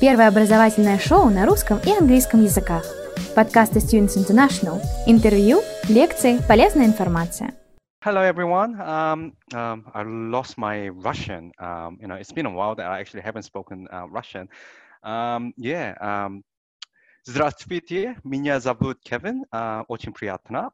Первое 0.00 0.28
образовательное 0.28 0.98
шоу 0.98 1.28
на 1.28 1.44
русском 1.44 1.78
и 1.84 1.92
английском 1.92 2.42
языках. 2.42 2.86
Подкасты 3.36 3.80
Students 3.80 4.16
International. 4.16 4.80
Интервью, 5.06 5.60
лекции, 5.90 6.38
полезная 6.48 6.86
информация. 6.86 7.52
Hello, 8.02 8.22
everyone. 8.22 8.80
Um, 8.80 9.34
um, 9.52 9.84
I 9.92 10.04
lost 10.04 10.56
my 10.56 10.88
Russian. 10.88 11.52
Um, 11.58 11.98
you 12.00 12.08
know, 12.08 12.14
it's 12.14 12.32
been 12.32 12.46
a 12.46 12.50
while 12.50 12.74
that 12.76 12.86
I 12.86 12.98
actually 13.00 13.20
haven't 13.20 13.42
spoken 13.42 13.88
uh, 13.92 14.06
Russian. 14.08 14.48
Um, 15.02 15.52
yeah. 15.58 15.94
Um, 16.00 16.44
здравствуйте, 17.26 18.16
меня 18.24 18.58
зовут 18.58 19.00
Kevin. 19.04 19.44
Uh, 19.52 19.84
очень 19.88 20.14
приятно. 20.14 20.70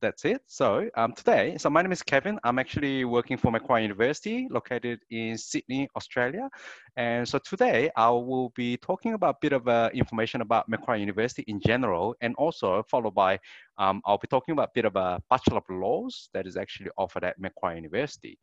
That's 0.00 0.24
it. 0.24 0.42
So 0.46 0.88
um, 0.96 1.12
today, 1.12 1.56
so 1.58 1.70
my 1.70 1.82
name 1.82 1.92
is 1.92 2.02
Kevin. 2.02 2.38
I'm 2.44 2.58
actually 2.58 3.04
working 3.04 3.36
for 3.36 3.50
Macquarie 3.50 3.82
University, 3.82 4.48
located 4.50 5.00
in 5.10 5.36
Sydney, 5.38 5.88
Australia. 5.96 6.48
And 6.96 7.28
so 7.28 7.38
today, 7.38 7.90
I 7.96 8.10
will 8.10 8.50
be 8.56 8.76
talking 8.76 9.14
about 9.14 9.36
a 9.36 9.38
bit 9.40 9.52
of 9.52 9.68
uh, 9.68 9.90
information 9.94 10.40
about 10.40 10.68
Macquarie 10.68 11.00
University 11.00 11.44
in 11.48 11.60
general, 11.60 12.14
and 12.20 12.34
also 12.36 12.82
followed 12.90 13.14
by, 13.14 13.38
um, 13.78 14.00
I'll 14.04 14.18
be 14.18 14.28
talking 14.28 14.52
about 14.52 14.68
a 14.68 14.72
bit 14.74 14.84
of 14.84 14.96
a 14.96 15.20
Bachelor 15.30 15.58
of 15.58 15.64
Laws 15.68 16.28
that 16.34 16.46
is 16.46 16.56
actually 16.56 16.90
offered 16.96 17.24
at 17.24 17.38
Macquarie 17.38 17.76
University. 17.76 18.38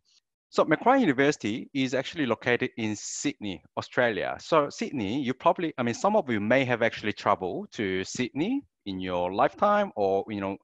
So 0.50 0.64
Macquarie 0.64 1.02
University 1.02 1.70
is 1.74 1.94
actually 1.94 2.26
located 2.26 2.70
in 2.78 2.96
Sydney, 2.96 3.62
Australia. 3.78 4.38
So 4.40 4.70
Sydney, 4.70 5.22
you 5.22 5.34
probably, 5.34 5.74
I 5.78 5.84
mean, 5.84 5.96
some 5.96 6.16
of 6.16 6.30
you 6.30 6.40
may 6.40 6.64
have 6.64 6.82
actually 6.82 7.14
traveled 7.14 7.72
to 7.74 8.04
Sydney 8.06 8.62
in 8.86 9.00
your 9.02 9.34
lifetime 9.34 9.92
or, 9.98 10.24
you 10.30 10.40
know, 10.40 10.58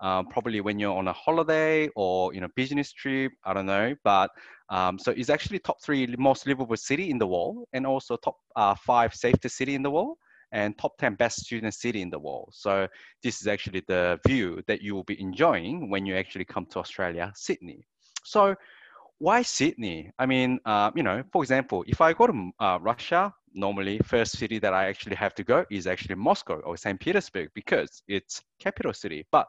um, 0.00 0.26
probably 0.26 0.60
when 0.60 0.78
you're 0.78 0.96
on 0.96 1.08
a 1.08 1.12
holiday 1.12 1.88
or 1.96 2.34
you 2.34 2.40
know 2.40 2.48
business 2.56 2.92
trip 2.92 3.32
i 3.44 3.52
don't 3.52 3.66
know 3.66 3.94
but 4.04 4.30
um, 4.68 4.98
so 4.98 5.12
it's 5.12 5.30
actually 5.30 5.58
top 5.58 5.80
three 5.82 6.06
most 6.18 6.46
livable 6.46 6.76
city 6.76 7.10
in 7.10 7.18
the 7.18 7.26
world 7.26 7.64
and 7.72 7.86
also 7.86 8.16
top 8.16 8.36
uh, 8.56 8.74
five 8.74 9.14
safest 9.14 9.56
city 9.56 9.74
in 9.74 9.82
the 9.82 9.90
world 9.90 10.16
and 10.52 10.76
top 10.78 10.96
10 10.98 11.14
best 11.14 11.40
student 11.40 11.74
city 11.74 12.02
in 12.02 12.10
the 12.10 12.18
world 12.18 12.50
so 12.52 12.86
this 13.22 13.40
is 13.40 13.46
actually 13.46 13.82
the 13.88 14.18
view 14.26 14.62
that 14.66 14.80
you 14.82 14.94
will 14.94 15.04
be 15.04 15.20
enjoying 15.20 15.90
when 15.90 16.06
you 16.06 16.14
actually 16.14 16.44
come 16.44 16.66
to 16.66 16.78
australia 16.78 17.32
sydney 17.34 17.84
so 18.24 18.54
why 19.18 19.42
sydney 19.42 20.10
i 20.18 20.26
mean 20.26 20.58
uh, 20.64 20.90
you 20.94 21.02
know 21.02 21.22
for 21.32 21.42
example 21.42 21.84
if 21.88 22.00
i 22.00 22.12
go 22.12 22.26
to 22.26 22.50
uh, 22.60 22.78
russia 22.80 23.32
normally 23.56 23.98
first 24.04 24.38
city 24.38 24.58
that 24.58 24.74
I 24.74 24.86
actually 24.86 25.16
have 25.16 25.34
to 25.34 25.44
go 25.44 25.64
is 25.70 25.86
actually 25.86 26.14
Moscow 26.14 26.60
or 26.60 26.76
St. 26.76 27.00
Petersburg 27.00 27.48
because 27.54 28.02
it's 28.06 28.42
capital 28.60 28.92
city. 28.92 29.26
But 29.32 29.46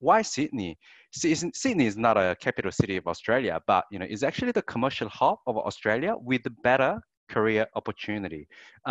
why 0.00 0.22
Sydney? 0.22 0.78
Sydney 1.12 1.86
is 1.86 1.96
not 1.96 2.16
a 2.16 2.36
capital 2.40 2.72
city 2.72 2.96
of 2.96 3.06
Australia, 3.06 3.60
but 3.66 3.84
you 3.90 3.98
know, 3.98 4.06
it's 4.08 4.22
actually 4.22 4.52
the 4.52 4.62
commercial 4.62 5.08
hub 5.08 5.38
of 5.46 5.56
Australia 5.56 6.14
with 6.18 6.42
better 6.62 7.00
career 7.34 7.66
opportunity. 7.74 8.42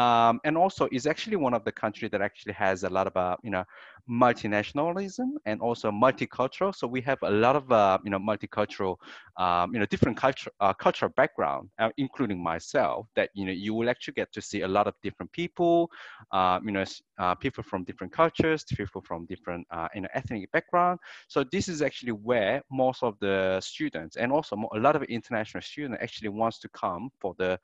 Um, 0.03 0.39
and 0.45 0.57
also 0.57 0.87
is 0.91 1.05
actually 1.13 1.37
one 1.47 1.55
of 1.59 1.63
the 1.67 1.71
countries 1.71 2.11
that 2.11 2.21
actually 2.21 2.53
has 2.53 2.83
a 2.83 2.89
lot 2.97 3.07
of, 3.07 3.15
uh, 3.17 3.37
you 3.43 3.51
know, 3.55 3.63
multinationalism 4.09 5.29
and 5.45 5.61
also 5.61 5.91
multicultural. 5.91 6.73
So 6.79 6.87
we 6.87 7.01
have 7.01 7.19
a 7.23 7.31
lot 7.45 7.55
of, 7.55 7.71
uh, 7.71 7.97
you 8.05 8.11
know, 8.11 8.19
multicultural, 8.31 8.95
um, 9.37 9.73
you 9.73 9.79
know, 9.79 9.85
different 9.85 10.17
culture, 10.17 10.51
uh, 10.59 10.73
cultural 10.73 11.11
background, 11.15 11.69
uh, 11.79 11.89
including 11.97 12.41
myself, 12.41 13.07
that, 13.15 13.29
you 13.33 13.45
know, 13.45 13.51
you 13.65 13.73
will 13.77 13.89
actually 13.89 14.15
get 14.21 14.31
to 14.33 14.41
see 14.41 14.61
a 14.61 14.67
lot 14.67 14.87
of 14.87 14.93
different 15.03 15.31
people, 15.31 15.89
uh, 16.31 16.59
you 16.65 16.71
know, 16.71 16.85
uh, 17.19 17.35
people 17.35 17.63
from 17.63 17.83
different 17.83 18.13
cultures, 18.13 18.63
people 18.63 19.01
from 19.01 19.25
different, 19.25 19.67
you 19.95 20.01
know, 20.01 20.07
ethnic 20.13 20.51
background. 20.51 20.99
So 21.27 21.43
this 21.51 21.67
is 21.67 21.81
actually 21.81 22.13
where 22.29 22.61
most 22.71 23.03
of 23.03 23.13
the 23.19 23.59
students 23.61 24.15
and 24.17 24.31
also 24.31 24.55
a 24.73 24.79
lot 24.79 24.95
of 24.95 25.03
international 25.03 25.61
students 25.61 25.97
actually 26.01 26.29
wants 26.29 26.59
to 26.59 26.69
come 26.69 27.09
for 27.19 27.35
the 27.37 27.59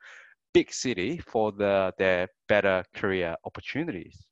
big 0.56 0.72
city 0.72 1.18
for 1.18 1.52
the, 1.52 1.92
their 1.98 2.28
better 2.48 2.82
career 2.94 3.36
opportunities. 3.44 4.24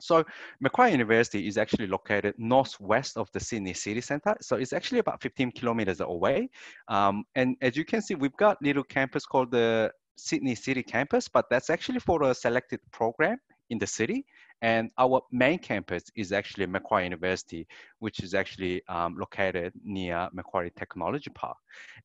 So 0.00 0.24
Macquarie 0.60 0.92
University 0.92 1.46
is 1.46 1.58
actually 1.58 1.88
located 1.88 2.34
northwest 2.38 3.18
of 3.18 3.28
the 3.34 3.40
Sydney 3.40 3.74
city 3.74 4.00
center. 4.00 4.34
So 4.40 4.56
it's 4.56 4.72
actually 4.72 5.00
about 5.00 5.20
15 5.20 5.52
kilometers 5.52 6.00
away. 6.00 6.48
Um, 6.88 7.24
and 7.34 7.56
as 7.60 7.76
you 7.76 7.84
can 7.84 8.00
see, 8.00 8.14
we've 8.14 8.36
got 8.38 8.56
little 8.62 8.82
campus 8.82 9.26
called 9.26 9.50
the 9.50 9.92
Sydney 10.16 10.54
City 10.54 10.82
Campus, 10.82 11.28
but 11.28 11.44
that's 11.50 11.68
actually 11.68 12.00
for 12.00 12.22
a 12.22 12.34
selected 12.34 12.80
program 12.90 13.36
in 13.70 13.78
the 13.78 13.86
city. 13.86 14.24
And 14.62 14.90
our 14.96 15.22
main 15.32 15.58
campus 15.58 16.04
is 16.14 16.30
actually 16.30 16.66
Macquarie 16.66 17.02
University, 17.02 17.66
which 17.98 18.20
is 18.20 18.32
actually 18.32 18.80
um, 18.88 19.16
located 19.18 19.72
near 19.84 20.28
Macquarie 20.32 20.72
Technology 20.78 21.30
Park. 21.34 21.56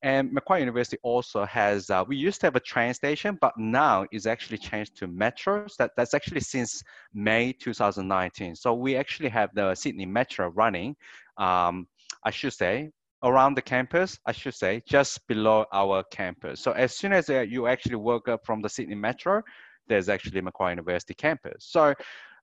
And 0.02 0.32
Macquarie 0.32 0.60
University 0.60 0.98
also 1.04 1.44
has, 1.44 1.88
uh, 1.88 2.04
we 2.08 2.16
used 2.16 2.40
to 2.40 2.46
have 2.48 2.56
a 2.56 2.60
train 2.60 2.94
station, 2.94 3.38
but 3.40 3.52
now 3.56 4.06
it's 4.10 4.26
actually 4.26 4.58
changed 4.58 4.96
to 4.96 5.06
metros. 5.06 5.76
That, 5.76 5.92
that's 5.96 6.14
actually 6.14 6.40
since 6.40 6.82
May 7.14 7.52
2019. 7.52 8.56
So 8.56 8.74
we 8.74 8.96
actually 8.96 9.28
have 9.28 9.50
the 9.54 9.76
Sydney 9.76 10.06
Metro 10.06 10.48
running, 10.48 10.96
um, 11.36 11.86
I 12.24 12.32
should 12.32 12.54
say, 12.54 12.90
around 13.22 13.54
the 13.54 13.62
campus, 13.62 14.18
I 14.26 14.32
should 14.32 14.54
say, 14.54 14.82
just 14.86 15.26
below 15.28 15.64
our 15.72 16.02
campus. 16.10 16.60
So 16.60 16.72
as 16.72 16.96
soon 16.96 17.12
as 17.12 17.30
uh, 17.30 17.40
you 17.40 17.66
actually 17.68 17.96
work 17.96 18.28
up 18.28 18.44
from 18.44 18.62
the 18.62 18.68
Sydney 18.68 18.94
Metro, 18.94 19.42
there's 19.88 20.08
actually 20.08 20.40
Macquarie 20.40 20.72
University 20.72 21.14
campus. 21.14 21.66
So 21.68 21.94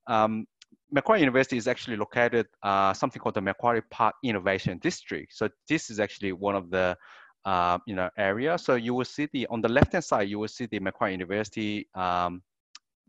um, 0.07 0.45
Macquarie 0.91 1.19
University 1.19 1.57
is 1.57 1.67
actually 1.67 1.97
located 1.97 2.47
uh, 2.63 2.93
something 2.93 3.19
called 3.19 3.35
the 3.35 3.41
Macquarie 3.41 3.81
Park 3.89 4.15
Innovation 4.23 4.77
District. 4.79 5.33
So 5.33 5.49
this 5.67 5.89
is 5.89 5.99
actually 5.99 6.31
one 6.31 6.55
of 6.55 6.69
the 6.69 6.97
uh, 7.45 7.77
you 7.85 7.95
know 7.95 8.09
area. 8.17 8.57
So 8.57 8.75
you 8.75 8.93
will 8.93 9.05
see 9.05 9.27
the 9.31 9.47
on 9.47 9.61
the 9.61 9.69
left 9.69 9.93
hand 9.93 10.03
side 10.03 10.29
you 10.29 10.39
will 10.39 10.47
see 10.47 10.65
the 10.65 10.79
Macquarie 10.79 11.11
University 11.11 11.87
um, 11.95 12.41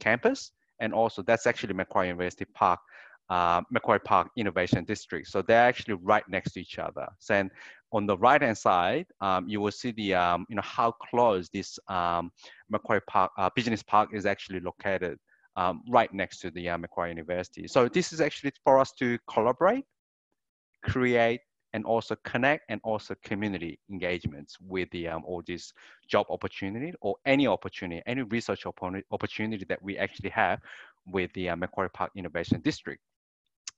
campus, 0.00 0.52
and 0.80 0.92
also 0.92 1.22
that's 1.22 1.46
actually 1.46 1.74
Macquarie 1.74 2.08
University 2.08 2.44
Park. 2.44 2.80
Uh, 3.28 3.60
Macquarie 3.72 3.98
Park 3.98 4.28
Innovation 4.36 4.84
District. 4.84 5.26
So 5.26 5.42
they're 5.42 5.66
actually 5.66 5.94
right 5.94 6.22
next 6.28 6.52
to 6.52 6.60
each 6.60 6.78
other. 6.78 7.08
So 7.18 7.34
and 7.34 7.50
on 7.92 8.06
the 8.06 8.16
right 8.18 8.40
hand 8.40 8.56
side, 8.56 9.06
um, 9.20 9.48
you 9.48 9.60
will 9.60 9.72
see 9.72 9.90
the 9.92 10.14
um, 10.14 10.46
you 10.48 10.56
know 10.56 10.62
how 10.62 10.92
close 10.92 11.48
this 11.48 11.78
um, 11.88 12.30
Macquarie 12.70 13.00
Park 13.08 13.32
uh, 13.36 13.50
Business 13.56 13.82
Park 13.82 14.10
is 14.12 14.26
actually 14.26 14.60
located 14.60 15.18
um, 15.56 15.82
right 15.88 16.12
next 16.12 16.38
to 16.40 16.50
the 16.50 16.68
uh, 16.68 16.78
Macquarie 16.78 17.10
University. 17.10 17.66
So 17.66 17.88
this 17.88 18.12
is 18.12 18.20
actually 18.20 18.52
for 18.62 18.78
us 18.78 18.92
to 19.00 19.18
collaborate, 19.28 19.84
create, 20.82 21.40
and 21.72 21.84
also 21.84 22.16
connect 22.24 22.64
and 22.68 22.80
also 22.84 23.14
community 23.22 23.78
engagements 23.90 24.56
with 24.60 24.88
the 24.90 25.08
um, 25.08 25.22
all 25.26 25.42
these 25.46 25.72
job 26.08 26.26
opportunity 26.30 26.92
or 27.00 27.16
any 27.26 27.46
opportunity, 27.46 28.02
any 28.06 28.22
research 28.22 28.64
opportunity 28.66 29.64
that 29.68 29.82
we 29.82 29.98
actually 29.98 30.30
have 30.30 30.60
with 31.06 31.32
the 31.34 31.48
uh, 31.50 31.56
Macquarie 31.56 31.90
Park 31.90 32.10
Innovation 32.16 32.60
District. 32.60 33.00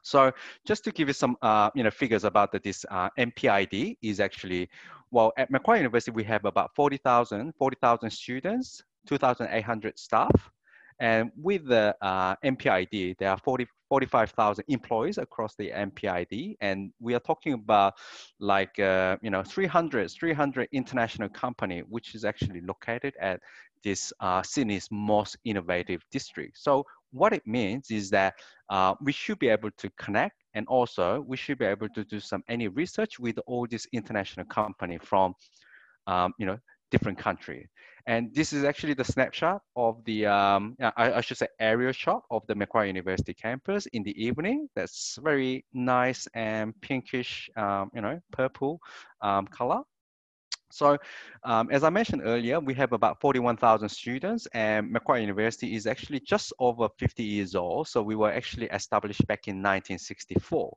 So 0.02 0.32
just 0.66 0.84
to 0.84 0.92
give 0.92 1.08
you 1.08 1.14
some 1.14 1.36
uh, 1.42 1.70
you 1.74 1.82
know 1.82 1.90
figures 1.90 2.24
about 2.24 2.52
the, 2.52 2.58
this 2.58 2.84
uh, 2.90 3.10
MPID 3.18 3.96
is 4.02 4.20
actually, 4.20 4.68
well 5.10 5.32
at 5.36 5.50
Macquarie 5.50 5.78
University 5.78 6.10
we 6.10 6.24
have 6.24 6.44
about 6.44 6.74
40,000 6.74 7.52
40,000 7.58 8.10
students, 8.10 8.82
2,800 9.06 9.98
staff, 9.98 10.50
and 11.00 11.30
with 11.36 11.66
the 11.66 11.96
uh, 12.02 12.34
MPID, 12.44 13.18
there 13.18 13.30
are 13.30 13.38
40, 13.38 13.66
45,000 13.88 14.64
employees 14.68 15.18
across 15.18 15.54
the 15.54 15.70
MPID. 15.70 16.56
And 16.60 16.92
we 17.00 17.14
are 17.14 17.20
talking 17.20 17.52
about 17.52 17.94
like, 18.40 18.78
uh, 18.80 19.16
you 19.22 19.30
know, 19.30 19.42
300, 19.42 20.10
300 20.10 20.68
international 20.72 21.28
company, 21.28 21.80
which 21.88 22.14
is 22.14 22.24
actually 22.24 22.62
located 22.62 23.14
at 23.20 23.40
this 23.84 24.12
uh, 24.18 24.42
Sydney's 24.42 24.88
most 24.90 25.36
innovative 25.44 26.02
district. 26.10 26.58
So 26.58 26.84
what 27.12 27.32
it 27.32 27.46
means 27.46 27.90
is 27.90 28.10
that 28.10 28.34
uh, 28.70 28.94
we 29.00 29.12
should 29.12 29.38
be 29.38 29.48
able 29.48 29.70
to 29.78 29.90
connect 29.98 30.36
and 30.54 30.66
also 30.68 31.24
we 31.26 31.36
should 31.36 31.58
be 31.58 31.64
able 31.64 31.88
to 31.90 32.04
do 32.04 32.20
some 32.20 32.42
any 32.48 32.68
research 32.68 33.18
with 33.18 33.38
all 33.46 33.66
these 33.66 33.86
international 33.92 34.46
company 34.46 34.98
from, 34.98 35.34
um, 36.06 36.32
you 36.38 36.46
know, 36.46 36.58
different 36.90 37.18
country. 37.18 37.68
And 38.06 38.34
this 38.34 38.54
is 38.54 38.64
actually 38.64 38.94
the 38.94 39.04
snapshot 39.04 39.60
of 39.76 40.02
the, 40.06 40.26
um, 40.26 40.76
I, 40.80 41.12
I, 41.12 41.20
should 41.20 41.36
say 41.36 41.48
aerial 41.60 41.92
shot 41.92 42.22
of 42.30 42.42
the 42.46 42.54
Macquarie 42.54 42.86
University 42.86 43.34
campus 43.34 43.84
in 43.92 44.02
the 44.02 44.16
evening. 44.22 44.66
That's 44.74 45.18
very 45.22 45.66
nice 45.74 46.26
and 46.34 46.72
pinkish, 46.80 47.50
um, 47.56 47.90
you 47.94 48.00
know, 48.00 48.18
purple 48.32 48.80
um, 49.20 49.46
color. 49.48 49.82
So 50.70 50.98
um, 51.44 51.68
as 51.70 51.84
I 51.84 51.90
mentioned 51.90 52.22
earlier, 52.24 52.60
we 52.60 52.74
have 52.74 52.92
about 52.92 53.20
41,000 53.20 53.88
students 53.88 54.46
and 54.52 54.90
Macquarie 54.90 55.22
University 55.22 55.74
is 55.74 55.86
actually 55.86 56.20
just 56.20 56.52
over 56.58 56.88
50 56.98 57.22
years 57.22 57.54
old. 57.54 57.88
So 57.88 58.02
we 58.02 58.16
were 58.16 58.30
actually 58.30 58.66
established 58.66 59.26
back 59.26 59.48
in 59.48 59.56
1964. 59.56 60.76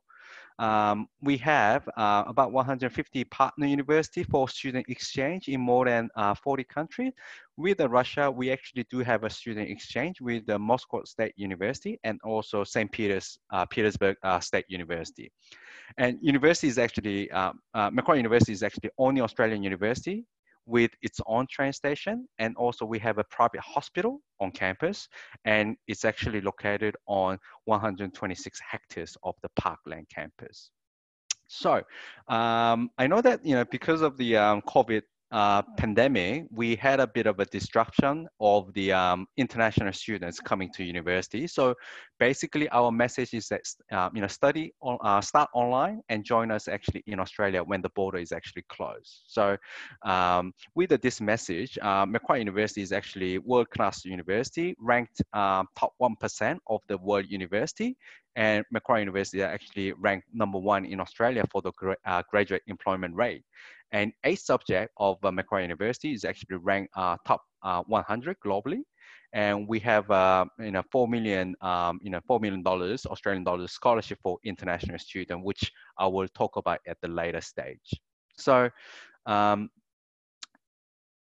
Um, 0.58 1.08
we 1.20 1.36
have 1.38 1.88
uh, 1.96 2.24
about 2.26 2.52
150 2.52 3.24
partner 3.24 3.66
universities 3.66 4.26
for 4.30 4.48
student 4.48 4.86
exchange 4.88 5.48
in 5.48 5.60
more 5.60 5.86
than 5.86 6.08
uh, 6.14 6.34
40 6.34 6.64
countries. 6.64 7.12
With 7.56 7.80
Russia, 7.80 8.30
we 8.30 8.50
actually 8.50 8.86
do 8.90 9.00
have 9.00 9.24
a 9.24 9.30
student 9.30 9.70
exchange 9.70 10.20
with 10.20 10.46
the 10.46 10.58
Moscow 10.58 11.02
State 11.04 11.34
University 11.36 11.98
and 12.04 12.18
also 12.24 12.64
St. 12.64 12.90
Peter's, 12.90 13.38
uh, 13.50 13.66
Petersburg 13.66 14.16
uh, 14.22 14.40
State 14.40 14.66
University. 14.68 15.32
And 15.98 16.18
university 16.20 16.68
is 16.68 16.78
actually, 16.78 17.30
uh, 17.30 17.52
Macquarie 17.74 18.18
University 18.18 18.52
is 18.52 18.62
actually 18.62 18.90
only 18.98 19.20
Australian 19.20 19.62
university 19.62 20.24
with 20.66 20.92
its 21.02 21.20
own 21.26 21.46
train 21.50 21.72
station. 21.72 22.26
And 22.38 22.56
also 22.56 22.84
we 22.84 22.98
have 23.00 23.18
a 23.18 23.24
private 23.24 23.60
hospital 23.60 24.20
on 24.40 24.50
campus 24.52 25.08
and 25.44 25.76
it's 25.88 26.04
actually 26.04 26.40
located 26.40 26.96
on 27.06 27.38
126 27.64 28.60
hectares 28.60 29.16
of 29.22 29.34
the 29.42 29.48
Parkland 29.56 30.06
campus. 30.14 30.70
So 31.48 31.82
um, 32.28 32.90
I 32.96 33.06
know 33.06 33.20
that, 33.20 33.44
you 33.44 33.54
know, 33.54 33.64
because 33.66 34.00
of 34.00 34.16
the 34.16 34.36
um, 34.36 34.62
COVID 34.62 35.02
uh, 35.32 35.62
pandemic, 35.78 36.44
we 36.50 36.76
had 36.76 37.00
a 37.00 37.06
bit 37.06 37.26
of 37.26 37.40
a 37.40 37.46
disruption 37.46 38.28
of 38.40 38.72
the 38.74 38.92
um, 38.92 39.26
international 39.38 39.92
students 39.92 40.38
coming 40.40 40.70
to 40.74 40.84
university. 40.84 41.46
So 41.46 41.74
basically, 42.18 42.68
our 42.68 42.92
message 42.92 43.32
is 43.32 43.48
that 43.48 43.62
uh, 43.90 44.10
you 44.14 44.20
know 44.20 44.26
study 44.26 44.74
on, 44.82 44.98
uh, 45.02 45.20
start 45.22 45.48
online 45.54 46.02
and 46.10 46.22
join 46.22 46.50
us 46.50 46.68
actually 46.68 47.02
in 47.06 47.18
Australia 47.18 47.62
when 47.62 47.80
the 47.80 47.88
border 47.90 48.18
is 48.18 48.30
actually 48.30 48.64
closed. 48.68 49.22
So 49.26 49.56
um, 50.04 50.52
with 50.74 50.90
this 51.00 51.20
message, 51.20 51.78
uh, 51.80 52.04
Macquarie 52.06 52.40
University 52.40 52.82
is 52.82 52.92
actually 52.92 53.38
world-class 53.38 54.04
university, 54.04 54.74
ranked 54.78 55.22
um, 55.32 55.66
top 55.76 55.94
one 55.96 56.16
percent 56.16 56.60
of 56.66 56.80
the 56.88 56.98
world 56.98 57.26
university, 57.28 57.96
and 58.36 58.64
Macquarie 58.70 59.00
University 59.00 59.42
are 59.42 59.50
actually 59.50 59.92
ranked 59.92 60.26
number 60.32 60.58
one 60.58 60.84
in 60.84 61.00
Australia 61.00 61.44
for 61.50 61.62
the 61.62 61.72
gra 61.72 61.96
uh, 62.04 62.22
graduate 62.30 62.62
employment 62.66 63.14
rate. 63.14 63.44
And 63.92 64.12
eight 64.24 64.40
subject 64.40 64.92
of 64.96 65.18
uh, 65.22 65.30
Macquarie 65.30 65.62
University 65.62 66.12
is 66.12 66.24
actually 66.24 66.56
ranked 66.56 66.92
uh, 66.96 67.16
top 67.26 67.42
uh, 67.62 67.82
100 67.86 68.36
globally. 68.44 68.80
And 69.34 69.66
we 69.68 69.78
have, 69.80 70.04
you 70.58 70.70
know, 70.70 70.82
four 70.90 71.08
million, 71.08 71.54
um, 71.62 72.00
you 72.02 72.10
know, 72.10 72.20
four 72.26 72.38
million 72.40 72.62
dollars 72.62 73.06
Australian 73.06 73.44
dollars 73.44 73.72
scholarship 73.72 74.18
for 74.22 74.38
international 74.44 74.98
student, 74.98 75.42
which 75.42 75.72
I 75.98 76.06
will 76.06 76.28
talk 76.28 76.56
about 76.56 76.80
at 76.86 76.98
the 77.00 77.08
later 77.08 77.40
stage. 77.40 78.00
So, 78.36 78.68
um, 79.26 79.70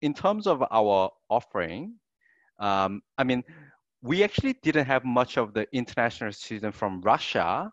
in 0.01 0.15
terms 0.15 0.47
of 0.47 0.63
our 0.71 1.11
offering, 1.29 1.97
um, 2.59 3.03
I 3.19 3.25
mean, 3.25 3.43
we 4.03 4.23
actually 4.23 4.55
didn't 4.63 4.87
have 4.87 5.05
much 5.05 5.37
of 5.37 5.53
the 5.55 5.67
international 5.73 6.33
student 6.33 6.75
from 6.75 7.01
Russia 7.03 7.71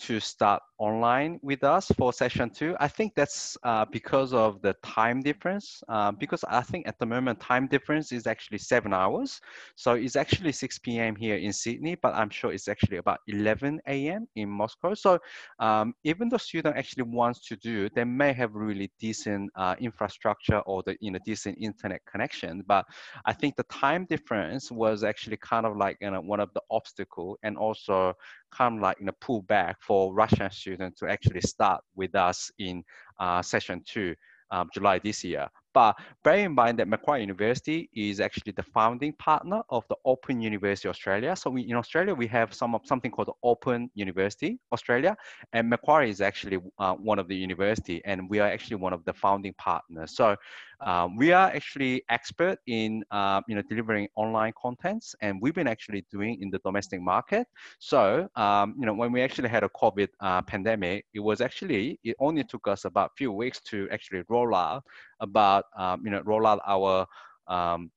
to 0.00 0.20
start 0.20 0.62
online 0.80 1.38
with 1.42 1.62
us 1.62 1.88
for 1.98 2.12
session 2.12 2.48
two. 2.50 2.74
I 2.80 2.88
think 2.88 3.14
that's 3.14 3.56
uh, 3.62 3.84
because 3.92 4.32
of 4.32 4.62
the 4.62 4.74
time 4.82 5.20
difference. 5.20 5.82
Uh, 5.88 6.10
because 6.10 6.42
I 6.48 6.62
think 6.62 6.88
at 6.88 6.98
the 6.98 7.06
moment 7.06 7.38
time 7.38 7.66
difference 7.68 8.12
is 8.12 8.26
actually 8.26 8.58
seven 8.58 8.92
hours. 8.94 9.40
So 9.76 9.92
it's 9.92 10.16
actually 10.16 10.52
6 10.52 10.78
p.m. 10.78 11.14
here 11.14 11.36
in 11.36 11.52
Sydney, 11.52 11.96
but 12.02 12.14
I'm 12.14 12.30
sure 12.30 12.52
it's 12.52 12.66
actually 12.68 12.96
about 12.96 13.18
11 13.28 14.08
a.m. 14.08 14.26
in 14.36 14.48
Moscow. 14.48 14.94
So 14.94 15.18
um, 15.58 15.94
even 16.04 16.30
the 16.30 16.38
student 16.38 16.76
actually 16.76 17.04
wants 17.04 17.46
to 17.48 17.56
do, 17.56 17.88
they 17.94 18.04
may 18.04 18.32
have 18.32 18.54
really 18.54 18.90
decent 18.98 19.50
uh, 19.56 19.76
infrastructure 19.78 20.60
or 20.60 20.82
the 20.86 20.96
you 21.00 21.10
know 21.10 21.18
decent 21.26 21.58
internet 21.60 22.00
connection. 22.10 22.64
But 22.66 22.86
I 23.26 23.34
think 23.34 23.56
the 23.56 23.64
time 23.64 24.06
difference 24.08 24.72
was 24.72 25.04
actually 25.04 25.36
kind 25.36 25.66
of 25.66 25.76
like 25.76 25.98
you 26.00 26.10
know 26.10 26.20
one 26.22 26.40
of 26.40 26.48
the 26.54 26.62
obstacle 26.70 27.38
and 27.42 27.58
also 27.58 28.14
kind 28.50 28.76
of 28.76 28.82
like 28.82 28.98
you 28.98 29.06
know 29.06 29.12
pull 29.20 29.42
back 29.42 29.76
for 29.82 30.14
Russian 30.14 30.50
students 30.50 30.69
students 30.70 31.00
to 31.00 31.10
actually 31.10 31.40
start 31.40 31.82
with 31.96 32.14
us 32.14 32.50
in 32.58 32.82
uh, 33.18 33.42
session 33.42 33.82
two, 33.86 34.14
um, 34.50 34.68
July 34.72 34.98
this 35.02 35.24
year. 35.24 35.48
But 35.72 35.98
bear 36.24 36.36
in 36.36 36.54
mind 36.54 36.78
that 36.78 36.88
Macquarie 36.88 37.20
University 37.20 37.88
is 37.94 38.20
actually 38.20 38.52
the 38.52 38.62
founding 38.62 39.12
partner 39.14 39.62
of 39.70 39.84
the 39.88 39.96
Open 40.04 40.40
University 40.40 40.88
Australia. 40.88 41.36
So 41.36 41.50
we, 41.50 41.62
in 41.62 41.76
Australia, 41.76 42.14
we 42.14 42.26
have 42.28 42.52
some 42.52 42.78
something 42.84 43.10
called 43.10 43.28
the 43.28 43.38
Open 43.42 43.90
University 43.94 44.58
Australia, 44.72 45.16
and 45.52 45.68
Macquarie 45.68 46.10
is 46.10 46.20
actually 46.20 46.58
uh, 46.78 46.94
one 46.94 47.18
of 47.18 47.28
the 47.28 47.36
university, 47.36 48.02
and 48.04 48.28
we 48.28 48.40
are 48.40 48.48
actually 48.48 48.76
one 48.76 48.92
of 48.92 49.04
the 49.04 49.12
founding 49.12 49.54
partners. 49.58 50.16
So 50.16 50.36
um, 50.80 51.16
we 51.16 51.32
are 51.32 51.48
actually 51.48 52.02
expert 52.08 52.58
in 52.66 53.04
uh, 53.10 53.40
you 53.46 53.54
know 53.54 53.62
delivering 53.68 54.08
online 54.16 54.52
contents, 54.60 55.14
and 55.20 55.40
we've 55.40 55.54
been 55.54 55.68
actually 55.68 56.04
doing 56.10 56.40
in 56.40 56.50
the 56.50 56.58
domestic 56.64 57.00
market. 57.00 57.46
So 57.78 58.28
um, 58.36 58.74
you 58.78 58.86
know 58.86 58.94
when 58.94 59.12
we 59.12 59.22
actually 59.22 59.48
had 59.48 59.62
a 59.62 59.68
COVID 59.68 60.08
uh, 60.20 60.42
pandemic, 60.42 61.04
it 61.14 61.20
was 61.20 61.40
actually 61.40 62.00
it 62.02 62.16
only 62.18 62.44
took 62.44 62.66
us 62.66 62.84
about 62.84 63.10
a 63.10 63.14
few 63.16 63.32
weeks 63.32 63.60
to 63.70 63.88
actually 63.90 64.22
roll 64.28 64.54
out 64.54 64.82
about 65.20 65.64
um, 65.76 66.02
you 66.04 66.10
know 66.10 66.22
roll 66.24 66.46
out 66.46 66.60
our 66.66 67.06
um, 67.48 67.90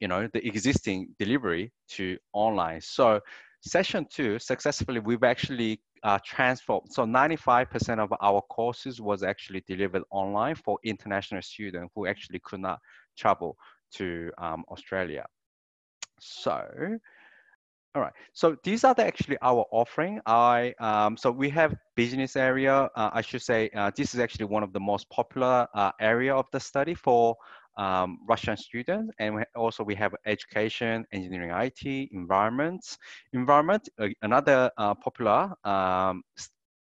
you 0.00 0.08
know 0.08 0.28
the 0.32 0.46
existing 0.46 1.08
delivery 1.18 1.72
to 1.90 2.18
online. 2.32 2.80
So 2.80 3.20
session 3.60 4.06
two 4.10 4.38
successfully 4.38 5.00
we've 5.00 5.24
actually 5.24 5.80
uh, 6.02 6.18
transformed. 6.24 6.92
So 6.92 7.04
95% 7.04 7.98
of 7.98 8.12
our 8.20 8.40
courses 8.42 9.00
was 9.00 9.22
actually 9.22 9.64
delivered 9.66 10.02
online 10.10 10.54
for 10.54 10.78
international 10.84 11.42
students 11.42 11.92
who 11.94 12.06
actually 12.06 12.40
could 12.44 12.60
not 12.60 12.78
travel 13.16 13.56
to 13.94 14.30
um, 14.38 14.64
Australia. 14.70 15.24
So 16.20 16.98
all 17.96 18.02
right. 18.02 18.12
So 18.34 18.56
these 18.62 18.84
are 18.84 18.94
the, 18.94 19.06
actually 19.06 19.38
our 19.40 19.64
offering. 19.70 20.20
I 20.26 20.74
um, 20.78 21.16
so 21.16 21.30
we 21.30 21.48
have 21.50 21.74
business 21.94 22.36
area. 22.36 22.90
Uh, 22.94 23.10
I 23.10 23.22
should 23.22 23.40
say 23.40 23.70
uh, 23.74 23.90
this 23.96 24.12
is 24.12 24.20
actually 24.20 24.44
one 24.44 24.62
of 24.62 24.74
the 24.74 24.80
most 24.80 25.08
popular 25.08 25.66
uh, 25.74 25.92
area 25.98 26.34
of 26.36 26.44
the 26.52 26.60
study 26.60 26.94
for 26.94 27.36
um, 27.78 28.18
Russian 28.28 28.56
students, 28.58 29.14
and 29.18 29.36
we 29.36 29.42
also 29.54 29.82
we 29.82 29.94
have 29.94 30.14
education, 30.26 31.06
engineering, 31.12 31.50
IT, 31.50 32.10
environments. 32.12 32.98
Environment, 33.32 33.88
uh, 33.98 34.08
another 34.20 34.70
uh, 34.76 34.94
popular 34.94 35.54
um, 35.64 36.22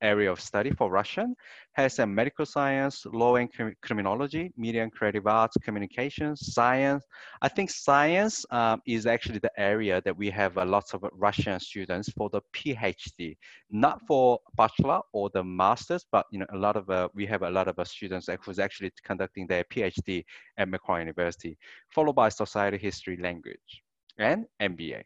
area 0.03 0.31
of 0.31 0.41
study 0.41 0.71
for 0.71 0.91
Russian 0.91 1.35
has 1.73 1.99
a 1.99 2.07
medical 2.07 2.47
science, 2.47 3.07
law 3.07 3.37
and 3.37 3.49
criminology, 3.83 4.53
media 4.57 4.83
and 4.83 4.93
creative 4.93 5.27
arts, 5.27 5.57
communications, 5.63 6.55
science. 6.55 7.05
I 7.43 7.49
think 7.49 7.71
science 7.71 8.45
um, 8.51 8.81
is 8.87 9.07
actually 9.07 9.39
the 9.39 9.53
area 9.57 10.01
that 10.05 10.17
we 10.17 10.31
have 10.31 10.57
a 10.57 10.65
lots 10.65 10.95
of 10.95 11.05
Russian 11.13 11.59
students 11.61 12.09
for 12.11 12.29
the 12.31 12.41
PhD, 12.55 13.37
not 13.71 14.01
for 14.07 14.39
bachelor 14.57 15.01
or 15.13 15.31
the 15.31 15.45
masters, 15.45 16.05
but 16.11 16.27
you 16.31 16.39
know 16.41 16.47
a 16.53 16.57
lot 16.57 16.77
of 16.77 16.89
uh, 16.91 17.09
we 17.15 17.27
have 17.27 17.43
a 17.43 17.51
lot 17.51 17.69
of 17.69 17.79
uh, 17.79 17.85
students 17.85 18.29
who's 18.43 18.59
actually 18.59 18.93
conducting 19.05 19.47
their 19.47 19.65
PhD 19.65 20.25
at 20.57 20.69
Macquarie 20.69 21.03
University, 21.03 21.57
followed 21.89 22.15
by 22.15 22.29
society, 22.29 22.79
history, 22.79 23.17
language, 23.17 23.83
and 24.19 24.47
MBA. 24.61 25.03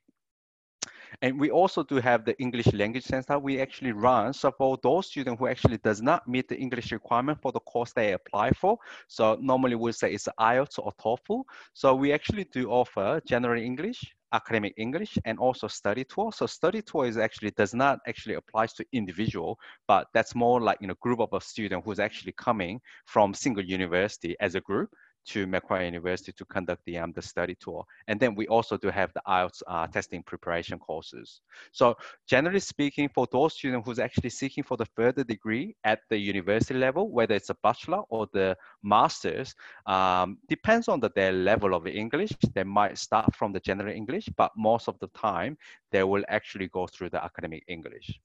And 1.21 1.39
we 1.39 1.51
also 1.51 1.83
do 1.83 1.97
have 1.97 2.25
the 2.25 2.39
English 2.41 2.73
language 2.73 3.05
center 3.05 3.39
we 3.39 3.61
actually 3.61 3.93
run. 3.93 4.33
For 4.33 4.79
those 4.83 5.07
students 5.07 5.39
who 5.39 5.47
actually 5.47 5.79
does 5.79 6.01
not 6.01 6.27
meet 6.27 6.49
the 6.49 6.57
English 6.57 6.93
requirement 6.93 7.41
for 7.43 7.53
the 7.53 7.61
course 7.61 7.93
they 7.93 8.13
apply 8.13 8.53
for, 8.53 8.79
so 9.09 9.37
normally 9.41 9.75
we'll 9.75 9.93
say 9.93 10.13
it's 10.13 10.29
IELTS 10.39 10.79
or 10.79 10.93
TOEFL. 11.01 11.45
So 11.75 11.95
we 11.95 12.13
actually 12.13 12.45
do 12.45 12.71
offer 12.71 13.21
general 13.27 13.61
English, 13.61 14.03
academic 14.33 14.75
English 14.77 15.19
and 15.25 15.39
also 15.39 15.69
study 15.69 16.05
tour. 16.05 16.33
So 16.33 16.47
study 16.47 16.83
tour 16.83 17.07
is 17.07 17.19
actually 17.19 17.51
does 17.51 17.75
not 17.75 18.01
actually 18.07 18.35
applies 18.35 18.73
to 18.75 18.87
individual, 18.93 19.59
but 19.87 20.07
that's 20.15 20.35
more 20.35 20.61
like 20.61 20.79
you 20.81 20.89
know 20.89 20.95
group 21.01 21.21
of 21.21 21.33
a 21.33 21.41
student 21.41 21.85
who's 21.85 22.01
actually 22.01 22.33
coming 22.33 22.81
from 23.07 23.35
single 23.35 23.65
university 23.65 24.37
as 24.41 24.55
a 24.55 24.61
group 24.61 24.91
to 25.28 25.46
Macquarie 25.46 25.86
University 25.86 26.32
to 26.32 26.46
conduct 26.46 26.82
the, 26.86 26.98
um, 26.98 27.12
the 27.12 27.22
study 27.22 27.56
tour. 27.60 27.84
And 28.08 28.20
then 28.20 28.34
we 28.34 28.48
also 28.48 28.78
do 28.78 28.90
have 28.90 29.12
the 29.14 29.22
IELTS 29.28 29.62
uh, 29.68 29.88
testing 29.88 30.24
preparation 30.24 30.80
courses. 30.80 31.42
So 31.72 31.96
generally 32.28 32.60
speaking, 32.60 33.10
for 33.10 33.28
those 33.32 33.54
students 33.54 33.86
who's 33.86 34.00
actually 34.00 34.30
seeking 34.30 34.64
for 34.64 34.78
the 34.78 34.86
further 34.86 35.24
degree 35.24 35.76
at 35.84 36.00
the 36.10 36.18
university 36.18 36.76
level, 36.76 37.12
whether 37.12 37.36
it's 37.36 37.50
a 37.50 37.58
bachelor 37.62 38.02
or 38.10 38.28
the 38.34 38.58
master's, 38.84 39.54
um, 39.86 40.38
depends 40.48 40.88
on 40.88 41.00
the, 41.00 41.12
their 41.16 41.34
level 41.34 41.74
of 41.74 41.88
English. 41.88 42.32
They 42.54 42.64
might 42.64 42.98
start 42.98 43.36
from 43.36 43.52
the 43.52 43.60
general 43.60 43.94
English, 43.94 44.30
but 44.38 44.52
most 44.56 44.88
of 44.88 44.98
the 45.00 45.08
time, 45.08 45.58
they 45.92 46.04
will 46.04 46.24
actually 46.30 46.68
go 46.70 46.88
through 46.88 47.10
the 47.10 47.24
academic 47.24 47.64
English. 47.68 48.20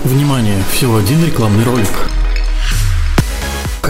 Внимание! 0.00 0.62
Всего 0.70 0.98
один 0.98 1.24
рекламный 1.24 1.64
ролик. 1.64 1.88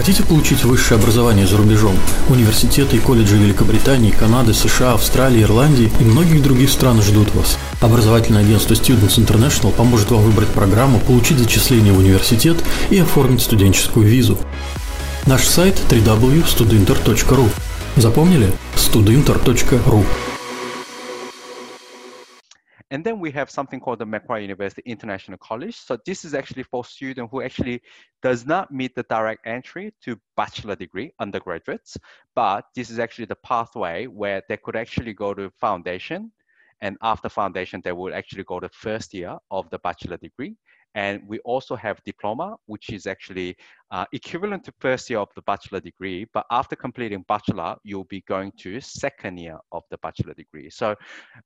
Хотите 0.00 0.22
получить 0.22 0.64
высшее 0.64 0.98
образование 0.98 1.46
за 1.46 1.58
рубежом? 1.58 1.94
Университеты 2.30 2.96
и 2.96 2.98
колледжи 2.98 3.36
Великобритании, 3.36 4.10
Канады, 4.10 4.54
США, 4.54 4.94
Австралии, 4.94 5.42
Ирландии 5.42 5.92
и 6.00 6.04
многих 6.04 6.42
других 6.42 6.70
стран 6.70 7.02
ждут 7.02 7.34
вас. 7.34 7.58
Образовательное 7.82 8.40
агентство 8.40 8.72
Students 8.72 9.18
International 9.18 9.70
поможет 9.70 10.10
вам 10.10 10.22
выбрать 10.22 10.48
программу, 10.48 11.00
получить 11.00 11.36
зачисление 11.36 11.92
в 11.92 11.98
университет 11.98 12.56
и 12.88 12.98
оформить 12.98 13.42
студенческую 13.42 14.06
визу. 14.06 14.38
Наш 15.26 15.46
сайт 15.46 15.78
www.studinter.ru 15.90 17.50
Запомнили? 17.96 18.54
studinter.ru 18.76 20.06
And 22.90 23.04
then 23.04 23.20
we 23.20 23.30
have 23.30 23.50
something 23.50 23.78
called 23.78 24.00
the 24.00 24.06
Macquarie 24.06 24.42
University 24.42 24.82
International 24.84 25.38
College. 25.38 25.76
So 25.76 25.96
this 26.04 26.24
is 26.24 26.34
actually 26.34 26.64
for 26.64 26.84
students 26.84 27.30
who 27.30 27.40
actually 27.40 27.82
does 28.20 28.44
not 28.44 28.72
meet 28.72 28.96
the 28.96 29.04
direct 29.04 29.46
entry 29.46 29.94
to 30.02 30.20
bachelor 30.36 30.74
degree 30.74 31.12
undergraduates, 31.20 31.96
but 32.34 32.64
this 32.74 32.90
is 32.90 32.98
actually 32.98 33.26
the 33.26 33.36
pathway 33.36 34.06
where 34.06 34.42
they 34.48 34.56
could 34.56 34.74
actually 34.74 35.12
go 35.12 35.34
to 35.34 35.50
foundation 35.60 36.32
and 36.82 36.96
after 37.02 37.28
foundation, 37.28 37.80
they 37.84 37.92
will 37.92 38.14
actually 38.14 38.44
go 38.44 38.58
to 38.58 38.68
first 38.70 39.12
year 39.12 39.36
of 39.50 39.68
the 39.70 39.78
bachelor 39.80 40.16
degree. 40.16 40.56
And 40.94 41.22
we 41.26 41.38
also 41.40 41.76
have 41.76 42.02
diploma, 42.04 42.56
which 42.66 42.90
is 42.90 43.06
actually 43.06 43.56
uh, 43.90 44.04
equivalent 44.12 44.64
to 44.64 44.72
first 44.80 45.08
year 45.08 45.20
of 45.20 45.28
the 45.36 45.42
bachelor 45.42 45.80
degree. 45.80 46.26
But 46.34 46.46
after 46.50 46.74
completing 46.74 47.24
bachelor, 47.28 47.76
you'll 47.84 48.04
be 48.04 48.22
going 48.22 48.52
to 48.60 48.80
second 48.80 49.38
year 49.38 49.58
of 49.72 49.84
the 49.90 49.98
bachelor 49.98 50.34
degree. 50.34 50.68
So 50.70 50.96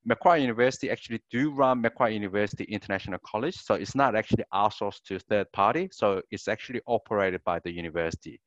Macquarie 0.03 0.41
University 0.41 0.89
actually 0.89 1.21
do 1.29 1.51
run 1.51 1.81
Macquarie 1.81 2.15
University 2.15 2.63
International 2.65 3.19
College. 3.25 3.55
So 3.55 3.75
it's 3.75 3.95
not 3.95 4.15
actually 4.15 4.45
outsourced 4.53 5.03
to 5.07 5.19
third 5.19 5.51
party. 5.53 5.89
So 5.91 6.21
it's 6.31 6.47
actually 6.47 6.81
operated 6.87 7.41
by 7.45 7.59
the 7.63 7.71
university. 7.71 8.39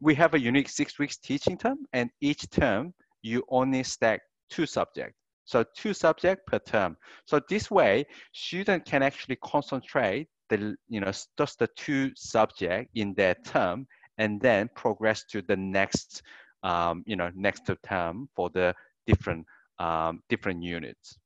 We 0.00 0.14
have 0.16 0.34
a 0.34 0.40
unique 0.40 0.68
six 0.68 0.98
weeks 0.98 1.16
teaching 1.16 1.56
term 1.56 1.78
and 1.94 2.10
each 2.20 2.48
term 2.50 2.92
you 3.22 3.42
only 3.48 3.82
stack 3.82 4.20
two 4.50 4.66
subjects. 4.66 5.16
So 5.46 5.64
two 5.74 5.94
subjects 5.94 6.44
per 6.46 6.58
term. 6.58 6.96
So 7.24 7.40
this 7.48 7.70
way, 7.70 8.04
student 8.32 8.84
can 8.84 9.02
actually 9.02 9.36
concentrate 9.36 10.28
the 10.48 10.76
you 10.88 11.00
know 11.00 11.12
just 11.38 11.58
the 11.58 11.68
two 11.76 12.12
subject 12.14 12.90
in 12.94 13.14
their 13.14 13.34
term 13.44 13.86
and 14.18 14.40
then 14.40 14.68
progress 14.74 15.24
to 15.24 15.42
the 15.42 15.56
next 15.56 16.22
um, 16.62 17.02
you 17.06 17.16
know 17.16 17.30
next 17.34 17.70
term 17.82 18.28
for 18.34 18.50
the 18.50 18.74
different 19.06 19.46
um, 19.78 20.20
different 20.28 20.62
units. 20.62 21.18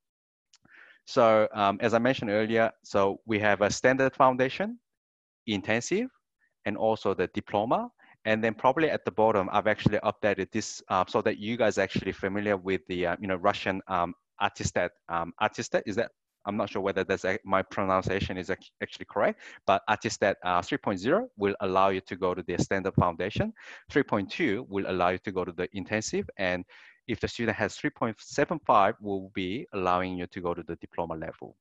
So 1.07 1.49
um, 1.55 1.79
as 1.81 1.95
I 1.95 1.99
mentioned 1.99 2.31
earlier, 2.31 2.71
so 2.85 3.21
we 3.27 3.39
have 3.41 3.63
a 3.63 3.71
standard 3.71 4.15
foundation, 4.15 4.79
intensive, 5.47 6.09
and 6.67 6.77
also 6.77 7.15
the 7.15 7.27
diploma. 7.29 7.91
And 8.25 8.45
then 8.45 8.55
probably 8.55 8.91
at 8.91 9.05
the 9.05 9.11
bottom, 9.11 9.49
I've 9.51 9.67
actually 9.67 9.99
updated 9.99 10.51
this 10.53 10.83
uh, 10.89 11.05
so 11.09 11.23
that 11.23 11.39
you 11.39 11.57
guys 11.57 11.79
actually 11.79 12.13
familiar 12.13 12.57
with 12.57 12.83
the 12.87 13.07
uh, 13.07 13.17
you 13.21 13.29
know 13.29 13.37
Russian 13.37 13.81
um, 13.89 14.15
Attestat. 14.41 14.91
Um, 15.09 15.33
is 15.87 15.97
that 15.97 16.11
I'm 16.47 16.57
not 16.57 16.71
sure 16.71 16.83
whether 16.83 17.05
that's 17.05 17.25
a, 17.25 17.39
my 17.45 17.63
pronunciation 17.63 18.37
is 18.37 18.51
actually 18.51 19.07
correct, 19.11 19.41
but 19.67 19.83
Attestat 19.89 20.37
uh, 20.43 20.61
3.0 20.61 21.29
will 21.37 21.55
allow 21.61 21.89
you 21.91 22.01
to 22.03 22.17
go 22.17 22.35
to 22.35 22.43
the 22.43 22.57
standard 22.59 22.95
foundation. 22.95 23.53
3.2 23.93 24.67
will 24.69 24.85
allow 24.89 25.11
you 25.11 25.19
to 25.19 25.33
go 25.33 25.45
to 25.45 25.53
the 25.53 25.69
intensive. 25.77 26.29
And 26.39 26.65
if 27.09 27.21
the 27.21 27.29
student 27.29 27.57
has 27.59 27.77
3.75, 27.77 28.95
will 29.01 29.31
be 29.35 29.67
allowing 29.73 30.17
you 30.17 30.27
to 30.29 30.41
go 30.41 30.55
to 30.55 30.63
the 30.63 30.77
diploma 30.77 31.15
level. 31.15 31.57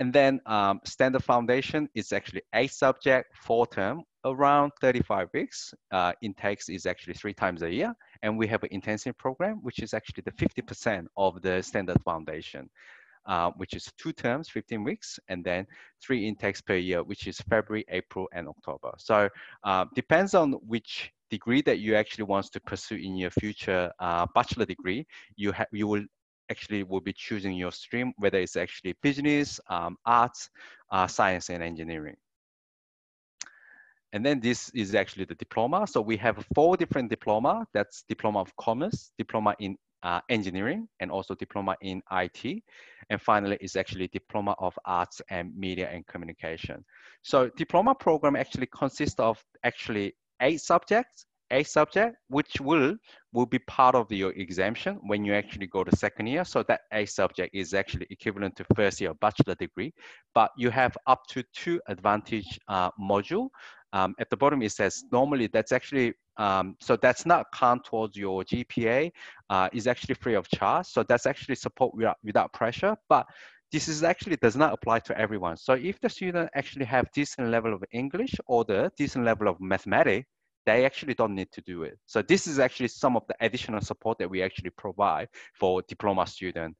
And 0.00 0.14
then 0.14 0.40
um, 0.46 0.80
standard 0.84 1.22
foundation 1.22 1.86
is 1.94 2.12
actually 2.12 2.40
eight 2.54 2.72
subject, 2.72 3.36
four 3.36 3.66
term, 3.66 4.02
around 4.24 4.72
35 4.80 5.28
weeks. 5.34 5.74
Uh, 5.92 6.12
intakes 6.22 6.70
is 6.70 6.86
actually 6.86 7.14
three 7.14 7.34
times 7.34 7.60
a 7.62 7.70
year. 7.70 7.94
And 8.22 8.38
we 8.38 8.46
have 8.46 8.62
an 8.62 8.70
intensive 8.72 9.16
program, 9.18 9.60
which 9.62 9.80
is 9.80 9.92
actually 9.92 10.22
the 10.24 10.32
50% 10.32 11.06
of 11.18 11.42
the 11.42 11.62
standard 11.62 12.00
foundation, 12.02 12.70
uh, 13.26 13.50
which 13.58 13.74
is 13.74 13.92
two 13.98 14.12
terms, 14.12 14.48
15 14.48 14.82
weeks, 14.82 15.20
and 15.28 15.44
then 15.44 15.66
three 16.02 16.26
intakes 16.26 16.62
per 16.62 16.76
year, 16.76 17.02
which 17.02 17.26
is 17.26 17.38
February, 17.42 17.84
April, 17.90 18.26
and 18.32 18.48
October. 18.48 18.92
So 18.96 19.28
uh, 19.64 19.84
depends 19.94 20.32
on 20.32 20.52
which 20.66 21.12
degree 21.30 21.60
that 21.62 21.78
you 21.78 21.94
actually 21.94 22.24
wants 22.24 22.48
to 22.50 22.60
pursue 22.60 22.96
in 22.96 23.16
your 23.16 23.30
future 23.30 23.92
uh, 24.00 24.26
bachelor 24.34 24.64
degree, 24.64 25.06
you, 25.36 25.52
you 25.72 25.86
will 25.86 26.04
actually 26.50 26.82
will 26.82 27.00
be 27.00 27.12
choosing 27.12 27.54
your 27.54 27.72
stream, 27.72 28.12
whether 28.18 28.38
it's 28.38 28.56
actually 28.56 28.94
business, 29.02 29.60
um, 29.68 29.96
arts, 30.04 30.50
uh, 30.90 31.06
science, 31.06 31.48
and 31.48 31.62
engineering. 31.62 32.16
And 34.12 34.26
then 34.26 34.40
this 34.40 34.70
is 34.70 34.94
actually 34.94 35.24
the 35.24 35.36
diploma. 35.36 35.86
So 35.86 36.00
we 36.00 36.16
have 36.16 36.44
four 36.54 36.76
different 36.76 37.10
diploma. 37.10 37.66
That's 37.72 38.02
diploma 38.08 38.40
of 38.40 38.54
commerce, 38.56 39.12
diploma 39.16 39.54
in 39.60 39.76
uh, 40.02 40.20
engineering, 40.28 40.88
and 40.98 41.10
also 41.10 41.34
diploma 41.34 41.76
in 41.80 42.02
IT. 42.10 42.62
And 43.10 43.22
finally, 43.22 43.58
is 43.60 43.76
actually 43.76 44.08
diploma 44.08 44.56
of 44.58 44.76
arts 44.84 45.22
and 45.30 45.56
media 45.56 45.88
and 45.92 46.04
communication. 46.06 46.84
So 47.22 47.50
diploma 47.56 47.94
program 47.94 48.34
actually 48.34 48.66
consists 48.66 49.20
of 49.20 49.42
actually 49.62 50.16
eight 50.40 50.60
subjects 50.60 51.26
a 51.50 51.62
subject, 51.62 52.16
which 52.28 52.60
will 52.60 52.96
will 53.32 53.46
be 53.46 53.58
part 53.60 53.94
of 53.94 54.10
your 54.10 54.32
exemption 54.32 54.98
when 55.02 55.24
you 55.24 55.32
actually 55.34 55.66
go 55.66 55.84
to 55.84 55.96
second 55.96 56.26
year. 56.26 56.44
So 56.44 56.62
that 56.64 56.80
A 56.92 57.06
subject 57.06 57.54
is 57.54 57.74
actually 57.74 58.06
equivalent 58.10 58.56
to 58.56 58.64
first 58.74 59.00
year 59.00 59.14
bachelor 59.14 59.54
degree, 59.54 59.92
but 60.34 60.50
you 60.56 60.70
have 60.70 60.96
up 61.06 61.26
to 61.28 61.42
two 61.54 61.80
advantage 61.88 62.58
uh, 62.68 62.90
module. 63.00 63.48
Um, 63.92 64.14
at 64.20 64.30
the 64.30 64.36
bottom 64.36 64.62
it 64.62 64.70
says 64.70 65.02
normally 65.10 65.48
that's 65.48 65.72
actually 65.72 66.14
um, 66.36 66.76
so 66.80 66.96
that's 66.96 67.26
not 67.26 67.46
count 67.52 67.84
towards 67.84 68.16
your 68.16 68.44
GPA. 68.44 69.10
Uh, 69.50 69.68
is 69.72 69.86
actually 69.86 70.14
free 70.14 70.34
of 70.34 70.48
charge. 70.48 70.86
So 70.86 71.02
that's 71.02 71.26
actually 71.26 71.56
support 71.56 71.94
without, 71.94 72.16
without 72.24 72.52
pressure, 72.52 72.96
but 73.08 73.26
this 73.72 73.88
is 73.88 74.02
actually 74.02 74.36
does 74.36 74.56
not 74.56 74.72
apply 74.72 74.98
to 75.00 75.16
everyone. 75.18 75.56
So 75.56 75.74
if 75.74 76.00
the 76.00 76.08
student 76.08 76.50
actually 76.54 76.86
have 76.86 77.10
decent 77.12 77.48
level 77.48 77.72
of 77.72 77.84
English 77.92 78.34
or 78.46 78.64
the 78.64 78.90
decent 78.96 79.24
level 79.24 79.48
of 79.48 79.60
mathematics, 79.60 80.26
they 80.70 80.84
actually 80.84 81.14
don't 81.14 81.34
need 81.34 81.50
to 81.50 81.60
do 81.62 81.82
it. 81.82 81.98
So 82.06 82.22
this 82.22 82.46
is 82.46 82.58
actually 82.60 82.88
some 82.88 83.16
of 83.16 83.24
the 83.26 83.34
additional 83.40 83.80
support 83.80 84.18
that 84.18 84.30
we 84.30 84.40
actually 84.40 84.70
provide 84.70 85.28
for 85.58 85.82
diploma 85.82 86.26
student. 86.26 86.76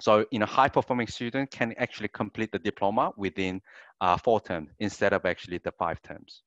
So 0.00 0.24
in 0.30 0.42
a 0.42 0.46
high 0.46 0.68
performing 0.68 1.08
student 1.08 1.50
can 1.50 1.74
actually 1.78 2.08
complete 2.08 2.52
the 2.52 2.60
diploma 2.60 3.12
within 3.16 3.60
uh, 4.00 4.16
four 4.16 4.40
terms 4.40 4.70
instead 4.78 5.12
of 5.12 5.24
actually 5.24 5.58
the 5.58 5.72
five 5.72 6.00
terms. 6.02 6.42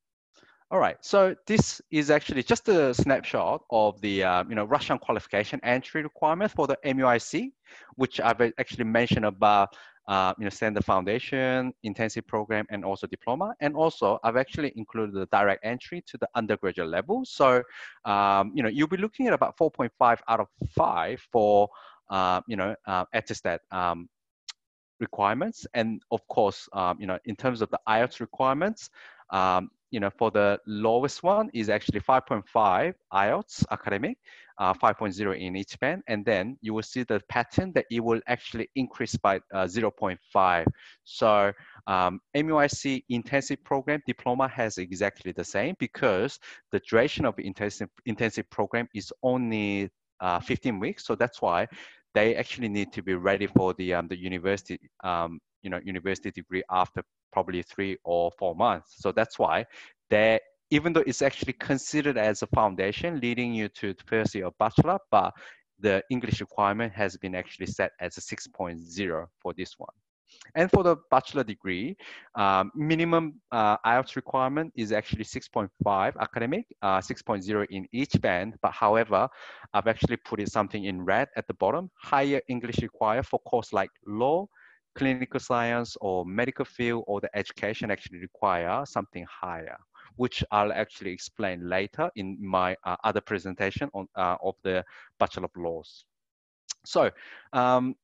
All 0.71 0.79
right, 0.79 0.97
so 1.01 1.35
this 1.47 1.81
is 1.89 2.11
actually 2.11 2.43
just 2.43 2.69
a 2.69 2.93
snapshot 2.93 3.63
of 3.71 3.99
the 4.01 4.23
uh, 4.23 4.43
you 4.47 4.55
know 4.55 4.65
Russian 4.65 4.99
qualification 4.99 5.59
entry 5.63 6.03
requirement 6.03 6.51
for 6.51 6.67
the 6.67 6.77
MUIC, 6.85 7.51
which 7.95 8.21
I've 8.21 8.39
actually 8.59 8.83
mentioned 8.83 9.25
about 9.25 9.75
uh, 10.09 10.33
you 10.39 10.43
know, 10.43 10.49
standard 10.49 10.83
foundation, 10.83 11.71
intensive 11.83 12.25
program, 12.25 12.65
and 12.71 12.83
also 12.83 13.05
diploma. 13.05 13.53
And 13.61 13.75
also, 13.75 14.17
I've 14.23 14.37
actually 14.37 14.73
included 14.75 15.13
the 15.13 15.27
direct 15.27 15.63
entry 15.63 16.03
to 16.07 16.17
the 16.17 16.27
undergraduate 16.33 16.89
level. 16.89 17.23
So, 17.25 17.61
um, 18.05 18.51
you 18.55 18.63
know, 18.63 18.69
you'll 18.69 18.87
be 18.87 18.97
looking 18.97 19.27
at 19.27 19.33
about 19.33 19.55
4.5 19.55 20.17
out 20.27 20.39
of 20.39 20.47
5 20.75 21.27
for, 21.31 21.69
uh, 22.09 22.41
you 22.47 22.55
know, 22.55 22.75
uh, 22.87 23.05
attestat 23.13 23.59
um, 23.71 24.09
requirements. 24.99 25.67
And 25.75 26.01
of 26.09 26.27
course, 26.27 26.67
um, 26.73 26.97
you 26.99 27.05
know, 27.05 27.19
in 27.25 27.35
terms 27.35 27.61
of 27.61 27.69
the 27.69 27.79
IELTS 27.87 28.19
requirements, 28.19 28.89
um, 29.31 29.69
you 29.91 29.99
know, 29.99 30.09
for 30.17 30.29
the 30.31 30.59
lowest 30.67 31.23
one 31.23 31.49
is 31.53 31.69
actually 31.69 31.99
5.5 31.99 32.93
IELTS 33.11 33.65
academic, 33.71 34.17
uh, 34.59 34.73
5.0 34.73 35.39
in 35.39 35.55
each 35.55 35.79
band. 35.79 36.03
And 36.07 36.23
then 36.23 36.57
you 36.61 36.73
will 36.73 36.83
see 36.83 37.03
the 37.03 37.19
pattern 37.27 37.71
that 37.73 37.85
it 37.89 37.99
will 37.99 38.21
actually 38.27 38.69
increase 38.75 39.15
by 39.15 39.37
uh, 39.53 39.65
0.5. 39.65 40.65
So 41.03 41.51
um, 41.87 42.19
MUIC 42.35 43.03
intensive 43.09 43.63
program 43.63 44.01
diploma 44.05 44.47
has 44.49 44.77
exactly 44.77 45.31
the 45.31 45.43
same 45.43 45.75
because 45.79 46.39
the 46.71 46.79
duration 46.79 47.25
of 47.25 47.39
intensive, 47.39 47.89
intensive 48.05 48.49
program 48.49 48.87
is 48.93 49.11
only 49.23 49.89
uh, 50.19 50.39
15 50.39 50.79
weeks. 50.79 51.05
So 51.05 51.15
that's 51.15 51.41
why 51.41 51.67
they 52.13 52.35
actually 52.35 52.69
need 52.69 52.91
to 52.93 53.01
be 53.01 53.15
ready 53.15 53.47
for 53.47 53.73
the, 53.73 53.93
um, 53.95 54.07
the 54.07 54.17
university, 54.17 54.79
um, 55.03 55.39
you 55.63 55.69
know, 55.69 55.79
university 55.83 56.31
degree 56.31 56.63
after 56.69 57.03
probably 57.31 57.61
three 57.63 57.97
or 58.03 58.31
four 58.37 58.55
months. 58.55 58.95
So 58.97 59.11
that's 59.11 59.37
why 59.39 59.65
they, 60.09 60.39
even 60.71 60.93
though 60.93 61.03
it's 61.05 61.21
actually 61.21 61.53
considered 61.53 62.17
as 62.17 62.41
a 62.41 62.47
foundation 62.47 63.19
leading 63.19 63.53
you 63.53 63.69
to 63.69 63.93
the 63.93 64.03
first 64.03 64.35
year 64.35 64.47
of 64.47 64.57
bachelor, 64.57 64.99
but 65.11 65.33
the 65.79 66.03
English 66.09 66.41
requirement 66.41 66.93
has 66.93 67.17
been 67.17 67.35
actually 67.35 67.67
set 67.67 67.91
as 67.99 68.17
a 68.17 68.21
6.0 68.21 69.25
for 69.41 69.53
this 69.53 69.75
one. 69.77 69.93
And 70.55 70.69
for 70.69 70.83
the 70.83 70.97
bachelor 71.11 71.43
degree, 71.43 71.95
um, 72.35 72.71
minimum 72.75 73.41
uh, 73.51 73.77
IELTS 73.85 74.15
requirement 74.15 74.71
is 74.75 74.91
actually 74.91 75.23
6.5 75.23 76.13
academic, 76.19 76.65
uh, 76.81 76.99
6.0 76.99 77.65
in 77.69 77.87
each 77.91 78.19
band. 78.21 78.55
But 78.61 78.71
however, 78.73 79.27
I've 79.73 79.87
actually 79.87 80.17
put 80.17 80.47
something 80.49 80.85
in 80.85 81.03
red 81.03 81.29
at 81.35 81.47
the 81.47 81.53
bottom. 81.55 81.89
Higher 82.01 82.41
English 82.47 82.79
required 82.79 83.25
for 83.25 83.39
course 83.39 83.73
like 83.73 83.91
law, 84.05 84.47
clinical 84.95 85.39
science 85.39 85.97
or 86.01 86.25
medical 86.25 86.65
field 86.65 87.03
or 87.07 87.21
the 87.21 87.29
education 87.37 87.91
actually 87.91 88.19
require 88.19 88.85
something 88.85 89.25
higher, 89.29 89.77
which 90.15 90.43
I'll 90.51 90.73
actually 90.73 91.11
explain 91.11 91.69
later 91.69 92.09
in 92.15 92.37
my 92.39 92.75
uh, 92.83 92.95
other 93.03 93.21
presentation 93.21 93.89
on, 93.93 94.07
uh, 94.15 94.37
of 94.43 94.55
the 94.63 94.83
Bachelor 95.19 95.45
of 95.45 95.51
Laws. 95.55 96.05
So 96.85 97.11
um, 97.53 97.95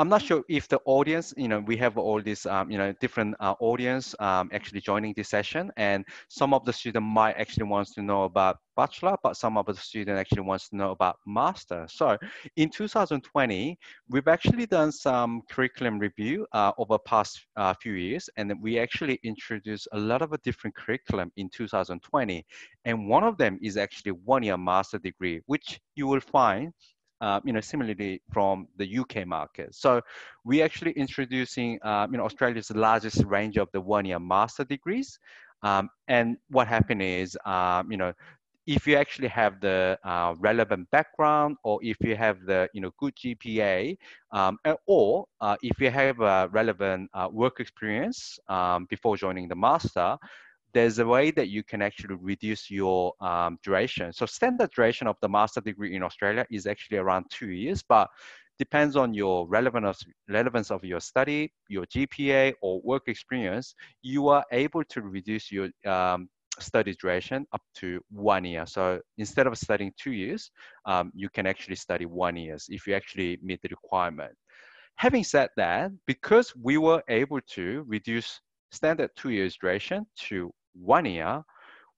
I'm 0.00 0.08
not 0.08 0.22
sure 0.22 0.42
if 0.48 0.66
the 0.66 0.80
audience, 0.86 1.34
you 1.36 1.46
know, 1.46 1.60
we 1.60 1.76
have 1.76 1.98
all 1.98 2.22
these, 2.22 2.46
um, 2.46 2.70
you 2.70 2.78
know, 2.78 2.94
different 3.02 3.36
uh, 3.38 3.52
audience 3.60 4.14
um, 4.18 4.48
actually 4.50 4.80
joining 4.80 5.12
this 5.14 5.28
session, 5.28 5.70
and 5.76 6.06
some 6.30 6.54
of 6.54 6.64
the 6.64 6.72
student 6.72 7.04
might 7.04 7.36
actually 7.36 7.64
wants 7.64 7.92
to 7.96 8.02
know 8.02 8.22
about 8.22 8.56
bachelor, 8.78 9.18
but 9.22 9.36
some 9.36 9.58
of 9.58 9.66
the 9.66 9.74
student 9.74 10.18
actually 10.18 10.40
wants 10.40 10.70
to 10.70 10.76
know 10.76 10.92
about 10.92 11.16
master. 11.26 11.86
So 11.90 12.16
in 12.56 12.70
2020, 12.70 13.78
we've 14.08 14.26
actually 14.26 14.64
done 14.64 14.90
some 14.90 15.42
curriculum 15.50 15.98
review 15.98 16.46
uh, 16.54 16.72
over 16.78 16.96
past 17.00 17.38
uh, 17.56 17.74
few 17.74 17.92
years, 17.92 18.30
and 18.38 18.54
we 18.62 18.78
actually 18.78 19.20
introduced 19.22 19.86
a 19.92 19.98
lot 19.98 20.22
of 20.22 20.32
a 20.32 20.38
different 20.38 20.74
curriculum 20.76 21.30
in 21.36 21.50
2020, 21.50 22.46
and 22.86 23.06
one 23.06 23.22
of 23.22 23.36
them 23.36 23.58
is 23.60 23.76
actually 23.76 24.12
one-year 24.12 24.56
master 24.56 24.98
degree, 24.98 25.42
which 25.44 25.78
you 25.94 26.06
will 26.06 26.20
find 26.20 26.72
uh, 27.20 27.40
you 27.44 27.52
know, 27.52 27.60
similarly 27.60 28.22
from 28.32 28.66
the 28.76 28.86
UK 28.86 29.24
market. 29.24 29.74
So 29.74 30.00
we 30.44 30.62
actually 30.62 30.92
introducing, 30.92 31.78
uh, 31.82 32.06
you 32.10 32.18
know, 32.18 32.24
Australia's 32.24 32.70
largest 32.70 33.22
range 33.24 33.56
of 33.56 33.68
the 33.72 33.80
one-year 33.80 34.18
master 34.18 34.64
degrees. 34.64 35.18
Um, 35.62 35.90
and 36.08 36.36
what 36.48 36.66
happened 36.68 37.02
is, 37.02 37.36
um, 37.44 37.90
you 37.90 37.96
know, 37.98 38.12
if 38.66 38.86
you 38.86 38.96
actually 38.96 39.28
have 39.28 39.60
the 39.60 39.98
uh, 40.04 40.34
relevant 40.38 40.88
background 40.90 41.56
or 41.64 41.78
if 41.82 41.96
you 42.00 42.14
have 42.14 42.44
the 42.46 42.68
you 42.72 42.80
know 42.80 42.90
good 42.98 43.14
GPA 43.16 43.96
um, 44.32 44.58
or 44.86 45.26
uh, 45.40 45.56
if 45.62 45.80
you 45.80 45.90
have 45.90 46.20
a 46.20 46.48
relevant 46.52 47.10
uh, 47.14 47.28
work 47.30 47.58
experience 47.60 48.38
um, 48.48 48.86
before 48.88 49.16
joining 49.16 49.48
the 49.48 49.56
master, 49.56 50.16
there's 50.72 50.98
a 50.98 51.06
way 51.06 51.30
that 51.32 51.48
you 51.48 51.62
can 51.62 51.82
actually 51.82 52.16
reduce 52.20 52.70
your 52.70 53.12
um, 53.20 53.58
duration. 53.62 54.12
So 54.12 54.26
standard 54.26 54.70
duration 54.70 55.06
of 55.06 55.16
the 55.20 55.28
master 55.28 55.60
degree 55.60 55.94
in 55.94 56.02
Australia 56.02 56.46
is 56.50 56.66
actually 56.66 56.98
around 56.98 57.26
two 57.30 57.50
years, 57.50 57.82
but 57.82 58.08
depends 58.58 58.94
on 58.94 59.14
your 59.14 59.48
relevance, 59.48 59.86
of, 59.86 59.96
relevance 60.28 60.70
of 60.70 60.84
your 60.84 61.00
study, 61.00 61.52
your 61.68 61.86
GPA 61.86 62.52
or 62.60 62.80
work 62.82 63.04
experience, 63.06 63.74
you 64.02 64.28
are 64.28 64.44
able 64.52 64.84
to 64.84 65.00
reduce 65.00 65.50
your 65.50 65.70
um, 65.86 66.28
study 66.58 66.94
duration 67.00 67.46
up 67.52 67.62
to 67.76 68.00
one 68.10 68.44
year. 68.44 68.66
So 68.66 69.00
instead 69.16 69.46
of 69.46 69.56
studying 69.56 69.92
two 69.96 70.12
years, 70.12 70.50
um, 70.84 71.10
you 71.14 71.28
can 71.30 71.46
actually 71.46 71.76
study 71.76 72.06
one 72.06 72.36
years 72.36 72.66
if 72.68 72.86
you 72.86 72.94
actually 72.94 73.38
meet 73.42 73.62
the 73.62 73.68
requirement. 73.70 74.34
Having 74.96 75.24
said 75.24 75.48
that, 75.56 75.90
because 76.06 76.52
we 76.54 76.76
were 76.76 77.02
able 77.08 77.40
to 77.52 77.84
reduce 77.88 78.40
standard 78.72 79.10
two 79.16 79.30
years 79.30 79.56
duration 79.56 80.06
to 80.28 80.52
one 80.74 81.04
year, 81.06 81.42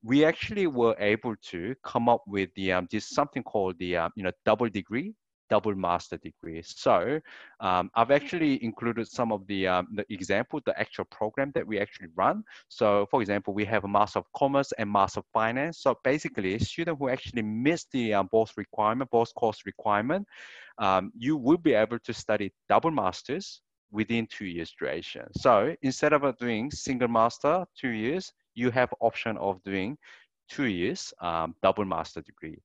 we 0.03 0.25
actually 0.25 0.67
were 0.67 0.97
able 0.99 1.35
to 1.51 1.75
come 1.85 2.09
up 2.09 2.23
with 2.27 2.51
the 2.57 2.73
um, 2.73 2.89
this 2.91 3.09
something 3.09 3.43
called 3.43 3.79
the 3.79 3.97
um, 3.97 4.13
you 4.17 4.25
know 4.25 4.33
double 4.45 4.69
degree 4.69 5.15
double 5.53 5.75
master 5.75 6.17
degree. 6.17 6.63
So 6.65 7.21
um, 7.61 7.91
I've 7.95 8.11
actually 8.11 8.65
included 8.65 9.07
some 9.07 9.31
of 9.33 9.47
the, 9.47 9.67
um, 9.67 9.87
the 9.95 10.07
example, 10.09 10.61
the 10.65 10.79
actual 10.81 11.05
program 11.05 11.53
that 11.55 11.67
we 11.67 11.79
actually 11.79 12.09
run. 12.17 12.43
So 12.69 13.07
for 13.11 13.21
example, 13.21 13.53
we 13.53 13.67
have 13.67 13.85
a 13.85 13.89
Master 13.89 14.21
of 14.21 14.27
Commerce 14.35 14.73
and 14.79 14.91
Master 14.91 15.21
of 15.21 15.27
Finance. 15.35 15.81
So 15.81 15.99
basically 16.05 16.59
student 16.59 16.97
who 16.99 17.11
actually 17.11 17.43
missed 17.43 17.89
the 17.93 18.15
um, 18.15 18.31
both 18.33 18.51
requirement, 18.57 19.11
both 19.11 19.35
course 19.35 19.61
requirement, 19.67 20.27
um, 20.79 21.13
you 21.27 21.37
will 21.37 21.59
be 21.59 21.75
able 21.75 21.99
to 21.99 22.15
study 22.15 22.51
double 22.71 22.91
masters 22.91 23.61
within 23.91 24.27
two 24.27 24.47
years 24.47 24.75
duration. 24.79 25.27
So 25.37 25.77
instead 25.83 26.15
of 26.15 26.23
doing 26.39 26.71
single 26.71 27.09
master 27.09 27.67
two 27.79 27.91
years, 27.91 28.33
you 28.55 28.71
have 28.71 28.93
option 29.01 29.37
of 29.39 29.63
doing 29.65 29.97
two 30.49 30.67
years 30.67 31.13
um, 31.21 31.55
double 31.63 31.85
master 31.85 32.21
degree. 32.23 32.59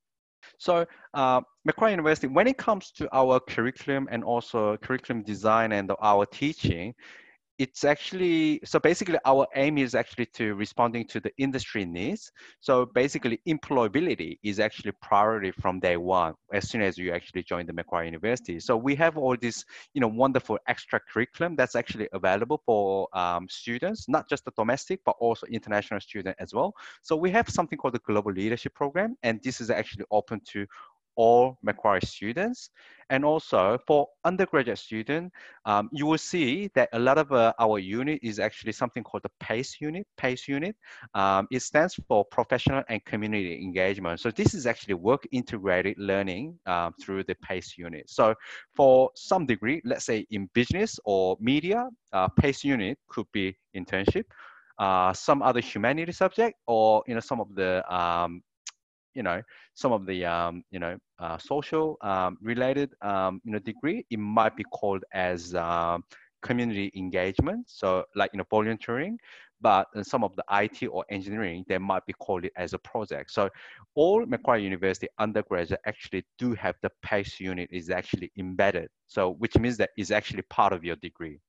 So 0.60 0.86
uh, 1.13 1.41
Macquarie 1.65 1.91
University, 1.91 2.27
when 2.27 2.48
it 2.48 2.58
comes 2.58 2.91
to 2.91 3.08
our 3.12 3.39
curriculum 3.39 4.08
and 4.12 4.24
also 4.24 4.77
curriculum 4.77 5.24
design 5.24 5.72
and 5.72 5.91
our 6.01 6.25
teaching, 6.25 6.94
it's 7.59 7.83
actually 7.83 8.59
so 8.63 8.79
basically 8.79 9.17
our 9.25 9.47
aim 9.55 9.77
is 9.77 9.95
actually 9.95 10.27
to 10.27 10.53
responding 10.55 11.05
to 11.07 11.19
the 11.19 11.31
industry 11.37 11.85
needs. 11.85 12.31
So 12.59 12.85
basically 12.85 13.41
employability 13.47 14.37
is 14.43 14.59
actually 14.59 14.91
priority 15.01 15.51
from 15.51 15.79
day 15.79 15.97
one 15.97 16.35
as 16.53 16.69
soon 16.69 16.81
as 16.81 16.97
you 16.97 17.11
actually 17.11 17.43
join 17.43 17.65
the 17.65 17.73
macquarie 17.73 18.05
university. 18.05 18.59
So 18.59 18.77
we 18.77 18.93
have 18.95 19.17
all 19.17 19.35
this 19.35 19.65
you 19.93 20.01
know 20.01 20.07
wonderful 20.07 20.59
extra 20.67 20.99
curriculum 20.99 21.55
that's 21.55 21.75
actually 21.75 22.07
available 22.13 22.61
for 22.65 23.07
um, 23.13 23.47
students 23.49 24.07
not 24.07 24.29
just 24.29 24.45
the 24.45 24.51
domestic 24.55 24.99
but 25.03 25.15
also 25.19 25.47
international 25.47 25.99
student 25.99 26.35
as 26.39 26.53
well. 26.53 26.73
So 27.01 27.15
we 27.15 27.31
have 27.31 27.49
something 27.49 27.77
called 27.77 27.95
the 27.95 27.99
global 27.99 28.31
leadership 28.31 28.75
program 28.75 29.15
and 29.23 29.41
this 29.43 29.61
is 29.61 29.71
actually 29.71 30.05
open 30.11 30.41
to 30.51 30.67
all 31.17 31.57
Macquarie 31.62 32.01
students. 32.01 32.69
And 33.09 33.24
also 33.24 33.77
for 33.88 34.07
undergraduate 34.25 34.77
student, 34.77 35.31
um, 35.65 35.89
you 35.93 36.05
will 36.05 36.17
see 36.17 36.69
that 36.75 36.89
a 36.91 37.00
lot 37.00 37.17
of 37.17 37.31
uh, 37.31 37.53
our 37.57 37.79
unit 37.79 38.19
is 38.21 38.38
actually 38.38 38.74
something 38.74 39.01
called 39.01 39.24
the 39.24 39.31
PACE 39.39 39.77
unit. 39.79 40.05
PACE 40.17 40.47
unit, 40.47 40.75
um, 41.13 41.47
it 41.50 41.62
stands 41.62 41.95
for 42.07 42.25
Professional 42.25 42.83
and 42.89 43.03
Community 43.05 43.63
Engagement. 43.63 44.19
So 44.19 44.29
this 44.29 44.53
is 44.53 44.65
actually 44.65 44.95
work 44.95 45.25
integrated 45.31 45.97
learning 45.97 46.59
um, 46.65 46.93
through 47.01 47.24
the 47.24 47.36
PACE 47.36 47.77
unit. 47.77 48.09
So 48.09 48.36
for 48.75 49.09
some 49.15 49.45
degree, 49.45 49.81
let's 49.86 50.05
say 50.05 50.25
in 50.29 50.50
business 50.53 51.00
or 51.05 51.38
media, 51.39 51.88
uh, 52.12 52.27
PACE 52.27 52.65
unit 52.65 52.97
could 53.07 53.27
be 53.32 53.56
internship. 53.75 54.25
Uh, 54.80 55.12
some 55.12 55.41
other 55.41 55.60
humanity 55.60 56.12
subject 56.12 56.56
or 56.67 57.03
you 57.08 57.15
know 57.15 57.19
some 57.19 57.41
of 57.41 57.47
the 57.56 57.82
um, 57.91 58.43
you 59.17 59.23
know 59.23 59.41
some 59.73 59.91
of 59.91 60.06
the 60.06 60.23
um, 60.23 60.63
you 60.71 60.80
know 60.80 60.95
uh, 61.19 61.38
social 61.38 61.97
um, 62.01 62.38
related 62.41 62.89
um, 63.01 63.41
you 63.43 63.51
know 63.51 63.60
degree 63.60 64.06
it 64.10 64.19
might 64.19 64.56
be 64.56 64.63
called 64.80 65.03
as 65.13 65.56
um, 65.56 66.03
community 66.41 66.91
engagement. 66.95 67.65
So 67.67 68.06
like 68.15 68.32
you 68.34 68.38
know 68.38 68.45
volunteering 68.49 69.17
but 69.60 69.88
some 70.03 70.23
of 70.23 70.36
the 70.36 70.43
IT 70.51 70.86
or 70.88 71.03
engineering 71.10 71.65
they 71.67 71.80
might 71.80 72.06
be 72.06 72.13
called 72.13 72.45
it 72.45 72.51
as 72.56 72.73
a 72.73 72.80
project. 72.80 73.32
So 73.32 73.49
all 73.95 74.25
Macquarie 74.25 74.63
University 74.63 75.08
undergraduate 75.17 75.82
actually 75.86 76.23
do 76.38 76.53
have 76.53 76.75
the 76.84 76.91
PACE 77.01 77.39
unit 77.39 77.69
is 77.71 77.89
actually 77.89 78.32
embedded. 78.38 78.89
So 79.08 79.32
which 79.32 79.58
means 79.58 79.77
that 79.77 79.89
is 79.97 80.12
actually 80.12 80.43
part 80.43 80.73
of 80.73 80.84
your 80.84 80.95
degree 80.97 81.39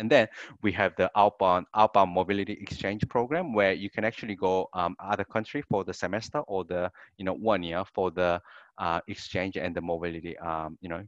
and 0.00 0.10
then 0.10 0.26
we 0.62 0.72
have 0.72 0.92
the 0.96 1.10
outbound 1.14 1.66
outbound 1.74 2.10
mobility 2.10 2.54
exchange 2.60 3.06
program 3.08 3.52
where 3.52 3.72
you 3.72 3.90
can 3.90 4.04
actually 4.04 4.34
go 4.34 4.68
um, 4.72 4.96
other 4.98 5.24
country 5.24 5.62
for 5.70 5.84
the 5.84 5.92
semester 5.92 6.38
or 6.46 6.64
the 6.64 6.90
you 7.18 7.24
know 7.24 7.34
one 7.34 7.62
year 7.62 7.84
for 7.94 8.10
the 8.10 8.40
uh, 8.78 9.00
exchange 9.08 9.56
and 9.56 9.74
the 9.74 9.80
mobility 9.80 10.36
um, 10.38 10.78
you 10.80 10.88
know 10.88 11.02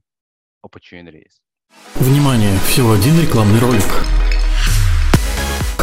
opportunities. 0.62 1.40
Внимание! 1.94 2.58
Всего 2.66 2.92
один 2.92 3.18
рекламный 3.18 3.58
ролик. 3.58 3.82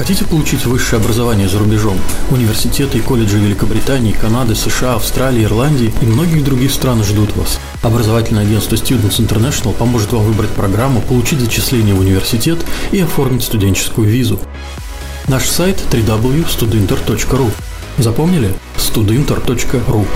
Хотите 0.04 0.26
получить 0.26 0.66
высшее 0.66 1.00
образование 1.00 1.48
за 1.48 1.58
рубежом? 1.58 1.98
Университеты 2.30 2.98
и 2.98 3.00
колледжи 3.00 3.38
Великобритании, 3.38 4.12
Канады, 4.12 4.54
США, 4.54 4.96
Австралии, 4.96 5.44
Ирландии 5.44 5.94
и 6.02 6.04
многих 6.04 6.44
других 6.44 6.72
стран 6.72 7.02
ждут 7.02 7.34
вас. 7.34 7.58
Образовательное 7.82 8.42
агентство 8.42 8.74
Students 8.74 9.18
International 9.18 9.72
поможет 9.72 10.12
вам 10.12 10.24
выбрать 10.24 10.50
программу, 10.50 11.00
получить 11.00 11.40
зачисление 11.40 11.94
в 11.94 12.00
университет 12.00 12.58
и 12.92 13.00
оформить 13.00 13.44
студенческую 13.44 14.06
визу. 14.06 14.38
Наш 15.26 15.44
сайт 15.48 15.82
www.studinter.ru 15.90 17.50
Запомнили? 17.96 18.52
studinter.ru 18.76 20.06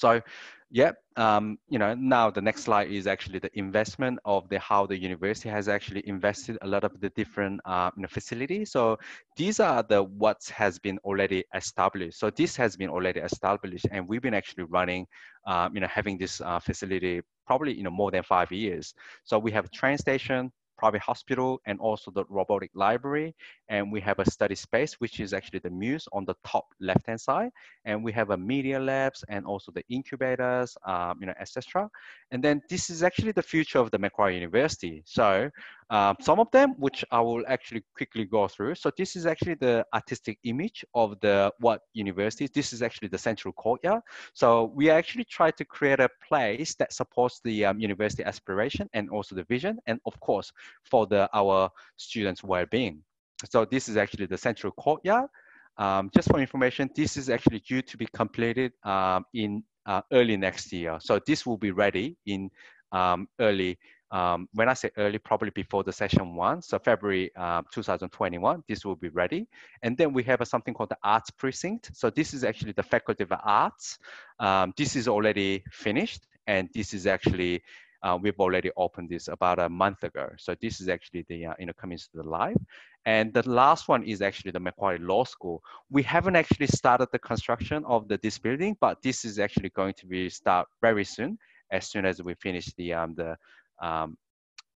So, 0.00 0.22
yeah, 0.70 0.92
um, 1.16 1.58
you 1.68 1.78
know, 1.78 1.94
now 1.94 2.30
the 2.30 2.40
next 2.40 2.62
slide 2.62 2.90
is 2.90 3.06
actually 3.06 3.38
the 3.38 3.56
investment 3.58 4.18
of 4.24 4.48
the 4.48 4.58
how 4.58 4.86
the 4.86 4.98
university 4.98 5.48
has 5.48 5.68
actually 5.68 6.06
invested 6.08 6.58
a 6.62 6.66
lot 6.66 6.82
of 6.82 7.00
the 7.00 7.10
different 7.10 7.60
uh, 7.64 7.90
you 7.96 8.02
know, 8.02 8.08
facilities. 8.08 8.72
So 8.72 8.98
these 9.36 9.60
are 9.60 9.82
the 9.82 10.02
what 10.02 10.44
has 10.54 10.78
been 10.78 10.98
already 11.04 11.44
established. 11.54 12.18
So 12.18 12.30
this 12.30 12.56
has 12.56 12.76
been 12.76 12.90
already 12.90 13.20
established, 13.20 13.86
and 13.92 14.08
we've 14.08 14.22
been 14.22 14.34
actually 14.34 14.64
running, 14.64 15.06
um, 15.46 15.74
you 15.74 15.80
know, 15.80 15.88
having 15.88 16.18
this 16.18 16.40
uh, 16.40 16.58
facility 16.58 17.22
probably 17.46 17.74
you 17.74 17.82
know 17.82 17.90
more 17.90 18.10
than 18.10 18.22
five 18.22 18.50
years. 18.50 18.94
So 19.24 19.38
we 19.38 19.52
have 19.52 19.70
train 19.70 19.98
station, 19.98 20.50
private 20.76 21.02
hospital 21.02 21.60
and 21.66 21.78
also 21.80 22.10
the 22.10 22.24
robotic 22.28 22.70
library. 22.74 23.34
And 23.68 23.92
we 23.92 24.00
have 24.00 24.18
a 24.18 24.30
study 24.30 24.54
space, 24.54 24.94
which 24.94 25.20
is 25.20 25.32
actually 25.32 25.60
the 25.60 25.70
Muse 25.70 26.06
on 26.12 26.24
the 26.24 26.34
top 26.44 26.66
left-hand 26.80 27.20
side. 27.20 27.50
And 27.84 28.02
we 28.04 28.12
have 28.12 28.30
a 28.30 28.36
media 28.36 28.78
labs 28.78 29.24
and 29.28 29.46
also 29.46 29.72
the 29.72 29.84
incubators, 29.88 30.76
um, 30.86 31.18
you 31.20 31.26
know, 31.26 31.34
etc. 31.40 31.88
And 32.30 32.42
then 32.42 32.62
this 32.68 32.90
is 32.90 33.02
actually 33.02 33.32
the 33.32 33.42
future 33.42 33.78
of 33.78 33.90
the 33.90 33.98
Macquarie 33.98 34.34
University. 34.34 35.02
So 35.06 35.50
um, 35.90 36.16
some 36.20 36.40
of 36.40 36.50
them, 36.50 36.74
which 36.78 37.04
I 37.10 37.20
will 37.20 37.44
actually 37.46 37.84
quickly 37.96 38.24
go 38.24 38.48
through. 38.48 38.74
So 38.76 38.90
this 38.96 39.16
is 39.16 39.26
actually 39.26 39.54
the 39.54 39.84
artistic 39.92 40.38
image 40.44 40.84
of 40.94 41.18
the 41.20 41.52
what 41.60 41.82
university. 41.92 42.48
This 42.52 42.72
is 42.72 42.82
actually 42.82 43.08
the 43.08 43.18
central 43.18 43.52
courtyard. 43.52 44.02
So 44.32 44.72
we 44.74 44.90
actually 44.90 45.24
try 45.24 45.50
to 45.50 45.64
create 45.64 46.00
a 46.00 46.08
place 46.26 46.74
that 46.76 46.92
supports 46.92 47.40
the 47.44 47.66
um, 47.66 47.78
university 47.78 48.24
aspiration 48.24 48.88
and 48.94 49.10
also 49.10 49.34
the 49.34 49.44
vision, 49.44 49.78
and 49.86 50.00
of 50.06 50.18
course 50.20 50.52
for 50.82 51.06
the 51.06 51.28
our 51.34 51.70
students' 51.96 52.42
well-being. 52.42 53.02
So 53.50 53.64
this 53.64 53.88
is 53.88 53.96
actually 53.96 54.26
the 54.26 54.38
central 54.38 54.72
courtyard. 54.72 55.28
Um, 55.76 56.10
just 56.14 56.28
for 56.28 56.38
information, 56.38 56.88
this 56.94 57.16
is 57.16 57.28
actually 57.28 57.60
due 57.60 57.82
to 57.82 57.96
be 57.96 58.06
completed 58.14 58.72
um, 58.84 59.24
in 59.34 59.64
uh, 59.86 60.02
early 60.12 60.36
next 60.36 60.72
year. 60.72 60.98
So 61.00 61.20
this 61.26 61.44
will 61.44 61.58
be 61.58 61.72
ready 61.72 62.16
in 62.26 62.50
um, 62.92 63.28
early 63.40 63.78
um, 64.14 64.48
when 64.52 64.68
I 64.68 64.74
say 64.74 64.90
early, 64.96 65.18
probably 65.18 65.50
before 65.50 65.82
the 65.82 65.92
session 65.92 66.36
one, 66.36 66.62
so 66.62 66.78
February 66.78 67.32
uh, 67.34 67.62
2021, 67.72 68.62
this 68.68 68.84
will 68.84 68.94
be 68.94 69.08
ready. 69.08 69.48
And 69.82 69.98
then 69.98 70.12
we 70.12 70.22
have 70.22 70.40
a, 70.40 70.46
something 70.46 70.72
called 70.72 70.90
the 70.90 70.98
arts 71.02 71.30
precinct. 71.30 71.90
So 71.94 72.10
this 72.10 72.32
is 72.32 72.44
actually 72.44 72.72
the 72.72 72.84
faculty 72.84 73.24
of 73.24 73.32
arts. 73.42 73.98
Um, 74.38 74.72
this 74.76 74.94
is 74.94 75.08
already 75.08 75.64
finished 75.72 76.28
and 76.46 76.68
this 76.72 76.94
is 76.94 77.08
actually 77.08 77.64
uh, 78.04 78.16
we've 78.20 78.38
already 78.38 78.70
opened 78.76 79.08
this 79.08 79.28
about 79.28 79.58
a 79.58 79.68
month 79.68 80.04
ago. 80.04 80.28
So 80.36 80.54
this 80.60 80.80
is 80.80 80.88
actually 80.88 81.24
the, 81.26 81.46
uh, 81.46 81.54
you 81.58 81.66
know, 81.66 81.72
coming 81.72 81.96
to 81.96 82.08
the 82.12 82.22
live. 82.22 82.58
And 83.06 83.32
the 83.32 83.48
last 83.48 83.88
one 83.88 84.04
is 84.04 84.20
actually 84.20 84.50
the 84.50 84.60
Macquarie 84.60 84.98
Law 84.98 85.24
School. 85.24 85.62
We 85.90 86.02
haven't 86.02 86.36
actually 86.36 86.66
started 86.66 87.08
the 87.12 87.18
construction 87.18 87.82
of 87.86 88.06
the, 88.06 88.20
this 88.22 88.38
building, 88.38 88.76
but 88.78 89.02
this 89.02 89.24
is 89.24 89.38
actually 89.38 89.70
going 89.70 89.94
to 89.94 90.06
be 90.06 90.28
start 90.28 90.68
very 90.82 91.04
soon, 91.04 91.38
as 91.72 91.90
soon 91.90 92.04
as 92.04 92.22
we 92.22 92.34
finish 92.34 92.66
the, 92.74 92.92
um, 92.92 93.14
the 93.14 93.38
um, 93.80 94.16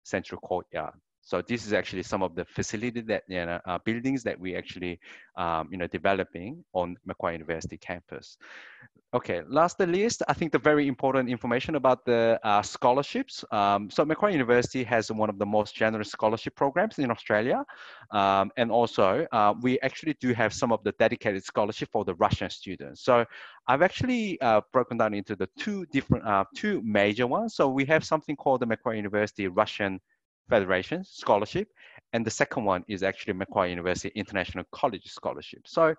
central 0.04 0.40
courtyard. 0.42 0.94
So 1.28 1.42
this 1.42 1.66
is 1.68 1.74
actually 1.74 2.04
some 2.04 2.24
of 2.24 2.36
the 2.36 2.46
facility 2.46 3.02
that 3.02 3.24
you 3.28 3.46
know, 3.46 3.60
uh, 3.66 3.80
buildings 3.84 4.24
that 4.24 4.40
we 4.40 4.56
actually 4.56 4.98
um, 5.36 5.68
you 5.70 5.78
know 5.78 5.88
developing 5.88 6.64
on 6.72 6.96
Macquarie 7.06 7.34
University 7.34 7.78
campus. 7.78 8.38
Okay, 9.14 9.42
last 9.50 9.78
the 9.78 9.88
list, 9.88 10.24
I 10.30 10.34
think 10.34 10.54
the 10.54 10.60
very 10.60 10.88
important 10.88 11.30
information 11.30 11.76
about 11.76 12.06
the 12.06 12.40
uh, 12.44 12.62
scholarships. 12.62 13.44
Um, 13.52 13.90
so 13.90 14.06
Macquarie 14.06 14.32
University 14.34 14.84
has 14.86 15.12
one 15.12 15.30
of 15.30 15.38
the 15.38 15.46
most 15.46 15.76
generous 15.76 16.12
scholarship 16.12 16.56
programs 16.56 16.98
in 16.98 17.12
Australia. 17.12 17.66
Um, 18.12 18.52
and 18.56 18.72
also 18.72 19.26
uh, 19.34 19.54
we 19.62 19.80
actually 19.82 20.16
do 20.22 20.34
have 20.34 20.54
some 20.54 20.72
of 20.72 20.82
the 20.84 20.94
dedicated 21.00 21.44
scholarship 21.44 21.90
for 21.92 22.06
the 22.06 22.16
Russian 22.16 22.50
students. 22.50 23.04
So 23.04 23.26
I've 23.68 23.82
actually 23.82 24.40
uh, 24.40 24.62
broken 24.72 24.98
down 24.98 25.14
into 25.14 25.36
the 25.36 25.50
two 25.58 25.86
different, 25.88 26.26
uh, 26.26 26.46
two 26.56 26.82
major 26.84 27.28
ones. 27.28 27.56
So 27.56 27.68
we 27.68 27.86
have 27.86 28.06
something 28.06 28.36
called 28.38 28.62
the 28.62 28.66
Macquarie 28.66 28.98
University 28.98 29.48
Russian 29.48 30.00
Federation 30.50 31.04
Scholarship. 31.04 31.68
And 32.14 32.26
the 32.26 32.32
second 32.32 32.66
one 32.66 32.84
is 32.88 33.04
actually 33.04 33.34
Macquarie 33.34 33.70
University 33.70 34.12
International 34.16 34.64
College 34.72 35.06
Scholarship. 35.06 35.62
So 35.66 35.94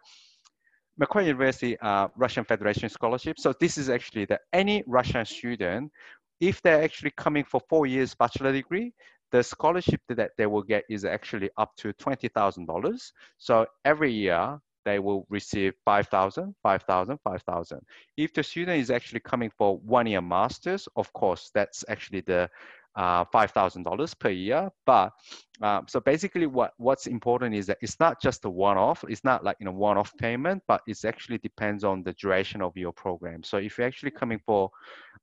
Macquarie 0.98 1.26
University 1.26 1.78
uh, 1.80 2.08
Russian 2.16 2.44
Federation 2.44 2.88
Scholarship. 2.88 3.38
So 3.38 3.52
this 3.61 3.78
is 3.78 3.88
actually 3.88 4.24
that 4.26 4.40
any 4.52 4.82
Russian 4.87 5.24
student, 5.24 5.92
if 6.40 6.61
they're 6.62 6.82
actually 6.82 7.12
coming 7.16 7.44
for 7.44 7.61
four 7.68 7.87
years 7.87 8.14
bachelor 8.14 8.52
degree, 8.52 8.92
the 9.30 9.42
scholarship 9.42 10.00
that 10.08 10.30
they 10.37 10.46
will 10.46 10.62
get 10.62 10.84
is 10.88 11.04
actually 11.04 11.50
up 11.56 11.76
to 11.76 11.92
$20,000. 11.94 13.12
So 13.37 13.66
every 13.84 14.12
year 14.12 14.58
they 14.84 14.98
will 14.98 15.26
receive 15.28 15.74
5,000, 15.84 16.54
5,000, 16.62 17.18
5,000. 17.22 17.80
If 18.16 18.32
the 18.32 18.42
student 18.42 18.80
is 18.80 18.90
actually 18.90 19.20
coming 19.20 19.50
for 19.56 19.78
one 19.78 20.06
year 20.06 20.22
masters, 20.22 20.88
of 20.96 21.12
course, 21.12 21.50
that's 21.54 21.84
actually 21.88 22.22
the 22.22 22.48
uh, 22.98 23.24
$5,000 23.26 24.18
per 24.18 24.30
year. 24.30 24.70
But 24.84 25.12
um, 25.62 25.87
so 25.88 26.00
basically 26.00 26.46
what, 26.46 26.72
what's 26.78 27.06
important 27.06 27.54
is 27.54 27.66
that 27.66 27.78
it's 27.80 27.98
not 28.00 28.20
just 28.20 28.44
a 28.44 28.50
one-off, 28.50 29.04
it's 29.08 29.22
not 29.22 29.44
like, 29.44 29.56
you 29.61 29.66
know, 29.66 29.72
one-off 29.72 30.12
payment, 30.18 30.64
but 30.66 30.82
it 30.88 31.04
actually 31.04 31.38
depends 31.38 31.84
on 31.84 32.02
the 32.02 32.12
duration 32.14 32.61
of 32.61 32.76
your 32.76 32.92
program. 32.92 33.44
So 33.44 33.58
if 33.58 33.78
you're 33.78 33.87
actually 33.87 34.11
coming 34.11 34.40
for, 34.44 34.70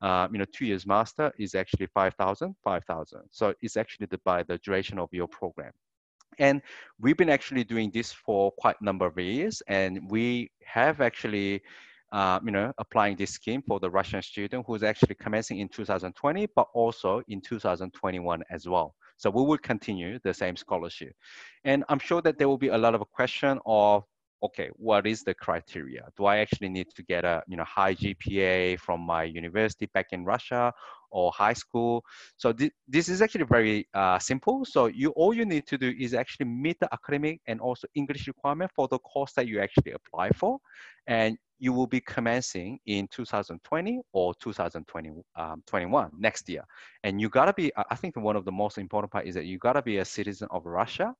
uh, 0.01 0.29
you 0.31 0.39
know, 0.39 0.45
two 0.53 0.65
years 0.65 0.87
master 0.87 1.33
is 1.37 1.53
actually 1.53 1.87
5,000, 1.87 2.55
5,000. 2.63 3.19
So 3.29 3.53
it's 3.61 3.75
actually 3.75 4.07
the, 4.07 4.19
by 4.19 4.43
the 4.43 4.57
duration 4.59 4.97
of 4.97 5.09
your 5.11 5.27
program. 5.27 5.73
And 6.39 6.61
we've 6.99 7.17
been 7.17 7.29
actually 7.29 7.65
doing 7.65 7.91
this 7.93 8.11
for 8.11 8.51
quite 8.53 8.75
a 8.79 8.85
number 8.85 9.05
of 9.05 9.19
years 9.19 9.61
and 9.67 9.99
we 10.09 10.49
have 10.65 11.01
actually 11.01 11.61
uh, 12.15 12.39
you 12.45 12.51
know, 12.51 12.71
applying 12.77 13.17
this 13.17 13.31
scheme 13.31 13.61
for 13.61 13.77
the 13.81 13.89
Russian 13.89 14.21
student 14.21 14.63
who's 14.65 14.83
actually 14.83 15.15
commencing 15.15 15.59
in 15.59 15.67
2020, 15.67 16.47
but 16.55 16.65
also 16.73 17.21
in 17.27 17.41
2021 17.41 18.41
as 18.49 18.69
well. 18.69 18.95
So 19.17 19.29
we 19.29 19.43
will 19.43 19.57
continue 19.57 20.17
the 20.23 20.33
same 20.33 20.55
scholarship. 20.55 21.13
And 21.65 21.83
I'm 21.89 21.99
sure 21.99 22.21
that 22.21 22.37
there 22.37 22.47
will 22.47 22.57
be 22.57 22.69
a 22.69 22.77
lot 22.77 22.95
of 22.95 23.01
question 23.11 23.59
of, 23.65 24.05
okay, 24.41 24.69
what 24.75 25.05
is 25.05 25.23
the 25.23 25.33
criteria? 25.33 26.07
Do 26.15 26.23
I 26.23 26.37
actually 26.37 26.69
need 26.69 26.87
to 26.95 27.03
get 27.03 27.25
a 27.25 27.43
you 27.49 27.57
know 27.57 27.65
high 27.65 27.95
GPA 27.95 28.79
from 28.79 29.01
my 29.01 29.23
university 29.25 29.87
back 29.93 30.07
in 30.13 30.23
Russia 30.23 30.71
or 31.17 31.31
high 31.43 31.57
school? 31.63 31.93
So 32.41 32.47
th 32.59 32.71
this 32.95 33.05
is 33.13 33.19
actually 33.25 33.47
very 33.57 33.77
uh, 34.01 34.19
simple. 34.31 34.57
So 34.73 34.81
you 35.01 35.09
all 35.19 35.33
you 35.39 35.45
need 35.53 35.65
to 35.71 35.77
do 35.85 35.89
is 36.05 36.11
actually 36.21 36.47
meet 36.63 36.77
the 36.83 36.89
academic 36.97 37.35
and 37.49 37.57
also 37.67 37.85
English 38.01 38.23
requirement 38.33 38.69
for 38.77 38.85
the 38.93 38.99
course 39.11 39.33
that 39.37 39.45
you 39.49 39.57
actually 39.65 39.93
apply 39.99 40.27
for, 40.41 40.53
and 41.19 41.31
you 41.59 41.71
will 41.73 41.87
be 41.87 42.01
commencing 42.01 42.79
in 42.85 43.07
2020 43.07 44.01
or 44.13 44.33
2021 44.41 46.03
um, 46.03 46.11
next 46.17 46.49
year. 46.49 46.63
And 47.03 47.21
you 47.21 47.29
gotta 47.29 47.53
be, 47.53 47.71
I 47.77 47.95
think 47.95 48.15
one 48.17 48.35
of 48.35 48.45
the 48.45 48.51
most 48.51 48.77
important 48.77 49.11
part 49.11 49.25
is 49.25 49.35
that 49.35 49.45
you 49.45 49.57
gotta 49.57 49.81
be 49.81 49.97
a 49.97 50.05
citizen 50.05 50.47
of 50.51 50.65
Russia. 50.65 51.13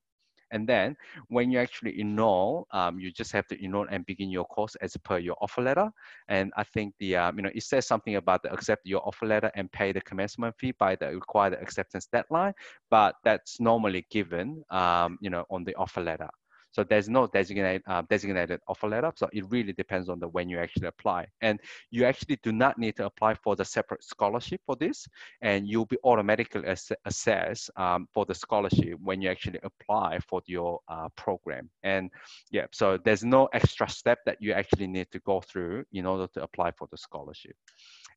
And 0.52 0.68
then 0.68 0.96
when 1.28 1.52
you 1.52 1.60
actually 1.60 2.00
enroll, 2.00 2.68
um, 2.72 3.00
you 3.00 3.12
just 3.12 3.32
have 3.32 3.48
to 3.48 3.64
enroll 3.64 3.88
and 3.90 4.06
begin 4.06 4.30
your 4.30 4.46
course 4.46 4.76
as 4.76 4.96
per 4.98 5.18
your 5.18 5.36
offer 5.42 5.62
letter. 5.62 5.90
And 6.28 6.52
I 6.58 6.64
think 6.64 6.94
the, 7.00 7.18
um, 7.18 7.38
you 7.38 7.44
know, 7.44 7.52
it 7.54 7.64
says 7.64 7.88
something 7.88 8.16
about 8.16 8.44
the 8.44 8.54
accept 8.54 8.86
your 8.86 9.06
offer 9.08 9.26
letter 9.26 9.52
and 9.56 9.72
pay 9.72 9.92
the 9.92 10.02
commencement 10.02 10.56
fee 10.58 10.72
by 10.72 10.96
the 10.96 11.08
required 11.08 11.54
acceptance 11.54 12.08
deadline, 12.08 12.54
but 12.90 13.16
that's 13.24 13.60
normally 13.60 14.06
given, 14.10 14.64
um, 14.70 15.18
you 15.22 15.30
know, 15.30 15.46
on 15.50 15.64
the 15.64 15.76
offer 15.76 16.02
letter. 16.02 16.30
So 16.76 16.84
there's 16.84 17.08
no 17.08 17.26
designated, 17.26 17.84
uh, 17.88 18.02
designated 18.10 18.60
offer 18.68 18.90
letter. 18.90 19.10
So 19.16 19.30
it 19.32 19.46
really 19.50 19.72
depends 19.72 20.10
on 20.10 20.20
the 20.20 20.28
when 20.28 20.50
you 20.50 20.60
actually 20.60 20.88
apply. 20.88 21.26
And 21.40 21.58
you 21.90 22.04
actually 22.04 22.38
do 22.44 22.52
not 22.52 22.78
need 22.78 22.98
to 22.98 23.06
apply 23.06 23.36
for 23.36 23.56
the 23.56 23.64
separate 23.64 24.04
scholarship 24.04 24.60
for 24.66 24.76
this. 24.76 25.08
And 25.42 25.70
you'll 25.70 25.86
be 25.86 25.98
automatically 26.04 26.68
ass 26.68 26.92
assessed 27.06 27.72
um, 27.78 28.10
for 28.14 28.26
the 28.26 28.36
scholarship 28.36 29.00
when 29.02 29.22
you 29.22 29.30
actually 29.30 29.60
apply 29.64 30.20
for 30.20 30.42
your 30.48 30.82
uh, 30.90 31.08
program. 31.16 31.70
And 31.84 32.12
yeah, 32.52 32.66
so 32.74 32.98
there's 33.06 33.24
no 33.24 33.46
extra 33.54 33.88
step 33.90 34.20
that 34.26 34.42
you 34.42 34.52
actually 34.52 34.88
need 34.88 35.10
to 35.12 35.20
go 35.20 35.40
through 35.40 35.86
in 35.94 36.06
order 36.06 36.28
to 36.34 36.44
apply 36.44 36.72
for 36.72 36.90
the 36.92 36.98
scholarship. 36.98 37.56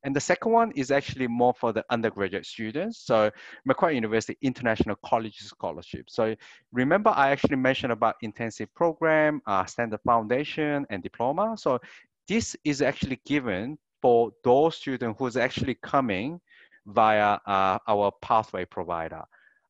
And 0.05 0.15
the 0.15 0.21
second 0.21 0.53
one 0.53 0.73
is 0.77 0.91
actually 0.91 1.27
more 1.27 1.55
for 1.55 1.73
the 1.73 1.85
undergraduate 1.91 2.47
students. 2.47 2.99
So 3.05 3.31
Macquarie 3.65 3.97
University 3.97 4.39
International 4.43 4.97
College 5.05 5.39
Scholarship. 5.39 6.09
So 6.09 6.37
remember 6.73 7.11
I 7.11 7.31
actually 7.31 7.57
mentioned 7.57 7.93
about 7.93 8.15
intensive 8.23 8.73
program, 8.75 9.43
uh, 9.47 9.65
standard 9.65 10.01
foundation 10.05 10.87
and 10.91 11.03
diploma. 11.03 11.57
So 11.59 11.81
this 12.29 12.57
is 12.65 12.83
actually 12.83 13.21
given 13.27 13.79
for 14.01 14.31
those 14.45 14.77
students 14.77 15.19
who's 15.19 15.37
actually 15.37 15.75
coming 15.83 16.41
via 16.87 17.39
uh, 17.47 17.79
our 17.89 18.13
pathway 18.23 18.65
provider. 18.65 19.23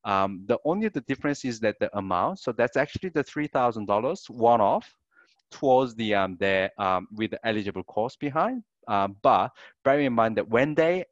Um, 0.05 0.45
the 0.47 0.59
only 0.64 0.88
the 0.88 1.01
difference 1.03 1.45
is 1.45 1.61
that 1.61 1.77
the 1.81 1.97
amount, 1.97 2.41
so 2.41 2.53
that's 2.53 2.77
actually 2.77 3.11
the 3.11 3.25
$3,000 3.25 4.31
one-off 4.31 4.91
towards 5.51 5.95
the, 5.95 6.14
um, 6.14 6.38
um, 6.79 7.09
with 7.12 7.33
the 7.33 7.47
eligible 7.47 7.83
course 7.85 8.17
behind. 8.17 8.62
Um, 8.88 9.16
but 9.22 9.51
bear 9.85 10.01
in 10.01 10.14
mind 10.14 10.37
that 10.38 10.48
when 10.48 10.74
they, 10.74 11.05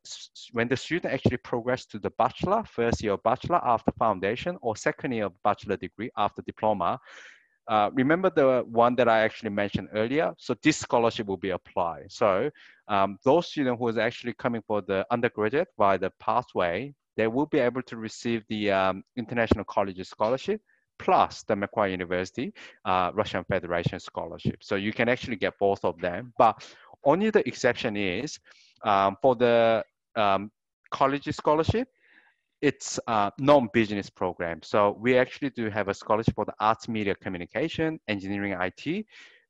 when 0.52 0.66
the 0.66 0.76
student 0.76 1.12
actually 1.12 1.36
progress 1.36 1.84
to 1.86 1.98
the 1.98 2.10
bachelor, 2.18 2.64
first 2.64 3.02
year 3.02 3.12
of 3.12 3.22
bachelor 3.22 3.60
after 3.62 3.92
foundation 3.92 4.56
or 4.62 4.74
second 4.76 5.12
year 5.12 5.26
of 5.26 5.34
bachelor 5.44 5.76
degree 5.76 6.10
after 6.16 6.42
diploma, 6.42 6.98
uh, 7.68 7.90
remember 7.92 8.30
the 8.30 8.64
one 8.68 8.94
that 8.96 9.08
I 9.08 9.20
actually 9.20 9.50
mentioned 9.50 9.88
earlier? 9.94 10.32
So 10.38 10.54
this 10.62 10.78
scholarship 10.78 11.26
will 11.26 11.36
be 11.36 11.50
applied. 11.50 12.10
So 12.10 12.50
um, 12.88 13.18
those 13.24 13.48
students 13.48 13.78
who 13.78 13.88
is 13.88 13.98
actually 13.98 14.34
coming 14.34 14.62
for 14.66 14.82
the 14.82 15.04
undergraduate 15.10 15.68
via 15.76 15.98
the 15.98 16.10
pathway, 16.18 16.94
they 17.16 17.26
will 17.26 17.46
be 17.46 17.58
able 17.58 17.82
to 17.82 17.96
receive 17.96 18.44
the 18.48 18.70
um, 18.70 19.02
International 19.16 19.64
College 19.64 20.06
Scholarship 20.06 20.60
plus 20.98 21.42
the 21.42 21.56
Macquarie 21.56 21.90
University 21.90 22.52
uh, 22.84 23.10
Russian 23.14 23.44
Federation 23.44 24.00
Scholarship. 24.00 24.62
So 24.62 24.76
you 24.76 24.92
can 24.92 25.08
actually 25.08 25.36
get 25.36 25.54
both 25.58 25.84
of 25.84 26.00
them. 26.00 26.32
But 26.38 26.64
only 27.06 27.30
the 27.30 27.46
exception 27.48 27.96
is 27.96 28.38
um, 28.84 29.16
for 29.22 29.34
the 29.34 29.82
um, 30.16 30.50
college 30.90 31.32
scholarship, 31.34 31.88
it's 32.60 32.98
a 33.06 33.32
non-business 33.38 34.10
program. 34.10 34.60
So 34.62 34.96
we 35.00 35.16
actually 35.16 35.50
do 35.50 35.70
have 35.70 35.88
a 35.88 35.94
scholarship 35.94 36.34
for 36.34 36.44
the 36.44 36.54
arts, 36.60 36.88
media, 36.88 37.14
communication, 37.14 38.00
engineering, 38.08 38.56
IT, 38.60 39.06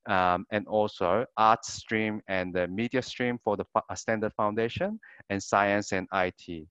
um, 0.06 0.46
and 0.50 0.66
also 0.68 1.24
arts 1.36 1.72
stream 1.72 2.20
and 2.28 2.54
the 2.54 2.68
media 2.68 3.02
stream 3.02 3.38
for 3.42 3.56
the 3.56 3.64
standard 3.94 4.32
foundation 4.34 5.00
and 5.30 5.42
science 5.42 5.92
and 5.92 6.06
IT 6.12 6.66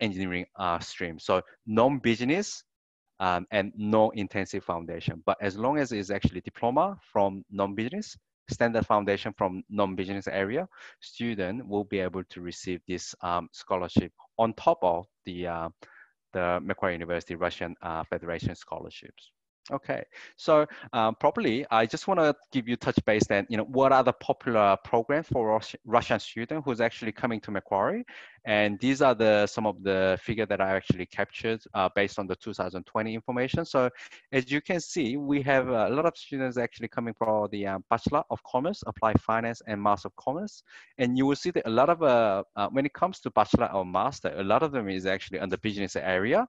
engineering 0.00 0.44
uh, 0.58 0.78
stream. 0.78 1.18
So 1.18 1.40
non-business 1.66 2.64
um, 3.20 3.46
and 3.50 3.72
no 3.76 4.10
intensive 4.10 4.64
foundation. 4.64 5.22
But 5.24 5.36
as 5.40 5.56
long 5.56 5.78
as 5.78 5.92
it's 5.92 6.10
actually 6.10 6.40
diploma 6.40 6.98
from 7.12 7.44
non-business, 7.50 8.16
standard 8.50 8.86
foundation 8.86 9.32
from 9.36 9.62
non-business 9.70 10.28
area, 10.28 10.68
student 11.00 11.66
will 11.66 11.84
be 11.84 12.00
able 12.00 12.24
to 12.24 12.40
receive 12.40 12.80
this 12.86 13.14
um, 13.22 13.48
scholarship 13.52 14.12
on 14.38 14.52
top 14.54 14.78
of 14.82 15.06
the, 15.24 15.46
uh, 15.46 15.68
the 16.32 16.60
Macquarie 16.62 16.94
University 16.94 17.34
Russian 17.34 17.74
uh, 17.82 18.04
Federation 18.04 18.54
scholarships. 18.54 19.30
Okay, 19.72 20.02
so 20.36 20.66
um, 20.92 21.14
probably 21.20 21.64
I 21.70 21.86
just 21.86 22.08
want 22.08 22.18
to 22.18 22.34
give 22.50 22.66
you 22.66 22.76
touch 22.76 22.98
base 23.04 23.26
then, 23.28 23.46
you 23.48 23.56
know, 23.56 23.64
what 23.64 23.92
are 23.92 24.02
the 24.02 24.12
popular 24.14 24.76
programs 24.84 25.28
for 25.28 25.60
Russian 25.84 26.18
student 26.18 26.64
who's 26.64 26.80
actually 26.80 27.12
coming 27.12 27.40
to 27.42 27.52
Macquarie 27.52 28.04
And 28.44 28.78
these 28.80 29.02
are 29.02 29.14
the 29.14 29.46
some 29.46 29.66
of 29.66 29.82
the 29.82 30.18
figure 30.22 30.46
that 30.46 30.60
I 30.60 30.70
actually 30.76 31.06
captured 31.06 31.62
uh, 31.74 31.88
based 31.94 32.18
on 32.18 32.26
the 32.26 32.36
2020 32.36 33.14
information. 33.14 33.64
So 33.64 33.90
as 34.32 34.50
you 34.50 34.60
can 34.60 34.80
see, 34.80 35.16
we 35.16 35.42
have 35.42 35.68
a 35.68 35.90
lot 35.90 36.06
of 36.06 36.16
students 36.16 36.56
actually 36.56 36.88
coming 36.88 37.14
from 37.14 37.48
the 37.50 37.66
um, 37.66 37.84
Bachelor 37.90 38.22
of 38.30 38.42
Commerce, 38.44 38.82
Applied 38.86 39.20
Finance, 39.20 39.62
and 39.66 39.82
Master 39.82 40.08
of 40.08 40.16
Commerce. 40.16 40.62
And 40.98 41.18
you 41.18 41.26
will 41.26 41.36
see 41.36 41.50
that 41.50 41.66
a 41.66 41.70
lot 41.70 41.90
of, 41.90 42.02
uh, 42.02 42.44
uh, 42.56 42.68
when 42.68 42.86
it 42.86 42.92
comes 42.92 43.20
to 43.20 43.30
Bachelor 43.30 43.70
or 43.72 43.84
Master, 43.84 44.32
a 44.36 44.44
lot 44.44 44.62
of 44.62 44.72
them 44.72 44.88
is 44.88 45.06
actually 45.06 45.40
on 45.40 45.48
the 45.48 45.58
business 45.58 45.96
area. 45.96 46.46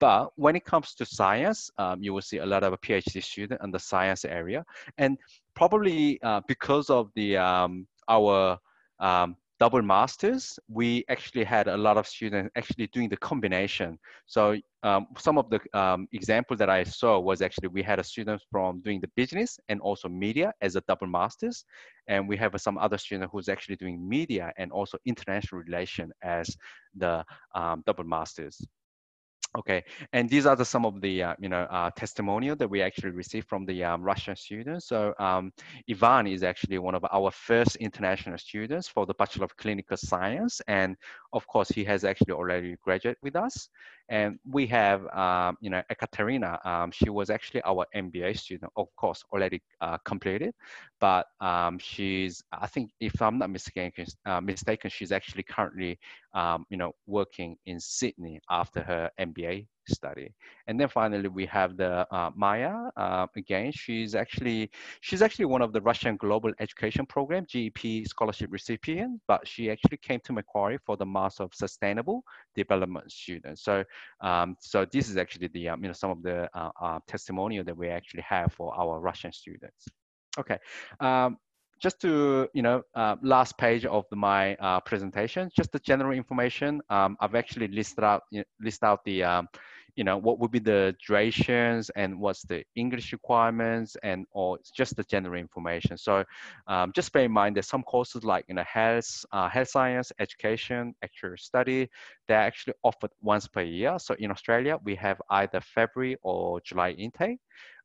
But 0.00 0.30
when 0.36 0.56
it 0.56 0.64
comes 0.64 0.94
to 0.94 1.06
science, 1.06 1.70
um, 1.78 2.02
you 2.02 2.12
will 2.12 2.22
see 2.22 2.38
a 2.38 2.46
lot 2.46 2.64
of 2.64 2.78
PhD 2.80 3.22
student 3.22 3.60
in 3.62 3.70
the 3.70 3.78
science 3.78 4.24
area. 4.24 4.64
And 4.98 5.18
probably 5.54 6.20
uh, 6.22 6.40
because 6.48 6.90
of 6.90 7.10
the 7.14 7.36
um, 7.36 7.86
our 8.08 8.58
um, 9.00 9.36
double 9.60 9.82
masters, 9.82 10.58
we 10.68 11.04
actually 11.08 11.44
had 11.44 11.68
a 11.68 11.76
lot 11.76 11.96
of 11.96 12.06
students 12.06 12.50
actually 12.56 12.88
doing 12.88 13.08
the 13.08 13.16
combination. 13.16 13.98
So 14.26 14.56
um, 14.82 15.06
some 15.18 15.38
of 15.38 15.48
the 15.50 15.60
um, 15.78 16.08
example 16.12 16.56
that 16.56 16.68
I 16.68 16.84
saw 16.84 17.18
was 17.20 17.40
actually 17.40 17.68
we 17.68 17.82
had 17.82 17.98
a 17.98 18.04
student 18.04 18.42
from 18.50 18.80
doing 18.80 19.00
the 19.00 19.10
business 19.16 19.58
and 19.68 19.80
also 19.80 20.08
media 20.08 20.52
as 20.60 20.76
a 20.76 20.82
double 20.88 21.06
masters. 21.06 21.64
And 22.08 22.28
we 22.28 22.36
have 22.36 22.54
some 22.60 22.78
other 22.78 22.98
student 22.98 23.30
who's 23.32 23.48
actually 23.48 23.76
doing 23.76 24.06
media 24.06 24.52
and 24.58 24.72
also 24.72 24.98
international 25.06 25.62
relation 25.62 26.12
as 26.22 26.56
the 26.96 27.24
um, 27.54 27.82
double 27.86 28.04
masters. 28.04 28.60
Okay, 29.56 29.84
and 30.12 30.28
these 30.28 30.46
are 30.46 30.56
the, 30.56 30.64
some 30.64 30.84
of 30.84 31.00
the 31.00 31.22
uh, 31.22 31.34
you 31.38 31.48
know 31.48 31.62
uh, 31.70 31.88
testimonial 31.90 32.56
that 32.56 32.68
we 32.68 32.82
actually 32.82 33.10
received 33.10 33.48
from 33.48 33.64
the 33.64 33.84
um, 33.84 34.02
Russian 34.02 34.34
students. 34.34 34.88
So 34.88 35.14
um, 35.20 35.52
Ivan 35.88 36.26
is 36.26 36.42
actually 36.42 36.78
one 36.78 36.96
of 36.96 37.04
our 37.12 37.30
first 37.30 37.76
international 37.76 38.36
students 38.38 38.88
for 38.88 39.06
the 39.06 39.14
Bachelor 39.14 39.44
of 39.44 39.56
Clinical 39.56 39.96
Science, 39.96 40.60
and 40.66 40.96
of 41.32 41.46
course 41.46 41.68
he 41.68 41.84
has 41.84 42.02
actually 42.02 42.32
already 42.32 42.74
graduated 42.82 43.18
with 43.22 43.36
us. 43.36 43.68
And 44.08 44.38
we 44.48 44.66
have, 44.66 45.06
um, 45.08 45.56
you 45.60 45.70
know, 45.70 45.82
Ekaterina. 45.90 46.58
Um, 46.64 46.90
she 46.90 47.08
was 47.10 47.30
actually 47.30 47.62
our 47.64 47.86
MBA 47.94 48.38
student, 48.38 48.70
of 48.76 48.88
course, 48.96 49.24
already 49.32 49.62
uh, 49.80 49.98
completed, 50.04 50.54
but 51.00 51.26
um, 51.40 51.78
she's, 51.78 52.42
I 52.52 52.66
think, 52.66 52.90
if 53.00 53.20
I'm 53.22 53.38
not 53.38 53.50
mistaken, 53.50 54.06
uh, 54.26 54.40
mistaken, 54.40 54.90
she's 54.90 55.12
actually 55.12 55.44
currently, 55.44 55.98
um, 56.34 56.66
you 56.68 56.76
know, 56.76 56.92
working 57.06 57.56
in 57.66 57.80
Sydney 57.80 58.40
after 58.50 58.82
her 58.82 59.10
MBA 59.18 59.66
study. 59.88 60.32
And 60.66 60.78
then 60.78 60.88
finally, 60.88 61.28
we 61.28 61.46
have 61.46 61.76
the 61.76 62.06
uh, 62.14 62.30
Maya. 62.34 62.90
Uh, 62.96 63.26
again, 63.36 63.72
she's 63.72 64.14
actually 64.14 64.70
she's 65.00 65.22
actually 65.22 65.46
one 65.46 65.62
of 65.62 65.72
the 65.72 65.80
Russian 65.80 66.16
Global 66.16 66.52
Education 66.60 67.06
Program 67.06 67.46
GEP 67.46 68.06
scholarship 68.06 68.50
recipient, 68.52 69.20
but 69.26 69.46
she 69.46 69.70
actually 69.70 69.98
came 69.98 70.20
to 70.24 70.32
Macquarie 70.32 70.78
for 70.84 70.96
the 70.96 71.06
Master 71.06 71.44
of 71.44 71.54
Sustainable 71.54 72.22
Development 72.54 73.10
student. 73.10 73.58
So, 73.58 73.84
um, 74.20 74.56
so 74.60 74.86
this 74.92 75.08
is 75.08 75.16
actually 75.16 75.48
the 75.48 75.70
um, 75.70 75.82
you 75.82 75.88
know 75.88 75.94
some 75.94 76.10
of 76.10 76.22
the 76.22 76.48
uh, 76.54 76.70
uh, 76.80 76.98
testimonial 77.06 77.64
that 77.64 77.76
we 77.76 77.88
actually 77.88 78.22
have 78.22 78.52
for 78.52 78.74
our 78.78 79.00
Russian 79.00 79.32
students. 79.32 79.86
Okay. 80.38 80.58
Um, 81.00 81.38
just 81.80 82.00
to 82.00 82.48
you 82.54 82.62
know 82.62 82.82
uh, 82.94 83.16
last 83.22 83.58
page 83.58 83.84
of 83.84 84.04
my 84.12 84.54
uh, 84.56 84.80
presentation 84.80 85.50
just 85.56 85.70
the 85.72 85.78
general 85.80 86.12
information 86.12 86.80
um, 86.88 87.16
i've 87.20 87.34
actually 87.34 87.68
listed 87.68 88.04
out 88.04 88.22
you 88.30 88.40
know, 88.40 88.44
list 88.60 88.82
out 88.82 89.04
the 89.04 89.22
um, 89.22 89.48
you 89.96 90.04
know, 90.04 90.16
what 90.18 90.38
would 90.38 90.50
be 90.50 90.58
the 90.58 90.94
durations 91.06 91.90
and 91.90 92.18
what's 92.18 92.42
the 92.42 92.64
English 92.74 93.12
requirements 93.12 93.96
and 94.02 94.26
or 94.32 94.58
just 94.76 94.96
the 94.96 95.04
general 95.04 95.38
information. 95.38 95.96
So 95.96 96.24
um, 96.66 96.92
just 96.94 97.12
bear 97.12 97.24
in 97.24 97.32
mind 97.32 97.56
that 97.56 97.64
some 97.64 97.82
courses 97.82 98.24
like, 98.24 98.44
you 98.48 98.54
know, 98.54 98.64
health, 98.64 99.24
uh, 99.32 99.48
health 99.48 99.68
science, 99.68 100.12
education, 100.18 100.94
actual 101.02 101.36
study, 101.36 101.88
they're 102.26 102.38
actually 102.38 102.74
offered 102.82 103.10
once 103.20 103.46
per 103.46 103.62
year. 103.62 103.98
So 103.98 104.14
in 104.18 104.30
Australia, 104.30 104.78
we 104.84 104.94
have 104.96 105.20
either 105.30 105.60
February 105.60 106.16
or 106.22 106.60
July 106.60 106.90
intake. 106.90 107.38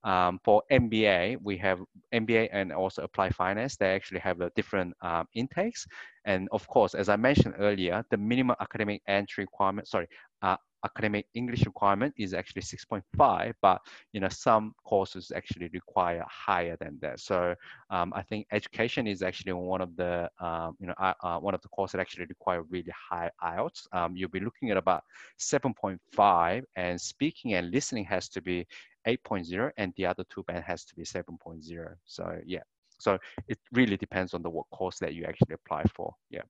Um, 0.03 0.39
for 0.45 0.63
MBA, 0.71 1.37
we 1.43 1.57
have 1.57 1.79
MBA 2.13 2.49
and 2.53 2.71
also 2.71 3.03
Apply 3.03 3.29
Finance. 3.31 3.75
They 3.75 3.93
actually 3.93 4.21
have 4.21 4.39
a 4.39 4.49
different 4.55 4.93
um, 5.01 5.27
intakes. 5.33 5.85
And 6.25 6.47
of 6.51 6.65
course, 6.67 6.95
as 6.95 7.09
I 7.09 7.17
mentioned 7.17 7.55
earlier, 7.59 8.05
the 8.09 8.17
minimum 8.17 8.55
academic 8.61 9.01
entry 9.07 9.43
requirement, 9.43 9.87
sorry, 9.87 10.07
uh, 10.41 10.55
academic 10.83 11.25
English 11.33 11.65
requirement 11.65 12.13
is 12.17 12.33
actually 12.33 12.61
6.5, 12.61 13.53
but 13.61 13.81
you 14.13 14.19
know 14.19 14.29
some 14.29 14.73
courses 14.83 15.31
actually 15.35 15.69
require 15.73 16.23
higher 16.27 16.77
than 16.79 16.97
that. 17.01 17.19
So 17.19 17.55
um, 17.89 18.13
I 18.15 18.21
think 18.21 18.47
education 18.51 19.07
is 19.07 19.21
actually 19.21 19.53
one 19.53 19.81
of 19.81 19.95
the 19.95 20.29
um, 20.39 20.75
you 20.79 20.87
know 20.87 20.93
uh, 20.99 21.13
uh, 21.23 21.39
one 21.39 21.53
of 21.53 21.61
the 21.61 21.69
courses 21.69 21.93
that 21.93 22.01
actually 22.01 22.25
require 22.25 22.63
really 22.63 22.93
high 23.09 23.29
IELTS. 23.43 23.87
Um, 23.93 24.15
you'll 24.15 24.29
be 24.29 24.39
looking 24.39 24.71
at 24.71 24.77
about 24.77 25.03
7.5, 25.39 26.63
and 26.75 26.99
speaking 26.99 27.53
and 27.53 27.71
listening 27.71 28.05
has 28.05 28.29
to 28.29 28.41
be 28.41 28.65
8.0, 29.07 29.71
and 29.77 29.93
the 29.97 30.05
other 30.05 30.23
two 30.29 30.43
band 30.43 30.63
has 30.63 30.85
to 30.85 30.95
be 30.95 31.03
7.0. 31.03 31.95
So 32.05 32.39
yeah. 32.45 32.63
So 32.99 33.17
it 33.47 33.57
really 33.71 33.95
depends 33.95 34.33
on 34.33 34.41
the 34.41 34.49
what 34.49 34.65
course 34.71 34.99
that 34.99 35.13
you 35.13 35.23
actually 35.23 35.53
apply 35.53 35.83
for. 35.95 36.13
Yeah. 36.29 36.41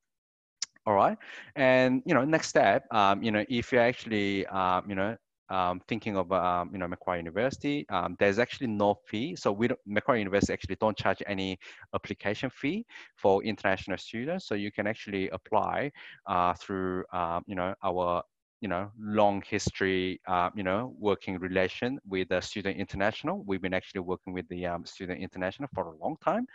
All 0.85 0.93
right. 0.95 1.17
And, 1.55 2.01
you 2.05 2.13
know, 2.13 2.25
next 2.25 2.47
step, 2.47 2.85
um, 2.93 3.21
you 3.21 3.31
know, 3.31 3.45
if 3.49 3.71
you're 3.71 3.81
actually, 3.81 4.45
um, 4.47 4.89
you 4.89 4.95
know, 4.95 5.15
um, 5.49 5.81
thinking 5.87 6.15
of 6.15 6.31
um, 6.31 6.69
you 6.71 6.77
know 6.77 6.87
Macquarie 6.87 7.17
University, 7.17 7.83
um, 7.89 8.15
there's 8.19 8.37
actually 8.37 8.67
no 8.67 8.93
fee. 9.07 9.35
So 9.35 9.51
we 9.51 9.67
don't, 9.67 9.79
Macquarie 9.83 10.19
University 10.19 10.53
actually 10.53 10.75
don't 10.79 10.95
charge 10.95 11.23
any 11.25 11.57
application 11.95 12.51
fee 12.51 12.85
for 13.15 13.43
international 13.43 13.97
students. 13.97 14.47
So 14.47 14.53
you 14.53 14.71
can 14.71 14.85
actually 14.85 15.27
apply 15.29 15.91
uh, 16.27 16.53
through 16.53 17.03
um, 17.13 17.43
you 17.47 17.55
know 17.55 17.73
our 17.83 18.21
you 18.61 18.67
know 18.67 18.91
long 18.99 19.41
history 19.47 20.21
uh, 20.27 20.51
you 20.55 20.61
know 20.61 20.93
working 20.99 21.39
relation 21.39 21.97
with 22.07 22.29
the 22.29 22.41
Student 22.41 22.77
International. 22.77 23.43
We've 23.47 23.61
been 23.61 23.73
actually 23.73 24.01
working 24.01 24.33
with 24.33 24.47
the 24.49 24.67
um, 24.67 24.85
Student 24.85 25.19
International 25.19 25.67
for 25.73 25.87
a 25.87 25.97
long 25.97 26.15
time. 26.23 26.45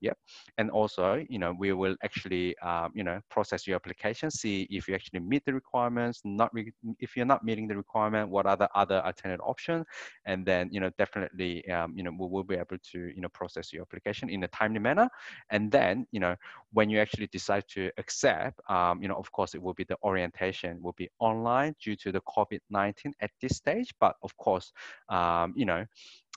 Yep. 0.00 0.16
And 0.58 0.70
also, 0.70 1.24
you 1.28 1.38
know, 1.40 1.52
we 1.58 1.72
will 1.72 1.96
actually, 2.04 2.56
um, 2.58 2.92
you 2.94 3.02
know, 3.02 3.20
process 3.30 3.66
your 3.66 3.74
application, 3.74 4.30
see 4.30 4.66
if 4.70 4.86
you 4.86 4.94
actually 4.94 5.18
meet 5.20 5.44
the 5.44 5.52
requirements, 5.52 6.20
not 6.24 6.54
re- 6.54 6.72
if 7.00 7.16
you're 7.16 7.26
not 7.26 7.44
meeting 7.44 7.66
the 7.66 7.76
requirement, 7.76 8.28
what 8.30 8.46
are 8.46 8.56
the 8.56 8.68
other 8.76 9.02
alternate 9.04 9.40
options? 9.40 9.84
And 10.24 10.46
then, 10.46 10.68
you 10.70 10.78
know, 10.80 10.90
definitely, 10.98 11.68
um, 11.70 11.94
you 11.96 12.04
know, 12.04 12.12
we 12.16 12.26
will 12.28 12.44
be 12.44 12.54
able 12.54 12.78
to, 12.92 12.98
you 13.12 13.20
know, 13.20 13.28
process 13.30 13.72
your 13.72 13.82
application 13.82 14.28
in 14.30 14.44
a 14.44 14.48
timely 14.48 14.78
manner. 14.78 15.08
And 15.50 15.70
then, 15.70 16.06
you 16.12 16.20
know, 16.20 16.36
when 16.72 16.88
you 16.90 17.00
actually 17.00 17.26
decide 17.26 17.64
to 17.70 17.90
accept, 17.98 18.60
um, 18.70 19.02
you 19.02 19.08
know, 19.08 19.16
of 19.16 19.32
course, 19.32 19.54
it 19.54 19.62
will 19.62 19.74
be 19.74 19.84
the 19.84 19.96
orientation 20.04 20.80
will 20.80 20.92
be 20.92 21.08
online 21.18 21.74
due 21.82 21.96
to 21.96 22.12
the 22.12 22.20
COVID-19 22.20 23.14
at 23.20 23.30
this 23.40 23.56
stage. 23.56 23.92
But 23.98 24.14
of 24.22 24.36
course, 24.36 24.72
um, 25.08 25.54
you 25.56 25.64
know, 25.66 25.84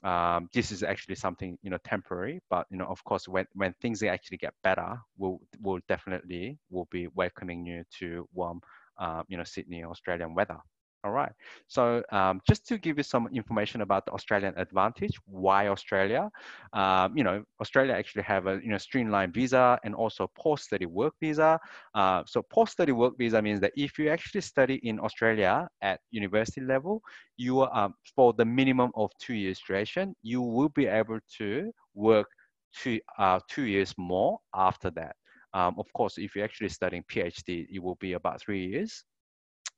um, 0.04 0.50
this 0.54 0.72
is 0.72 0.84
actually 0.84 1.16
something 1.16 1.58
you 1.62 1.70
know 1.70 1.78
temporary 1.84 2.42
but 2.50 2.66
you 2.70 2.78
know 2.78 2.86
of 2.86 3.04
course 3.04 3.28
when 3.28 3.46
when 3.54 3.74
things 3.82 4.02
actually 4.04 4.38
get 4.38 4.54
better 4.64 4.98
we'll 5.18 5.40
we'll 5.62 5.80
definitely 5.88 6.58
will 6.70 6.88
be 6.92 7.08
welcoming 7.16 7.66
you 7.66 7.84
to 8.00 8.28
warm 8.34 8.60
uh, 9.00 9.24
you 9.28 9.38
know 9.38 9.44
sydney 9.44 9.84
australian 9.84 10.34
weather 10.34 10.58
all 11.04 11.12
right. 11.12 11.32
So 11.68 12.04
um, 12.12 12.42
just 12.48 12.68
to 12.68 12.78
give 12.78 12.98
you 12.98 13.04
some 13.04 13.28
information 13.34 13.82
about 13.82 14.06
the 14.06 14.12
Australian 14.12 14.54
advantage, 14.58 15.18
why 15.26 15.68
Australia? 15.68 16.30
Um, 16.74 17.18
you 17.18 17.24
know, 17.24 17.44
Australia 17.60 17.94
actually 17.94 18.22
have 18.24 18.46
a 18.46 18.60
you 18.64 18.70
know 18.70 18.78
streamlined 18.78 19.34
visa 19.34 19.80
and 19.84 19.96
also 19.96 20.30
post-study 20.38 20.86
work 20.86 21.14
visa. 21.20 21.60
Uh, 21.96 22.22
so 22.28 22.44
post-study 22.44 22.92
work 22.92 23.18
visa 23.18 23.42
means 23.42 23.60
that 23.62 23.74
if 23.76 23.98
you 23.98 24.10
actually 24.10 24.42
study 24.42 24.76
in 24.84 25.00
Australia 25.00 25.68
at 25.82 26.00
university 26.12 26.62
level, 26.62 27.02
you 27.36 27.62
are 27.62 27.86
um, 27.86 27.96
for 28.16 28.34
the 28.34 28.46
minimum 28.46 28.92
of 28.96 29.10
two 29.20 29.34
years 29.34 29.60
duration, 29.66 30.16
you 30.22 30.42
will 30.42 30.70
be 30.70 30.86
able 30.86 31.20
to 31.38 31.72
work 31.96 32.28
two 32.76 33.00
uh, 33.18 33.40
two 33.50 33.64
years 33.64 33.96
more 33.98 34.38
after 34.54 34.92
that. 34.92 35.16
Um, 35.54 35.76
of 35.80 35.92
course, 35.94 36.18
if 36.18 36.36
you're 36.36 36.46
actually 36.46 36.70
studying 36.70 37.04
PhD, 37.12 37.66
it 37.74 37.80
will 37.80 37.96
be 37.96 38.14
about 38.14 38.40
three 38.40 38.68
years. 38.68 39.04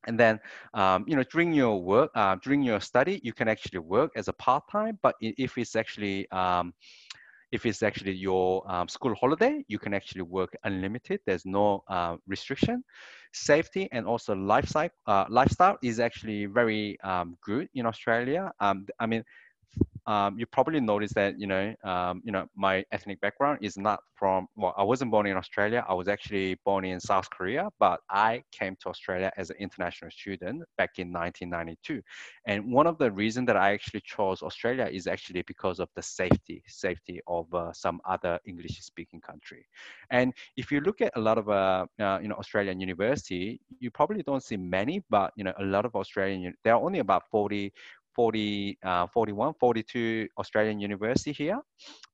And 0.07 0.19
then, 0.19 0.39
um, 0.73 1.05
you 1.07 1.15
know, 1.15 1.23
during 1.23 1.53
your 1.53 1.81
work, 1.81 2.11
uh, 2.15 2.35
during 2.43 2.61
your 2.63 2.79
study, 2.81 3.19
you 3.23 3.33
can 3.33 3.47
actually 3.47 3.79
work 3.79 4.11
as 4.15 4.27
a 4.27 4.33
part-time, 4.33 4.99
but 5.01 5.15
if 5.21 5.57
it's 5.57 5.75
actually, 5.75 6.29
um, 6.31 6.73
if 7.51 7.65
it's 7.65 7.83
actually 7.83 8.13
your 8.13 8.63
um, 8.71 8.87
school 8.87 9.13
holiday, 9.15 9.63
you 9.67 9.77
can 9.79 9.93
actually 9.93 10.23
work 10.23 10.55
unlimited. 10.63 11.19
There's 11.25 11.45
no 11.45 11.83
uh, 11.87 12.17
restriction. 12.27 12.83
Safety 13.31 13.87
and 13.91 14.05
also 14.05 14.35
lifestyle, 14.35 14.89
uh, 15.07 15.25
lifestyle 15.29 15.77
is 15.83 15.99
actually 15.99 16.45
very 16.45 16.99
um, 17.01 17.37
good 17.43 17.67
in 17.75 17.85
Australia. 17.85 18.51
Um, 18.59 18.87
I 18.99 19.05
mean, 19.05 19.23
um, 20.05 20.37
you 20.37 20.45
probably 20.45 20.79
noticed 20.79 21.15
that 21.15 21.39
you 21.39 21.47
know 21.47 21.73
um, 21.83 22.21
you 22.25 22.31
know 22.31 22.45
my 22.55 22.83
ethnic 22.91 23.21
background 23.21 23.59
is 23.61 23.77
not 23.77 23.99
from 24.15 24.47
well 24.55 24.73
I 24.77 24.83
wasn't 24.83 25.11
born 25.11 25.27
in 25.27 25.37
Australia 25.37 25.85
I 25.87 25.93
was 25.93 26.07
actually 26.07 26.55
born 26.65 26.83
in 26.85 26.99
South 26.99 27.29
Korea 27.29 27.69
but 27.79 28.01
I 28.09 28.43
came 28.51 28.75
to 28.81 28.89
Australia 28.89 29.31
as 29.37 29.49
an 29.49 29.57
international 29.59 30.11
student 30.11 30.63
back 30.77 30.99
in 30.99 31.11
1992 31.13 32.01
and 32.47 32.71
one 32.71 32.87
of 32.87 32.97
the 32.97 33.11
reasons 33.11 33.47
that 33.47 33.57
I 33.57 33.71
actually 33.71 34.01
chose 34.01 34.41
Australia 34.41 34.89
is 34.91 35.07
actually 35.07 35.43
because 35.43 35.79
of 35.79 35.89
the 35.95 36.01
safety 36.01 36.63
safety 36.67 37.21
of 37.27 37.53
uh, 37.53 37.71
some 37.73 38.01
other 38.07 38.39
English 38.45 38.79
speaking 38.81 39.21
country. 39.21 39.65
And 40.09 40.33
if 40.57 40.71
you 40.71 40.81
look 40.81 41.01
at 41.01 41.11
a 41.15 41.19
lot 41.19 41.37
of 41.37 41.49
uh, 41.49 41.85
uh, 41.99 42.19
you 42.21 42.27
know 42.27 42.35
Australian 42.35 42.79
university 42.79 43.61
you 43.79 43.89
probably 43.89 44.21
don't 44.23 44.43
see 44.43 44.57
many 44.57 45.01
but 45.09 45.31
you 45.37 45.43
know 45.43 45.53
a 45.59 45.63
lot 45.63 45.85
of 45.85 45.95
Australian 45.95 46.53
there 46.63 46.73
are 46.73 46.83
only 46.83 46.99
about 46.99 47.23
40 47.31 47.71
40, 48.15 48.77
uh, 48.83 49.07
41, 49.07 49.53
42 49.59 50.27
Australian 50.37 50.79
university 50.79 51.31
here, 51.31 51.59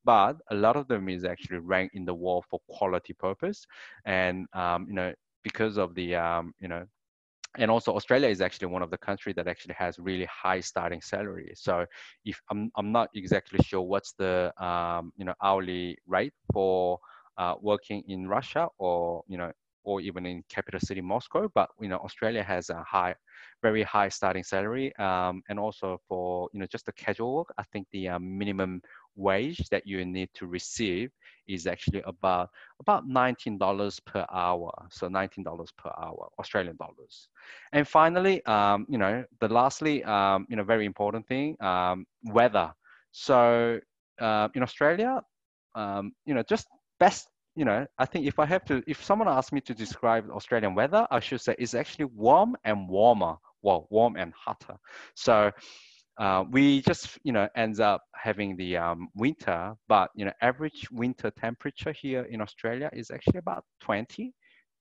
but 0.04 0.38
a 0.52 0.56
lot 0.56 0.76
of 0.76 0.88
them 0.88 1.10
is 1.10 1.24
actually 1.26 1.58
ranked 1.60 1.96
in 1.96 2.06
the 2.06 2.14
world 2.14 2.46
for 2.50 2.60
quality 2.70 3.14
purpose. 3.14 3.66
And, 4.06 4.48
um, 4.54 4.86
you 4.88 4.94
know, 4.94 5.14
because 5.44 5.78
of 5.78 5.96
the, 5.96 6.16
um, 6.16 6.54
you 6.60 6.68
know, 6.68 6.86
and 7.58 7.72
also 7.72 7.96
Australia 7.96 8.30
is 8.30 8.42
actually 8.42 8.68
one 8.68 8.84
of 8.84 8.92
the 8.92 8.98
country 8.98 9.34
that 9.34 9.48
actually 9.48 9.74
has 9.78 9.98
really 9.98 10.26
high 10.26 10.60
starting 10.60 11.02
salary. 11.02 11.52
So 11.56 11.86
if 12.24 12.40
I'm, 12.52 12.72
I'm 12.78 12.92
not 12.92 13.10
exactly 13.16 13.60
sure 13.64 13.82
what's 13.82 14.14
the, 14.14 14.54
um, 14.64 15.12
you 15.18 15.26
know, 15.26 15.34
hourly 15.42 15.98
rate 16.08 16.34
for 16.54 17.00
uh, 17.38 17.56
working 17.62 18.04
in 18.08 18.28
Russia 18.28 18.68
or, 18.78 19.24
you 19.28 19.38
know, 19.38 19.52
or 19.84 20.02
even 20.02 20.26
in 20.26 20.44
capital 20.50 20.80
city 20.80 21.02
Moscow, 21.02 21.50
but 21.54 21.70
you 21.80 21.88
know 21.88 21.98
Australia 21.98 22.44
has 22.44 22.70
a 22.70 22.84
high, 22.84 23.16
very 23.62 23.84
high 23.84 24.10
starting 24.10 24.44
salary, 24.44 24.96
um, 24.98 25.42
and 25.50 25.60
also 25.60 26.00
for 26.08 26.50
you 26.54 26.60
know 26.60 26.66
just 26.66 26.86
the 26.86 26.92
casual 26.94 27.36
work, 27.36 27.54
I 27.58 27.64
think 27.64 27.88
the 27.92 28.10
um, 28.10 28.38
minimum 28.38 28.82
wage 29.16 29.68
that 29.70 29.86
you 29.86 30.04
need 30.06 30.30
to 30.34 30.48
receive 30.48 31.12
is 31.48 31.68
actually 31.68 32.02
about 32.06 32.50
about 32.80 33.08
nineteen 33.08 33.58
dollars 33.58 34.00
per 34.00 34.26
hour, 34.32 34.72
so 34.92 35.08
nineteen 35.08 35.44
dollars 35.44 35.72
per 35.78 35.92
hour 35.98 36.30
Australian 36.40 36.78
dollars. 36.78 37.30
And 37.74 37.88
finally, 37.88 38.44
um, 38.46 38.86
you 38.90 38.98
know 38.98 39.24
the 39.40 39.48
lastly, 39.48 40.04
um, 40.04 40.46
you 40.50 40.56
know 40.56 40.64
very 40.64 40.86
important 40.86 41.28
thing, 41.28 41.56
um, 41.62 42.06
weather. 42.26 42.72
So 43.12 43.80
uh, 44.20 44.48
in 44.54 44.64
Australia, 44.64 45.22
um, 45.76 46.12
you 46.26 46.34
know 46.34 46.44
just 46.44 46.68
best 47.00 47.30
you 47.56 47.66
know, 47.66 47.86
I 47.98 48.06
think 48.06 48.26
if 48.26 48.40
I 48.40 48.46
have 48.46 48.64
to, 48.66 48.84
if 48.88 49.04
someone 49.04 49.28
asks 49.28 49.52
me 49.52 49.62
to 49.62 49.74
describe 49.74 50.30
Australian 50.30 50.76
weather, 50.76 51.08
I 51.12 51.20
should 51.20 51.42
say 51.42 51.56
it's 51.60 51.74
actually 51.74 52.06
warm 52.06 52.56
and 52.64 52.88
warmer. 52.88 53.36
Well, 53.62 53.88
warm 53.90 54.16
and 54.16 54.34
hotter. 54.34 54.78
So 55.16 55.52
uh, 56.18 56.44
we 56.50 56.82
just, 56.82 57.18
you 57.24 57.34
know, 57.34 57.48
ends 57.56 57.80
up 57.80 58.02
having 58.16 58.56
the 58.56 58.78
um, 58.78 59.10
winter, 59.16 59.74
but, 59.88 60.10
you 60.16 60.26
know, 60.26 60.32
average 60.42 60.88
winter 60.92 61.32
temperature 61.32 61.92
here 61.92 62.24
in 62.24 62.42
Australia 62.42 62.90
is 62.94 63.12
actually 63.12 63.40
about 63.40 63.64
20, 63.82 64.34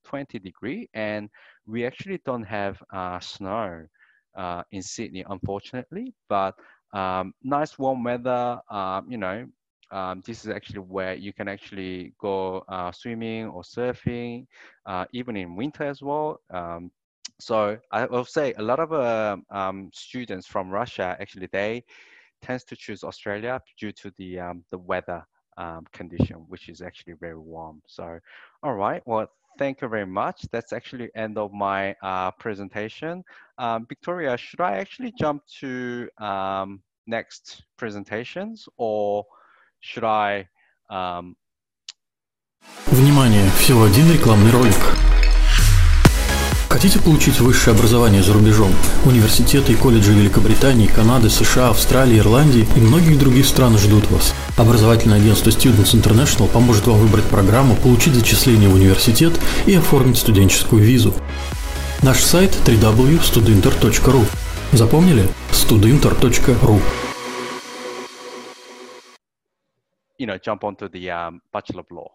20 0.05 0.39
degree. 0.39 0.89
And 0.95 1.29
we 1.67 1.85
actually 1.87 2.21
don't 2.25 2.45
have 2.45 2.81
uh, 2.93 3.19
snow 3.21 3.85
uh, 4.37 4.63
in 4.73 4.83
Sydney, 4.83 5.25
unfortunately, 5.29 6.15
but 6.29 6.55
um, 6.93 7.33
nice 7.43 7.79
warm 7.79 8.03
weather, 8.05 8.61
um, 8.71 9.07
you 9.11 9.19
know, 9.19 9.47
um, 9.91 10.23
this 10.27 10.45
is 10.45 10.51
actually 10.51 10.81
where 10.81 11.15
you 11.15 11.33
can 11.33 11.49
actually 11.49 12.13
go 12.21 12.65
uh, 12.69 12.93
swimming 12.93 13.47
or 13.47 13.63
surfing, 13.63 14.47
uh, 14.87 15.05
even 15.13 15.37
in 15.37 15.57
winter 15.57 15.85
as 15.85 16.03
well. 16.03 16.41
Um, 16.51 16.91
so 17.41 17.79
I 17.93 18.07
will 18.07 18.25
say 18.25 18.53
a 18.55 18.63
lot 18.63 18.81
of 18.81 18.93
uh, 18.93 19.37
um, 19.51 19.91
students 19.95 20.47
from 20.47 20.71
Russia 20.71 21.17
actually 21.21 21.49
they 21.53 21.85
tends 22.43 22.65
to 22.65 22.77
choose 22.77 23.03
Australia 23.05 23.61
due 23.79 23.93
to 23.93 24.13
the 24.19 24.41
um, 24.41 24.65
the 24.71 24.79
weather 24.79 25.25
um, 25.57 25.85
condition, 25.93 26.37
which 26.49 26.69
is 26.69 26.83
actually 26.83 27.15
very 27.15 27.39
warm. 27.39 27.83
So, 27.87 28.19
all 28.63 28.75
right, 28.75 29.03
well, 29.07 29.29
thank 29.59 29.81
you 29.81 29.89
very 29.89 30.07
much. 30.07 30.47
That's 30.53 30.73
actually 30.73 31.11
end 31.17 31.37
of 31.37 31.53
my 31.53 31.97
uh, 32.03 32.31
presentation. 32.33 33.25
Victoria, 33.89 34.37
should 34.37 34.61
I 34.61 34.79
actually 34.79 35.13
jump 35.19 35.43
to 35.61 36.09
next 37.09 37.65
presentations 37.77 38.69
or 38.77 39.25
should 39.81 40.05
I 40.05 40.47
um... 40.91 41.35
Внимание! 42.87 43.51
Всего 43.59 43.85
один 43.85 44.13
рекламный 44.13 44.51
ролик. 44.51 44.75
Хотите 46.69 46.99
получить 47.01 47.41
высшее 47.41 47.75
образование 47.75 48.23
за 48.23 48.35
рубежом? 48.35 48.73
Университеты 49.05 49.73
и 49.73 49.75
колледжи 49.75 50.13
Великобритании, 50.13 50.87
Канады, 50.87 51.31
США, 51.31 51.71
Австралии, 51.71 52.19
Ирландии 52.19 52.69
и 52.77 52.81
многих 52.81 53.19
других 53.19 53.47
стран 53.47 53.79
ждут 53.79 54.11
вас. 54.11 54.35
Образовательное 54.57 55.19
агентство 55.19 55.51
Students 55.51 55.95
International 55.95 56.49
поможет 56.49 56.87
вам 56.87 56.99
выбрать 56.99 57.25
программу, 57.25 57.75
получить 57.75 58.15
зачисление 58.15 58.69
в 58.69 58.75
университет 58.75 59.33
и 59.67 59.75
оформить 59.75 60.19
студенческую 60.19 60.83
визу. 60.83 61.15
Наш 62.03 62.21
сайт 62.21 62.57
www.studinter.ru 62.67 64.25
Запомнили? 64.73 65.29
studinter.ru 65.51 66.81
you 70.19 70.27
know 70.27 70.39
jump 70.39 70.65
onto 70.65 70.89
the 70.89 71.11
um, 71.11 71.41
Bachelor 71.53 71.81
of 71.81 71.91
Law? 71.91 72.11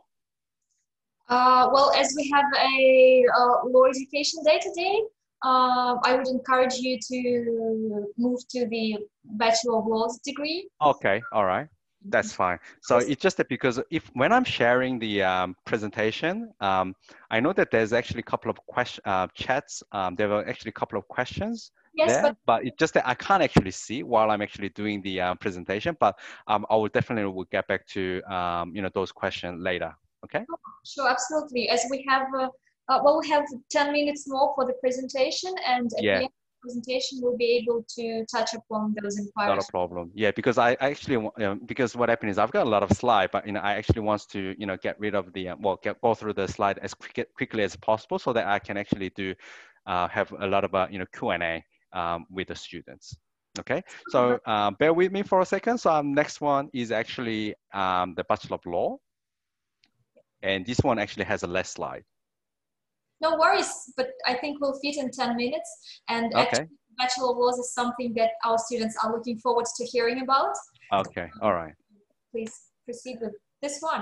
Uh, 1.29 1.69
well, 1.73 1.91
as 1.93 2.13
we 2.15 2.29
have 2.33 2.45
a 2.61 3.23
uh, 3.35 3.65
law 3.67 3.85
education 3.85 4.43
day 4.43 4.59
today, 4.59 5.01
uh, 5.43 5.95
I 6.03 6.15
would 6.15 6.27
encourage 6.27 6.75
you 6.75 6.99
to 6.99 8.07
move 8.17 8.39
to 8.49 8.67
the 8.67 8.97
Bachelor 9.23 9.77
of 9.77 9.87
Laws 9.87 10.19
degree. 10.19 10.67
Okay, 10.81 11.21
all 11.31 11.45
right. 11.45 11.67
That's 12.05 12.33
fine. 12.33 12.59
So 12.81 12.97
it's 12.97 13.21
just 13.21 13.37
that 13.37 13.47
because 13.47 13.79
if 13.89 14.11
when 14.13 14.33
I'm 14.33 14.43
sharing 14.43 14.99
the 14.99 15.23
um, 15.23 15.55
presentation, 15.65 16.51
um, 16.59 16.95
I 17.31 17.39
know 17.39 17.53
that 17.53 17.71
there's 17.71 17.93
actually 17.93 18.19
a 18.19 18.23
couple 18.23 18.51
of 18.51 18.57
question 18.67 19.01
uh, 19.05 19.27
chats. 19.33 19.81
Um, 19.93 20.15
there 20.15 20.27
were 20.27 20.45
actually 20.45 20.69
a 20.69 20.73
couple 20.73 20.99
of 20.99 21.07
questions 21.07 21.71
yes, 21.93 22.11
there, 22.11 22.21
but, 22.21 22.37
but 22.45 22.65
it's 22.65 22.77
just 22.77 22.93
that 22.95 23.07
I 23.07 23.13
can't 23.13 23.43
actually 23.43 23.71
see 23.71 24.03
while 24.03 24.31
I'm 24.31 24.41
actually 24.41 24.69
doing 24.69 25.01
the 25.01 25.21
uh, 25.21 25.35
presentation. 25.35 25.95
But 25.99 26.17
um, 26.47 26.65
I 26.69 26.75
will 26.75 26.89
definitely 26.89 27.31
will 27.31 27.45
get 27.51 27.67
back 27.67 27.87
to 27.87 28.21
um, 28.31 28.75
you 28.75 28.81
know 28.81 28.89
those 28.93 29.11
questions 29.11 29.61
later. 29.61 29.93
Okay. 30.25 30.45
Oh, 30.49 30.55
sure, 30.85 31.09
absolutely. 31.09 31.69
As 31.69 31.85
we 31.89 32.05
have, 32.07 32.27
uh, 32.33 32.47
uh, 32.89 32.99
well, 33.03 33.19
we 33.19 33.29
have 33.29 33.45
ten 33.69 33.91
minutes 33.91 34.25
more 34.27 34.53
for 34.55 34.65
the 34.65 34.73
presentation, 34.73 35.53
and 35.67 35.91
at 35.97 36.03
yeah. 36.03 36.19
the 36.19 36.23
end 36.23 36.31
presentation, 36.63 37.19
we'll 37.21 37.37
be 37.37 37.61
able 37.61 37.85
to 37.95 38.25
touch 38.33 38.53
upon 38.53 38.95
those 39.01 39.19
inquiries. 39.19 39.55
Not 39.57 39.67
a 39.67 39.71
problem. 39.71 40.11
Yeah, 40.15 40.31
because 40.31 40.57
I, 40.57 40.73
actually 40.79 41.15
you 41.15 41.31
know, 41.37 41.59
because 41.65 41.95
what 41.95 42.09
happened 42.09 42.31
is 42.31 42.37
I've 42.37 42.51
got 42.51 42.65
a 42.65 42.69
lot 42.69 42.83
of 42.83 42.91
slide, 42.91 43.31
but 43.31 43.45
you 43.45 43.51
know 43.51 43.59
I 43.59 43.73
actually 43.73 44.01
wants 44.01 44.25
to 44.27 44.55
you 44.57 44.65
know 44.65 44.77
get 44.77 44.99
rid 44.99 45.13
of 45.13 45.31
the 45.33 45.49
uh, 45.49 45.55
well 45.59 45.79
get 45.83 46.01
go 46.01 46.13
through 46.13 46.33
the 46.33 46.47
slide 46.47 46.79
as 46.79 46.93
quick, 46.93 47.27
quickly 47.35 47.63
as 47.63 47.75
possible 47.75 48.17
so 48.17 48.33
that 48.33 48.47
I 48.47 48.59
can 48.59 48.77
actually 48.77 49.09
do 49.09 49.35
uh, 49.85 50.07
have 50.07 50.31
a 50.39 50.47
lot 50.47 50.63
of 50.63 50.73
uh, 50.73 50.87
you 50.89 50.99
know 50.99 51.05
Q 51.13 51.31
and 51.31 51.43
A 51.43 51.63
um, 51.93 52.25
with 52.29 52.47
the 52.47 52.55
students. 52.55 53.15
Okay, 53.59 53.83
so 54.09 54.39
uh, 54.47 54.71
bear 54.71 54.93
with 54.93 55.11
me 55.11 55.21
for 55.21 55.41
a 55.41 55.45
second. 55.45 55.77
So 55.77 55.91
um, 55.91 56.13
next 56.13 56.41
one 56.41 56.69
is 56.73 56.91
actually 56.91 57.53
um, 57.73 58.15
the 58.15 58.23
Bachelor 58.23 58.55
of 58.55 58.65
Law. 58.65 58.97
And 60.41 60.65
this 60.65 60.79
one 60.79 60.97
actually 60.99 61.25
has 61.25 61.43
a 61.43 61.47
less 61.47 61.69
slide. 61.69 62.03
No 63.21 63.37
worries, 63.37 63.71
but 63.95 64.09
I 64.27 64.33
think 64.33 64.59
we'll 64.59 64.77
fit 64.81 64.97
in 64.97 65.09
10 65.09 65.37
minutes. 65.37 65.69
And 66.09 66.33
okay. 66.33 66.41
actually, 66.41 66.67
Bachelor 66.97 67.29
of 67.31 67.37
Laws 67.37 67.57
is 67.59 67.73
something 67.73 68.13
that 68.15 68.31
our 68.43 68.57
students 68.57 68.97
are 69.03 69.11
looking 69.11 69.37
forward 69.37 69.65
to 69.77 69.85
hearing 69.85 70.21
about. 70.21 70.53
Okay, 70.91 71.29
all 71.41 71.53
right. 71.53 71.73
Please 72.31 72.53
proceed 72.85 73.19
with 73.21 73.33
this 73.61 73.77
one. 73.79 74.01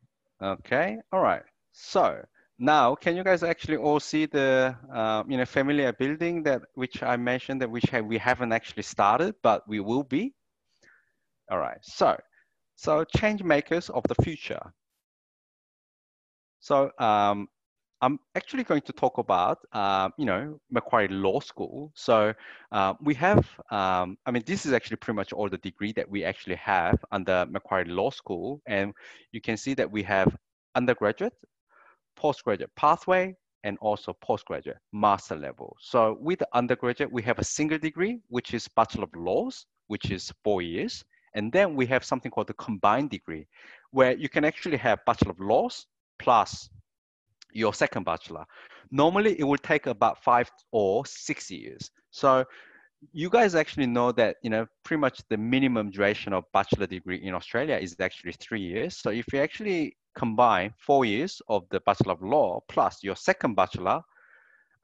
okay, 0.42 0.96
all 1.12 1.20
right. 1.20 1.42
So 1.72 2.22
now, 2.58 2.94
can 2.94 3.16
you 3.16 3.24
guys 3.24 3.42
actually 3.42 3.76
all 3.76 4.00
see 4.00 4.26
the 4.26 4.76
uh, 4.92 5.22
you 5.28 5.36
know 5.36 5.44
familiar 5.44 5.92
building 5.92 6.42
that 6.44 6.62
which 6.74 7.02
I 7.02 7.16
mentioned 7.16 7.60
that 7.62 7.70
which 7.70 7.84
have, 7.90 8.04
we 8.04 8.18
haven't 8.18 8.52
actually 8.52 8.84
started, 8.84 9.34
but 9.42 9.66
we 9.68 9.80
will 9.80 10.04
be? 10.04 10.34
All 11.50 11.58
right. 11.58 11.78
So, 11.82 12.16
so 12.76 13.04
change 13.04 13.42
makers 13.42 13.90
of 13.90 14.02
the 14.08 14.14
future. 14.22 14.72
So 16.60 16.90
um, 16.98 17.48
I'm 18.00 18.18
actually 18.34 18.64
going 18.64 18.82
to 18.82 18.92
talk 18.92 19.18
about, 19.18 19.58
uh, 19.72 20.10
you 20.16 20.26
know, 20.26 20.60
Macquarie 20.70 21.08
Law 21.08 21.40
School. 21.40 21.92
So 21.94 22.32
uh, 22.70 22.94
we 23.00 23.14
have, 23.14 23.38
um, 23.70 24.16
I 24.26 24.30
mean, 24.30 24.42
this 24.46 24.66
is 24.66 24.72
actually 24.72 24.96
pretty 24.96 25.16
much 25.16 25.32
all 25.32 25.48
the 25.48 25.58
degree 25.58 25.92
that 25.92 26.08
we 26.08 26.24
actually 26.24 26.56
have 26.56 27.04
under 27.10 27.46
Macquarie 27.50 27.84
Law 27.84 28.10
School. 28.10 28.60
And 28.66 28.92
you 29.32 29.40
can 29.40 29.56
see 29.56 29.74
that 29.74 29.90
we 29.90 30.02
have 30.04 30.34
undergraduate, 30.74 31.34
postgraduate 32.16 32.74
pathway 32.76 33.34
and 33.64 33.78
also 33.80 34.12
postgraduate 34.20 34.78
master 34.92 35.36
level. 35.36 35.76
So 35.80 36.16
with 36.20 36.40
the 36.40 36.48
undergraduate, 36.52 37.12
we 37.12 37.22
have 37.22 37.38
a 37.38 37.44
single 37.44 37.78
degree, 37.78 38.20
which 38.28 38.54
is 38.54 38.68
Bachelor 38.68 39.04
of 39.04 39.14
Laws, 39.14 39.66
which 39.86 40.10
is 40.10 40.32
four 40.42 40.62
years. 40.62 41.04
And 41.34 41.52
then 41.52 41.76
we 41.76 41.86
have 41.86 42.04
something 42.04 42.30
called 42.30 42.48
the 42.48 42.54
combined 42.54 43.10
degree, 43.10 43.46
where 43.90 44.16
you 44.16 44.28
can 44.28 44.44
actually 44.44 44.76
have 44.78 44.98
Bachelor 45.06 45.30
of 45.30 45.40
Laws 45.40 45.86
plus 46.18 46.68
your 47.52 47.74
second 47.74 48.04
bachelor. 48.04 48.44
Normally, 48.90 49.38
it 49.38 49.44
will 49.44 49.58
take 49.58 49.86
about 49.86 50.22
five 50.22 50.50
or 50.70 51.06
six 51.06 51.50
years. 51.50 51.90
So 52.10 52.44
you 53.12 53.28
guys 53.28 53.54
actually 53.54 53.86
know 53.86 54.12
that 54.12 54.36
you 54.42 54.50
know 54.50 54.66
pretty 54.84 55.00
much 55.00 55.20
the 55.28 55.36
minimum 55.36 55.90
duration 55.90 56.32
of 56.32 56.44
bachelor 56.52 56.86
degree 56.86 57.22
in 57.22 57.34
Australia 57.34 57.76
is 57.76 57.96
actually 58.00 58.32
three 58.32 58.60
years. 58.60 58.96
So 58.96 59.10
if 59.10 59.24
you 59.32 59.40
actually 59.40 59.96
combine 60.14 60.74
four 60.78 61.04
years 61.04 61.40
of 61.48 61.68
the 61.70 61.80
bachelor 61.80 62.12
of 62.12 62.22
law 62.22 62.60
plus 62.68 63.02
your 63.02 63.16
second 63.16 63.54
bachelor, 63.54 64.02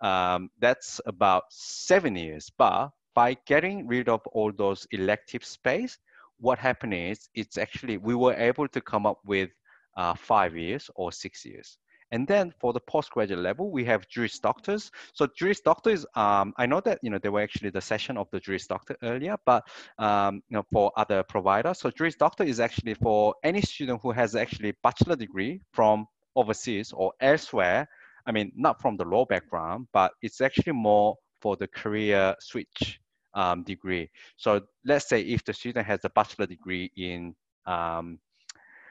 um, 0.01 0.51
that's 0.59 1.01
about 1.07 1.45
seven 1.51 2.17
years. 2.17 2.51
But 2.57 2.91
by 3.15 3.37
getting 3.47 3.87
rid 3.87 4.09
of 4.09 4.21
all 4.29 4.53
those 4.53 4.87
elective 4.93 5.45
space, 5.45 5.99
what 6.39 6.59
happened 6.59 6.95
is 6.95 7.29
it's 7.35 7.59
actually 7.59 7.99
we 7.99 8.15
were 8.15 8.35
able 8.35 8.69
to 8.69 8.81
come 8.81 9.07
up 9.07 9.19
with 9.25 9.51
uh, 9.97 10.15
five 10.15 10.57
years 10.57 10.91
or 10.95 11.11
six 11.13 11.45
years. 11.45 11.79
And 12.11 12.27
then 12.27 12.53
for 12.59 12.73
the 12.73 12.81
postgraduate 12.81 13.41
level, 13.41 13.71
we 13.71 13.85
have 13.85 14.09
Juris 14.09 14.39
Doctors. 14.39 14.91
So 15.13 15.27
Juris 15.27 15.61
Doctors, 15.61 16.07
um, 16.15 16.55
I 16.57 16.67
know 16.67 16.81
that 16.81 16.99
you 17.03 17.11
know 17.11 17.19
they 17.19 17.29
were 17.29 17.43
actually 17.43 17.71
the 17.71 17.81
session 17.81 18.17
of 18.17 18.29
the 18.31 18.41
Juris 18.41 18.67
Doctor 18.67 18.97
earlier, 19.03 19.37
but 19.45 19.65
um, 19.99 20.43
you 20.49 20.57
know 20.57 20.65
for 20.73 20.93
other 20.97 21.23
providers. 21.23 21.79
So 21.81 21.91
Juris 21.91 22.17
Doctor 22.17 22.45
is 22.45 22.61
actually 22.61 22.95
for 22.95 23.35
any 23.45 23.61
student 23.61 24.01
who 24.03 24.11
has 24.13 24.35
actually 24.35 24.75
bachelor 24.83 25.17
degree 25.17 25.61
from 25.73 26.07
overseas 26.37 26.93
or 26.93 27.13
elsewhere. 27.21 27.89
I 28.27 28.33
mean, 28.33 28.53
not 28.55 28.81
from 28.81 28.97
the 28.97 29.05
law 29.05 29.25
background, 29.25 29.89
but 29.93 30.13
it's 30.23 30.41
actually 30.41 30.75
more 30.75 31.17
for 31.41 31.57
the 31.57 31.69
career 31.69 32.35
switch 32.41 33.01
um, 33.35 33.63
degree. 33.63 34.11
So 34.37 34.63
let's 34.85 35.09
say 35.09 35.23
if 35.23 35.45
the 35.45 35.53
student 35.53 35.87
has 35.87 36.01
a 36.05 36.11
bachelor 36.11 36.47
degree 36.47 36.91
in 36.97 37.35
um, 37.67 38.19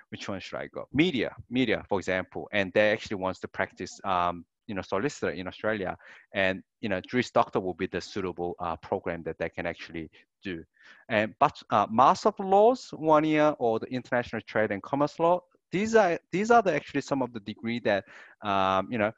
which 0.09 0.29
one 0.29 0.39
should 0.39 0.57
I 0.57 0.67
go? 0.67 0.87
Media, 0.93 1.35
media, 1.49 1.83
for 1.89 1.99
example, 1.99 2.47
and 2.51 2.71
they 2.73 2.91
actually 2.91 3.17
wants 3.17 3.39
to 3.41 3.47
practice, 3.47 3.99
um, 4.03 4.45
you 4.67 4.75
know, 4.75 4.81
solicitor 4.81 5.31
in 5.31 5.47
Australia, 5.47 5.97
and 6.33 6.61
you 6.81 6.89
know, 6.89 7.01
Juris 7.01 7.31
Doctor 7.31 7.59
will 7.59 7.73
be 7.73 7.87
the 7.87 8.01
suitable 8.01 8.55
uh, 8.59 8.75
program 8.77 9.23
that 9.23 9.37
they 9.37 9.49
can 9.49 9.65
actually 9.65 10.09
do. 10.43 10.63
And 11.09 11.33
but 11.39 11.61
uh, 11.69 11.87
Master 11.89 12.29
of 12.29 12.39
Laws, 12.39 12.89
one 12.93 13.23
year, 13.23 13.55
or 13.59 13.79
the 13.79 13.87
International 13.87 14.41
Trade 14.41 14.71
and 14.71 14.81
Commerce 14.81 15.19
Law, 15.19 15.41
these 15.71 15.95
are 15.95 16.19
these 16.31 16.51
are 16.51 16.61
the 16.61 16.73
actually 16.73 17.01
some 17.01 17.21
of 17.21 17.33
the 17.33 17.39
degree 17.41 17.79
that 17.81 18.05
um, 18.41 18.87
you 18.91 18.97
know 18.97 19.11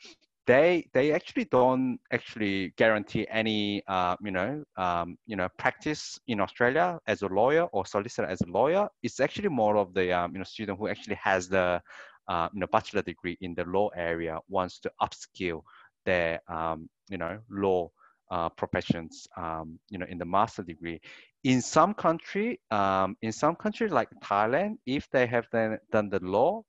they 0.50 0.90
they 0.94 1.12
actually 1.14 1.46
don't 1.46 2.00
actually 2.12 2.74
guarantee 2.76 3.28
any 3.30 3.84
uh, 3.88 4.16
you 4.24 4.32
know 4.32 4.64
um, 4.78 5.16
you 5.28 5.36
know 5.36 5.48
practice 5.60 6.20
in 6.28 6.42
Australia 6.42 7.00
as 7.06 7.22
a 7.22 7.28
lawyer 7.28 7.66
or 7.72 7.86
solicitor 7.86 8.26
as 8.28 8.42
a 8.42 8.50
lawyer. 8.50 8.90
It's 9.04 9.20
actually 9.20 9.50
more 9.50 9.78
of 9.78 9.94
the 9.94 10.12
um, 10.12 10.34
you 10.34 10.40
know 10.40 10.44
student 10.56 10.80
who 10.80 10.88
actually 10.88 11.18
has 11.24 11.48
the 11.50 11.80
uh, 12.28 12.50
you 12.52 12.62
know 12.62 12.68
bachelor 12.72 13.04
degree 13.04 13.38
in 13.42 13.54
the 13.54 13.64
law 13.66 13.90
area 13.96 14.40
wants 14.50 14.80
to 14.80 14.92
upskill 15.00 15.62
their 16.06 16.42
um, 16.48 16.90
you 17.10 17.20
know 17.20 17.38
law 17.52 17.92
uh, 18.32 18.50
professions 18.50 19.28
um, 19.38 19.78
you 19.92 20.00
know 20.00 20.08
in 20.10 20.18
the 20.18 20.26
master 20.26 20.64
degree. 20.64 21.00
In 21.44 21.62
some 21.62 21.94
country, 21.94 22.60
um, 22.72 23.16
in 23.22 23.32
some 23.32 23.56
country 23.56 23.88
like 23.88 24.10
Thailand, 24.24 24.78
if 24.88 25.08
they 25.12 25.28
have 25.28 25.48
then 25.52 25.78
done 25.92 26.10
the 26.10 26.20
law, 26.20 26.64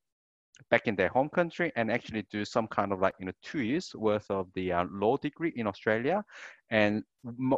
back 0.71 0.87
in 0.87 0.97
their 0.97 1.09
home 1.09 1.29
country 1.29 1.73
and 1.77 1.91
actually 1.91 2.27
do 2.31 2.45
some 2.45 2.67
kind 2.67 2.93
of 2.93 3.01
like 3.01 3.15
you 3.19 3.27
know 3.27 3.33
two 3.43 3.63
years 3.63 3.95
worth 3.95 4.31
of 4.31 4.49
the 4.55 4.73
uh, 4.73 4.85
law 4.91 5.17
degree 5.17 5.53
in 5.57 5.67
Australia. 5.67 6.25
And 6.71 7.03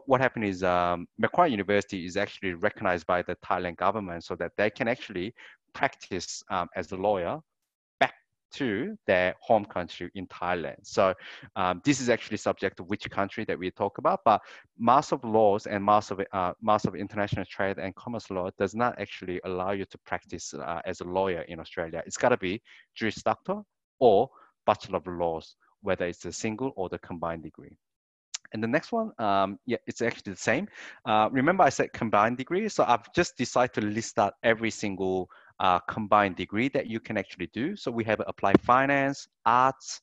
what 0.07 0.21
happened 0.21 0.47
is 0.47 0.63
um, 0.63 1.07
Macquarie 1.19 1.51
University 1.51 2.07
is 2.07 2.17
actually 2.17 2.55
recognized 2.55 3.07
by 3.07 3.23
the 3.23 3.37
Thailand 3.37 3.77
government 3.77 4.25
so 4.25 4.35
that 4.37 4.53
they 4.57 4.71
can 4.71 4.89
actually 4.89 5.35
practice 5.75 6.43
um, 6.51 6.69
as 6.77 6.93
a 6.93 6.97
lawyer 6.97 7.41
to 8.55 8.97
their 9.07 9.35
home 9.41 9.65
country 9.65 10.11
in 10.15 10.27
Thailand. 10.27 10.77
So 10.83 11.15
um, 11.57 11.81
this 11.85 12.01
is 12.01 12.09
actually 12.09 12.37
subject 12.37 12.77
to 12.79 12.85
which 12.85 13.09
country 13.11 13.45
that 13.47 13.59
we 13.59 13.71
talk 13.71 13.99
about, 13.99 14.21
but 14.25 14.41
mass 14.79 15.13
of 15.13 15.25
Laws 15.25 15.67
and 15.67 15.85
mass 15.85 16.11
of, 16.11 16.21
uh, 16.33 16.53
Master 16.61 16.89
of 16.89 16.97
International 16.97 17.45
Trade 17.45 17.79
and 17.79 17.95
Commerce 17.95 18.31
Law 18.31 18.51
does 18.59 18.75
not 18.75 18.99
actually 19.01 19.41
allow 19.45 19.73
you 19.73 19.85
to 19.87 19.99
practice 19.99 20.55
uh, 20.55 20.81
as 20.85 21.01
a 21.01 21.05
lawyer 21.05 21.43
in 21.43 21.61
Australia. 21.61 22.03
It's 22.07 22.17
got 22.17 22.31
to 22.31 22.37
be 22.37 22.63
Juris 22.95 23.23
Doctor 23.23 23.63
or 23.99 24.29
Bachelor 24.67 24.99
of 24.99 25.07
Laws, 25.07 25.57
whether 25.83 26.07
it's 26.07 26.25
a 26.25 26.33
single 26.33 26.73
or 26.77 26.89
the 26.89 26.99
combined 26.99 27.43
degree. 27.43 27.77
And 28.53 28.63
the 28.63 28.69
next 28.69 28.93
one, 28.93 29.13
um, 29.19 29.59
yeah, 29.67 29.79
it's 29.87 30.03
actually 30.03 30.33
the 30.33 30.39
same. 30.39 30.69
Uh, 31.07 31.29
remember 31.33 31.65
I 31.65 31.71
said 31.71 31.93
combined 31.93 32.37
degree. 32.37 32.69
So 32.69 32.85
I've 32.87 33.13
just 33.15 33.37
decided 33.37 33.73
to 33.75 33.81
list 33.81 34.19
out 34.19 34.35
every 34.43 34.71
single 34.71 35.31
uh, 35.63 35.79
combined 35.89 36.37
degree 36.37 36.69
that 36.69 36.89
you 36.89 37.01
can 37.01 37.17
actually 37.17 37.49
do. 37.55 37.77
So 37.77 37.91
we 37.91 38.05
have 38.05 38.21
applied 38.27 38.61
finance, 38.61 39.29
arts, 39.47 40.03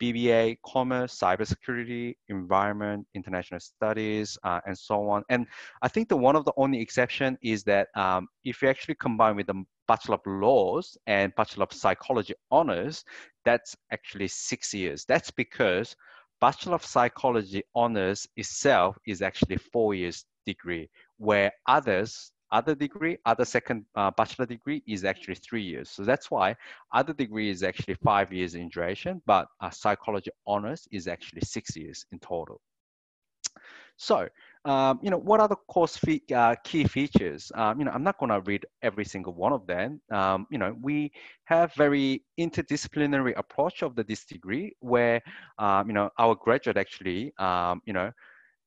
BBA, 0.00 0.58
commerce, 0.64 1.18
cybersecurity, 1.18 2.14
environment, 2.28 3.06
international 3.14 3.60
studies, 3.60 4.38
uh, 4.44 4.60
and 4.66 4.78
so 4.78 5.08
on. 5.08 5.22
And 5.28 5.46
I 5.82 5.88
think 5.88 6.08
the 6.08 6.16
one 6.16 6.36
of 6.36 6.44
the 6.44 6.52
only 6.56 6.80
exception 6.80 7.36
is 7.42 7.64
that 7.64 7.88
um, 7.96 8.28
if 8.44 8.62
you 8.62 8.68
actually 8.68 8.94
combine 8.94 9.36
with 9.36 9.48
the 9.48 9.64
Bachelor 9.88 10.14
of 10.14 10.26
Laws 10.26 10.96
and 11.06 11.32
Bachelor 11.36 11.64
of 11.64 11.72
Psychology 11.72 12.34
honors, 12.50 13.04
that's 13.44 13.76
actually 13.92 14.28
six 14.28 14.72
years. 14.72 15.04
That's 15.04 15.30
because 15.30 15.96
Bachelor 16.40 16.74
of 16.74 16.84
Psychology 16.84 17.62
honors 17.74 18.26
itself 18.36 18.96
is 19.06 19.22
actually 19.22 19.56
four 19.56 19.94
years 19.94 20.24
degree, 20.46 20.88
where 21.18 21.52
others 21.68 22.31
other 22.52 22.74
degree, 22.74 23.18
other 23.26 23.44
second 23.44 23.84
uh, 23.96 24.10
bachelor 24.16 24.46
degree 24.46 24.82
is 24.86 25.04
actually 25.04 25.34
three 25.36 25.62
years. 25.62 25.90
So 25.90 26.04
that's 26.04 26.30
why 26.30 26.54
other 26.92 27.12
degree 27.12 27.50
is 27.50 27.62
actually 27.62 27.94
five 27.94 28.32
years 28.32 28.54
in 28.54 28.68
duration, 28.68 29.22
but 29.26 29.48
psychology 29.72 30.30
honors 30.46 30.86
is 30.92 31.08
actually 31.08 31.40
six 31.42 31.76
years 31.76 32.06
in 32.12 32.18
total. 32.20 32.60
So, 33.96 34.28
um, 34.64 34.98
you 35.02 35.10
know, 35.10 35.18
what 35.18 35.40
are 35.40 35.48
the 35.48 35.56
course 35.68 35.96
fee, 35.96 36.22
uh, 36.34 36.54
key 36.64 36.84
features? 36.84 37.52
Um, 37.54 37.78
you 37.78 37.84
know, 37.84 37.92
I'm 37.92 38.02
not 38.02 38.18
going 38.18 38.30
to 38.30 38.40
read 38.40 38.66
every 38.82 39.04
single 39.04 39.34
one 39.34 39.52
of 39.52 39.66
them. 39.66 40.00
Um, 40.10 40.46
you 40.50 40.58
know, 40.58 40.76
we 40.80 41.12
have 41.44 41.74
very 41.74 42.24
interdisciplinary 42.38 43.36
approach 43.36 43.82
of 43.82 43.94
the 43.94 44.02
this 44.04 44.24
degree 44.24 44.74
where, 44.80 45.20
um, 45.58 45.88
you 45.88 45.94
know, 45.94 46.10
our 46.18 46.34
graduate 46.34 46.76
actually, 46.76 47.32
um, 47.38 47.82
you 47.84 47.92
know, 47.92 48.10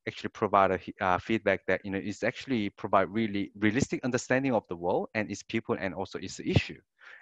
actually 0.06 0.30
provide 0.30 0.70
a 0.72 1.04
uh, 1.04 1.18
feedback 1.18 1.60
that 1.66 1.80
you 1.84 1.90
know 1.90 1.98
is 1.98 2.22
actually 2.22 2.70
provide 2.70 3.08
really 3.10 3.50
realistic 3.58 4.00
understanding 4.04 4.52
of 4.54 4.64
the 4.68 4.76
world 4.76 5.08
and 5.14 5.30
its 5.30 5.42
people 5.42 5.76
and 5.78 5.94
also 5.94 6.18
its 6.18 6.40
issue. 6.40 6.80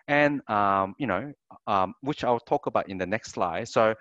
And 0.08 0.40
um, 0.50 0.94
you 0.98 1.06
know 1.06 1.32
um, 1.66 1.94
which 2.02 2.24
i'll 2.24 2.40
talk 2.40 2.66
about 2.66 2.88
in 2.88 2.98
the 2.98 3.06
next 3.06 3.32
slide. 3.32 3.68
So 3.68 3.94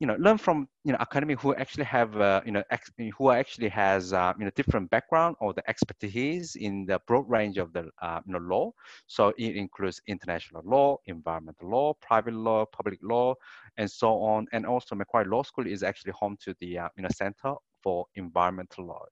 you 0.00 0.06
know 0.06 0.16
learn 0.18 0.38
from 0.38 0.68
you 0.84 0.92
know 0.92 0.98
academy 1.00 1.34
who 1.34 1.54
actually 1.54 1.84
have 1.84 2.16
uh, 2.20 2.40
you 2.44 2.52
know 2.52 2.62
ex- 2.70 2.90
who 3.16 3.30
actually 3.30 3.68
has 3.68 4.12
uh, 4.12 4.32
you 4.38 4.44
know 4.44 4.50
different 4.56 4.90
background 4.90 5.36
or 5.40 5.52
the 5.54 5.62
expertise 5.68 6.56
in 6.56 6.84
the 6.86 7.00
broad 7.06 7.28
range 7.28 7.58
of 7.58 7.72
the 7.72 7.88
uh, 8.02 8.20
you 8.26 8.32
know 8.32 8.38
law. 8.38 8.70
So 9.06 9.32
it 9.38 9.56
includes 9.56 10.00
international 10.06 10.62
law 10.64 10.98
environmental 11.06 11.70
law 11.70 11.94
private 12.00 12.34
law 12.34 12.64
public 12.66 12.98
law 13.02 13.34
and 13.78 13.90
so 13.90 14.10
on. 14.22 14.46
And 14.52 14.66
also 14.66 14.94
macquarie 14.94 15.26
law 15.26 15.42
school 15.42 15.66
is 15.66 15.82
actually 15.82 16.12
home 16.12 16.36
to 16.42 16.54
the 16.60 16.78
uh, 16.78 16.88
you 16.96 17.02
know 17.02 17.08
center 17.14 17.54
for 17.86 18.04
environmental 18.16 18.84
law. 18.84 19.04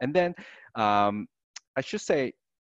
And 0.00 0.12
then 0.12 0.34
um, 0.74 1.28
I 1.76 1.82
should 1.82 2.00
say, 2.00 2.32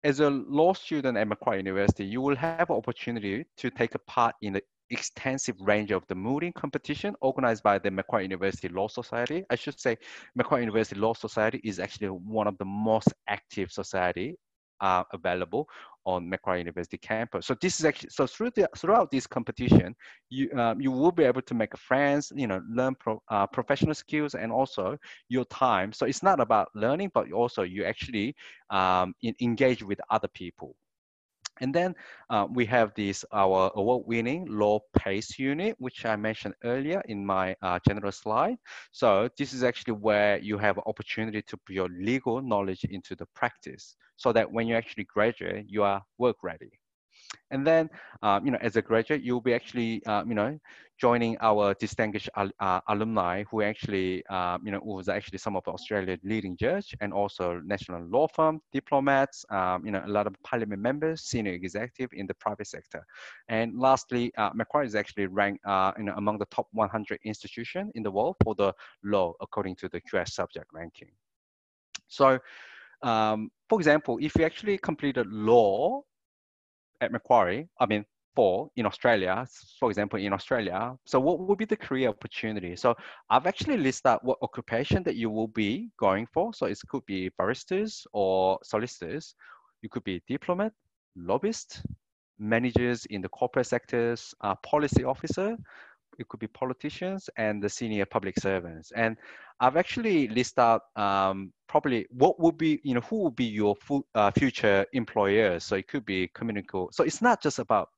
as 0.03 0.19
a 0.19 0.31
law 0.31 0.73
student 0.73 1.17
at 1.17 1.29
Macquarie 1.29 1.59
University, 1.59 2.05
you 2.05 2.21
will 2.21 2.35
have 2.35 2.71
opportunity 2.73 3.45
to 3.57 3.71
take 3.71 3.95
a 3.95 4.01
part 4.01 4.35
in 4.43 4.55
the 4.55 4.63
extensive 4.91 5.57
range 5.61 5.93
of 5.93 6.03
the 6.09 6.15
mooting 6.15 6.53
competition 6.53 7.15
organized 7.21 7.63
by 7.63 7.79
the 7.79 7.91
Macquarie 7.91 8.25
University 8.25 8.69
Law 8.69 8.89
Society. 8.89 9.45
I 9.49 9.55
should 9.55 9.79
say 9.79 9.97
Macquarie 10.35 10.63
University 10.63 10.99
Law 10.99 11.15
Society 11.15 11.61
is 11.63 11.79
actually 11.79 12.09
one 12.09 12.49
of 12.49 12.59
the 12.59 12.65
most 12.65 13.13
active 13.29 13.71
society 13.71 14.37
uh, 14.81 15.05
available 15.13 15.69
on 16.05 16.29
Macquarie 16.29 16.61
University 16.61 16.97
campus. 16.97 17.47
So 17.47 17.55
this 17.61 17.79
is 17.79 17.85
actually 17.85 18.11
so 18.11 18.27
through 18.27 18.51
the, 18.57 18.69
throughout 18.77 19.11
this 19.11 19.27
competition, 19.27 19.95
you 20.31 20.51
um, 20.59 20.81
you 20.81 20.91
will 20.91 21.13
be 21.13 21.25
able 21.25 21.43
to 21.43 21.55
make 21.55 21.77
friends, 21.77 22.33
you 22.35 22.47
know, 22.47 22.63
learn 22.71 22.95
pro, 22.95 23.23
uh, 23.29 23.47
professional 23.47 23.95
skills 23.95 24.35
and 24.35 24.51
also 24.51 24.97
your 25.29 25.45
time. 25.47 25.93
So 25.93 26.07
it's 26.07 26.23
not 26.23 26.41
about 26.41 26.69
learning, 26.75 27.11
but 27.13 27.31
also 27.33 27.63
you 27.63 27.85
actually 27.85 28.35
um, 28.71 29.15
in, 29.23 29.35
engage 29.41 29.83
with 29.83 30.01
other 30.11 30.29
people. 30.29 30.75
And 31.61 31.75
then 31.75 31.95
uh, 32.31 32.47
we 32.51 32.65
have 32.67 32.93
this, 32.95 33.25
our 33.33 33.71
award-winning 33.75 34.47
law 34.49 34.81
PACE 34.97 35.39
unit, 35.39 35.77
which 35.79 36.05
I 36.05 36.17
mentioned 36.17 36.55
earlier 36.65 37.03
in 37.07 37.25
my 37.25 37.57
uh, 37.63 37.79
general 37.87 38.13
slide. 38.13 38.57
So 38.93 39.29
this 39.39 39.53
is 39.53 39.63
actually 39.63 39.95
where 39.95 40.39
you 40.39 40.59
have 40.59 40.79
opportunity 40.87 41.43
to 41.43 41.57
put 41.57 41.75
your 41.75 41.89
legal 41.89 42.41
knowledge 42.41 42.85
into 42.85 43.15
the 43.15 43.27
practice 43.35 43.97
so 44.17 44.33
that 44.33 44.51
when 44.51 44.67
you 44.67 44.75
actually 44.75 45.05
graduate, 45.05 45.67
you 45.69 45.83
are 45.83 46.03
work 46.19 46.37
ready. 46.43 46.71
And 47.51 47.67
then, 47.67 47.89
um, 48.23 48.45
you 48.45 48.51
know, 48.51 48.59
as 48.61 48.77
a 48.77 48.83
graduate, 48.83 49.23
you'll 49.23 49.41
be 49.41 49.55
actually, 49.55 50.05
um, 50.07 50.29
you 50.29 50.35
know, 50.35 50.59
joining 50.99 51.37
our 51.41 51.75
distinguished 51.75 52.29
uh, 52.35 52.81
alumni 52.89 53.45
who 53.51 53.63
actually, 53.63 54.27
um, 54.27 54.61
you 54.65 54.73
know, 54.73 54.81
was 54.83 55.09
actually 55.09 55.39
some 55.39 55.57
of 55.57 55.67
Australia's 55.69 56.19
leading 56.25 56.57
judge 56.57 56.95
and 57.01 57.13
also 57.13 57.61
national 57.65 58.05
law 58.07 58.27
firm, 58.27 58.61
diplomats, 58.73 59.45
um, 59.51 59.85
you 59.87 59.93
know, 59.93 60.03
a 60.05 60.09
lot 60.09 60.27
of 60.27 60.35
parliament 60.43 60.83
members, 60.83 61.23
senior 61.23 61.53
executive 61.53 62.11
in 62.13 62.27
the 62.27 62.35
private 62.35 62.67
sector. 62.67 63.05
And 63.49 63.79
lastly, 63.79 64.33
uh, 64.37 64.51
Macquarie 64.55 64.87
is 64.87 64.95
actually 64.95 65.27
ranked, 65.27 65.65
uh, 65.65 65.93
you 65.97 66.05
know, 66.05 66.15
among 66.17 66.39
the 66.39 66.47
top 66.47 66.67
100 66.73 67.21
institutions 67.25 67.93
in 67.95 68.03
the 68.03 68.11
world 68.11 68.37
for 68.43 68.55
the 68.55 68.73
law 69.05 69.33
according 69.41 69.77
to 69.77 69.89
the 69.89 70.01
QS 70.01 70.31
subject 70.31 70.67
ranking. 70.73 71.11
So, 72.09 72.39
um, 73.03 73.51
for 73.69 73.79
example, 73.79 74.19
if 74.21 74.35
you 74.37 74.45
actually 74.45 74.79
completed 74.79 75.27
law 75.29 76.03
at 77.01 77.13
Macquarie, 77.13 77.69
I 77.81 77.87
mean, 77.87 78.05
for 78.35 78.71
in 78.77 78.87
Australia, 78.87 79.47
for 79.81 79.91
example, 79.91 80.19
in 80.19 80.33
Australia, 80.33 80.95
so 81.05 81.19
what 81.19 81.41
would 81.41 81.59
be 81.59 81.65
the 81.65 81.77
career 81.77 82.09
opportunity? 82.09 82.77
So 82.77 82.95
I've 83.31 83.47
actually 83.47 83.79
listed 83.79 84.07
out 84.07 84.25
what 84.25 84.39
occupation 84.43 85.03
that 85.05 85.17
you 85.17 85.29
will 85.29 85.49
be 85.49 85.91
going 85.99 86.27
for. 86.33 86.55
So 86.55 86.67
it 86.67 86.79
could 86.89 87.05
be 87.07 87.31
barristers 87.37 88.07
or 88.13 88.59
solicitors. 88.63 89.35
You 89.83 89.89
could 89.89 90.05
be 90.05 90.23
diplomat, 90.29 90.73
lobbyist, 91.17 91.83
managers 92.39 93.07
in 93.07 93.21
the 93.23 93.29
corporate 93.29 93.67
sectors, 93.67 94.35
policy 94.63 95.03
officer, 95.03 95.57
it 96.19 96.29
could 96.29 96.41
be 96.41 96.49
politicians 96.49 97.31
and 97.37 97.63
the 97.63 97.69
senior 97.69 98.05
public 98.05 98.39
servants. 98.39 98.93
And 98.97 99.17
I've 99.61 99.77
actually 99.77 100.29
listed 100.29 100.61
out 100.61 100.83
um, 100.97 101.53
probably 101.69 102.07
what 102.11 102.41
would 102.41 102.57
be, 102.59 102.81
you 102.85 102.95
know, 102.95 103.01
who 103.01 103.25
would 103.25 103.37
be 103.37 103.45
your 103.45 103.75
fu- 103.77 104.07
uh, 104.15 104.31
future 104.31 104.87
employer. 104.93 105.59
So 105.61 105.77
it 105.77 105.89
could 105.89 106.05
be 106.05 106.29
communicable. 106.35 106.91
So 106.93 107.05
it's 107.05 107.21
not 107.23 107.43
just 107.43 107.59
about 107.59 107.89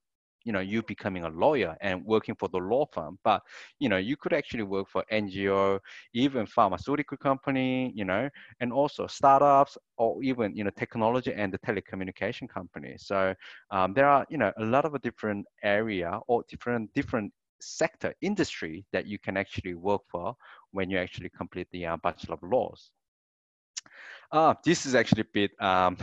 you 0.43 0.51
know 0.51 0.59
you 0.59 0.81
becoming 0.83 1.23
a 1.23 1.29
lawyer 1.29 1.75
and 1.81 2.03
working 2.05 2.35
for 2.35 2.49
the 2.49 2.57
law 2.57 2.85
firm 2.91 3.17
but 3.23 3.41
you 3.79 3.89
know 3.89 3.97
you 3.97 4.15
could 4.17 4.33
actually 4.33 4.63
work 4.63 4.87
for 4.89 5.03
ngo 5.11 5.79
even 6.13 6.45
pharmaceutical 6.45 7.17
company 7.17 7.91
you 7.95 8.05
know 8.05 8.29
and 8.59 8.73
also 8.73 9.07
startups 9.07 9.77
or 9.97 10.21
even 10.23 10.55
you 10.55 10.63
know 10.63 10.71
technology 10.77 11.33
and 11.33 11.53
the 11.53 11.59
telecommunication 11.59 12.49
company 12.49 12.95
so 12.97 13.33
um, 13.71 13.93
there 13.93 14.07
are 14.07 14.25
you 14.29 14.37
know 14.37 14.51
a 14.57 14.63
lot 14.63 14.85
of 14.85 14.93
a 14.95 14.99
different 14.99 15.45
area 15.63 16.19
or 16.27 16.43
different 16.49 16.91
different 16.93 17.31
sector 17.61 18.13
industry 18.21 18.85
that 18.91 19.05
you 19.05 19.19
can 19.19 19.37
actually 19.37 19.75
work 19.75 20.01
for 20.09 20.35
when 20.71 20.89
you 20.89 20.97
actually 20.97 21.29
complete 21.29 21.67
the 21.71 21.85
uh, 21.85 21.97
bachelor 22.03 22.35
of 22.35 22.43
laws. 22.43 22.91
Uh, 24.31 24.53
this 24.63 24.85
is 24.85 24.95
actually 24.95 25.21
a 25.21 25.31
bit 25.33 25.51
um, 25.59 25.97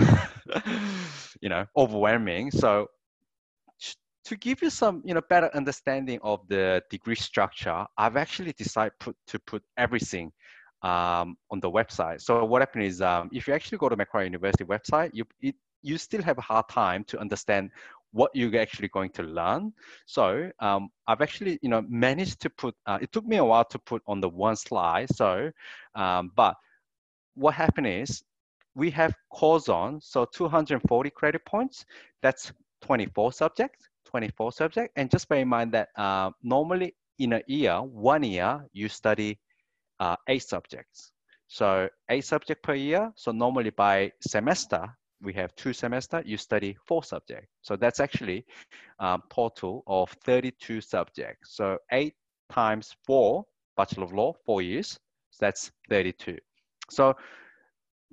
you 1.40 1.48
know 1.48 1.64
overwhelming. 1.76 2.50
So 2.50 2.88
to 4.28 4.36
give 4.36 4.60
you 4.60 4.68
some 4.68 5.02
you 5.04 5.14
know 5.14 5.22
better 5.30 5.50
understanding 5.54 6.18
of 6.22 6.46
the 6.48 6.82
degree 6.90 7.14
structure 7.14 7.86
i've 7.96 8.16
actually 8.16 8.52
decided 8.52 8.92
put, 9.00 9.16
to 9.26 9.38
put 9.38 9.62
everything 9.78 10.30
um, 10.82 11.36
on 11.50 11.58
the 11.58 11.68
website. 11.68 12.20
So 12.20 12.44
what 12.44 12.62
happened 12.62 12.84
is 12.84 13.00
um, 13.02 13.30
if 13.32 13.48
you 13.48 13.54
actually 13.54 13.78
go 13.78 13.88
to 13.88 13.96
macquarie 13.96 14.26
university 14.26 14.64
website 14.64 15.10
you 15.12 15.24
it, 15.40 15.54
you 15.82 15.96
still 15.96 16.22
have 16.22 16.38
a 16.38 16.42
hard 16.42 16.68
time 16.68 17.04
to 17.04 17.18
understand 17.18 17.70
what 18.12 18.30
you're 18.34 18.58
actually 18.58 18.88
going 18.88 19.10
to 19.10 19.22
learn. 19.22 19.72
So 20.06 20.50
um, 20.60 20.88
I've 21.06 21.20
actually, 21.20 21.58
you 21.62 21.68
know, 21.68 21.84
managed 21.88 22.40
to 22.40 22.50
put, 22.50 22.74
uh, 22.86 22.98
it 23.00 23.12
took 23.12 23.26
me 23.26 23.36
a 23.36 23.44
while 23.44 23.64
to 23.66 23.78
put 23.78 24.02
on 24.06 24.20
the 24.20 24.28
one 24.28 24.56
slide. 24.56 25.08
So, 25.14 25.50
um, 25.94 26.32
but 26.34 26.54
what 27.34 27.54
happened 27.54 27.86
is 27.86 28.22
we 28.74 28.90
have 28.90 29.14
core 29.30 29.60
zone, 29.60 30.00
so 30.00 30.24
240 30.24 31.10
credit 31.10 31.44
points, 31.44 31.84
that's 32.22 32.52
24 32.82 33.32
subjects, 33.32 33.88
24 34.06 34.52
subjects. 34.52 34.92
And 34.96 35.10
just 35.10 35.28
bear 35.28 35.40
in 35.40 35.48
mind 35.48 35.72
that 35.72 35.88
uh, 35.96 36.30
normally 36.42 36.94
in 37.18 37.32
a 37.34 37.42
year, 37.46 37.76
one 37.82 38.22
year, 38.22 38.64
you 38.72 38.88
study 38.88 39.38
uh, 40.00 40.16
eight 40.28 40.42
subjects. 40.42 41.12
So 41.48 41.88
eight 42.08 42.24
subject 42.24 42.62
per 42.62 42.74
year. 42.74 43.12
So 43.16 43.32
normally 43.32 43.70
by 43.70 44.12
semester, 44.20 44.86
we 45.22 45.32
have 45.34 45.54
two 45.56 45.72
semester, 45.72 46.22
you 46.24 46.36
study 46.36 46.76
four 46.86 47.02
subjects. 47.02 47.48
So 47.62 47.76
that's 47.76 48.00
actually 48.00 48.44
um, 49.00 49.22
total 49.30 49.82
of 49.86 50.10
32 50.24 50.80
subjects. 50.80 51.56
So 51.56 51.78
eight 51.92 52.14
times 52.50 52.94
four, 53.04 53.44
Bachelor 53.76 54.04
of 54.04 54.12
Law, 54.12 54.34
four 54.46 54.62
years, 54.62 54.98
so 55.30 55.38
that's 55.46 55.70
32. 55.88 56.38
So 56.90 57.14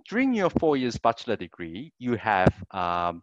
during 0.09 0.33
your 0.33 0.49
four 0.49 0.77
years 0.77 0.97
bachelor 0.97 1.35
degree, 1.35 1.91
you 1.97 2.15
have 2.15 2.53
um, 2.71 3.21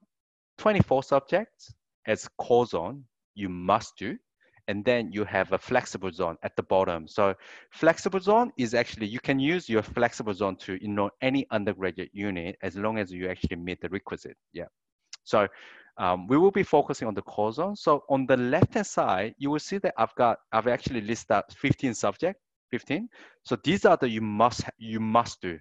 24 0.58 1.02
subjects 1.02 1.74
as 2.06 2.28
core 2.38 2.66
zone 2.66 3.04
you 3.34 3.48
must 3.48 3.96
do 3.96 4.18
and 4.72 4.82
then 4.86 5.12
you 5.12 5.22
have 5.24 5.52
a 5.52 5.58
flexible 5.58 6.10
zone 6.10 6.38
at 6.42 6.56
the 6.56 6.62
bottom. 6.62 7.06
So 7.06 7.34
flexible 7.72 8.20
zone 8.20 8.52
is 8.56 8.72
actually, 8.72 9.06
you 9.06 9.20
can 9.20 9.38
use 9.38 9.68
your 9.68 9.82
flexible 9.82 10.32
zone 10.32 10.56
to 10.64 10.82
enroll 10.82 11.10
any 11.20 11.46
undergraduate 11.50 12.08
unit 12.14 12.56
as 12.62 12.74
long 12.74 12.96
as 12.96 13.12
you 13.12 13.28
actually 13.28 13.56
meet 13.56 13.82
the 13.82 13.90
requisite, 13.90 14.38
yeah. 14.54 14.70
So 15.24 15.46
um, 15.98 16.26
we 16.26 16.38
will 16.38 16.50
be 16.50 16.62
focusing 16.62 17.06
on 17.06 17.12
the 17.12 17.20
core 17.20 17.52
zone. 17.52 17.76
So 17.76 18.04
on 18.08 18.24
the 18.24 18.38
left-hand 18.38 18.86
side, 18.86 19.34
you 19.36 19.50
will 19.50 19.58
see 19.58 19.76
that 19.76 19.92
I've 19.98 20.14
got, 20.14 20.38
I've 20.52 20.68
actually 20.68 21.02
listed 21.02 21.32
out 21.32 21.52
15 21.52 21.92
subject, 21.92 22.40
15. 22.70 23.10
So 23.44 23.58
these 23.62 23.84
are 23.84 23.98
the 23.98 24.08
you 24.08 24.22
must, 24.22 24.64
you 24.78 25.00
must 25.00 25.42
do. 25.42 25.58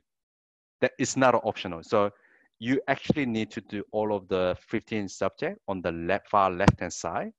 That 0.80 0.94
is 0.98 1.18
not 1.18 1.36
optional. 1.36 1.84
So 1.84 2.12
you 2.60 2.80
actually 2.88 3.26
need 3.26 3.52
to 3.52 3.60
do 3.60 3.84
all 3.92 4.16
of 4.16 4.30
the 4.30 4.56
15 4.70 5.10
subject 5.10 5.60
on 5.68 5.82
the 5.82 5.92
left, 5.92 6.30
far 6.30 6.50
left-hand 6.50 6.94
side. 6.94 7.34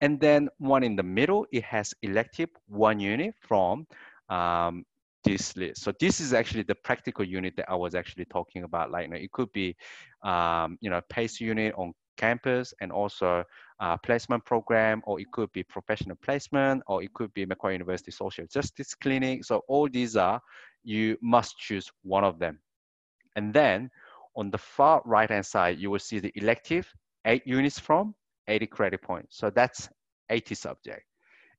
And 0.00 0.20
then 0.20 0.48
one 0.58 0.84
in 0.84 0.96
the 0.96 1.02
middle, 1.02 1.46
it 1.52 1.64
has 1.64 1.94
elective 2.02 2.50
one 2.68 3.00
unit 3.00 3.34
from 3.40 3.86
um, 4.28 4.84
this 5.24 5.56
list. 5.56 5.82
So 5.82 5.92
this 5.98 6.20
is 6.20 6.32
actually 6.32 6.62
the 6.62 6.76
practical 6.76 7.24
unit 7.24 7.54
that 7.56 7.68
I 7.68 7.74
was 7.74 7.94
actually 7.94 8.26
talking 8.26 8.62
about. 8.62 8.90
Like 8.90 9.06
you 9.06 9.10
know, 9.10 9.16
it 9.16 9.32
could 9.32 9.52
be, 9.52 9.76
um, 10.22 10.78
you 10.80 10.90
know, 10.90 11.00
PACE 11.10 11.40
unit 11.40 11.74
on 11.76 11.92
campus 12.16 12.74
and 12.80 12.92
also 12.92 13.44
uh, 13.80 13.96
placement 13.98 14.44
program, 14.44 15.02
or 15.04 15.20
it 15.20 15.30
could 15.32 15.50
be 15.52 15.62
professional 15.62 16.16
placement, 16.22 16.82
or 16.86 17.02
it 17.02 17.12
could 17.14 17.32
be 17.34 17.46
Macquarie 17.46 17.74
University 17.74 18.10
Social 18.10 18.46
Justice 18.46 18.94
Clinic. 18.94 19.44
So 19.44 19.62
all 19.68 19.88
these 19.88 20.16
are, 20.16 20.40
you 20.84 21.16
must 21.22 21.58
choose 21.58 21.90
one 22.02 22.24
of 22.24 22.38
them. 22.38 22.58
And 23.36 23.52
then 23.54 23.90
on 24.36 24.50
the 24.50 24.58
far 24.58 25.02
right-hand 25.04 25.46
side, 25.46 25.78
you 25.78 25.90
will 25.90 25.98
see 25.98 26.18
the 26.18 26.32
elective, 26.34 26.92
eight 27.24 27.46
units 27.46 27.78
from, 27.78 28.14
80 28.48 28.66
credit 28.66 29.02
points. 29.02 29.36
So 29.38 29.50
that's 29.50 29.88
80 30.30 30.54
subject. 30.54 31.04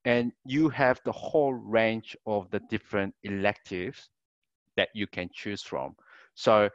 And 0.05 0.31
you 0.45 0.69
have 0.69 1.01
the 1.05 1.11
whole 1.11 1.53
range 1.53 2.15
of 2.25 2.49
the 2.51 2.59
different 2.69 3.13
electives 3.23 4.09
that 4.77 4.89
you 4.93 5.07
can 5.07 5.29
choose 5.33 5.61
from. 5.61 5.95
So, 6.35 6.69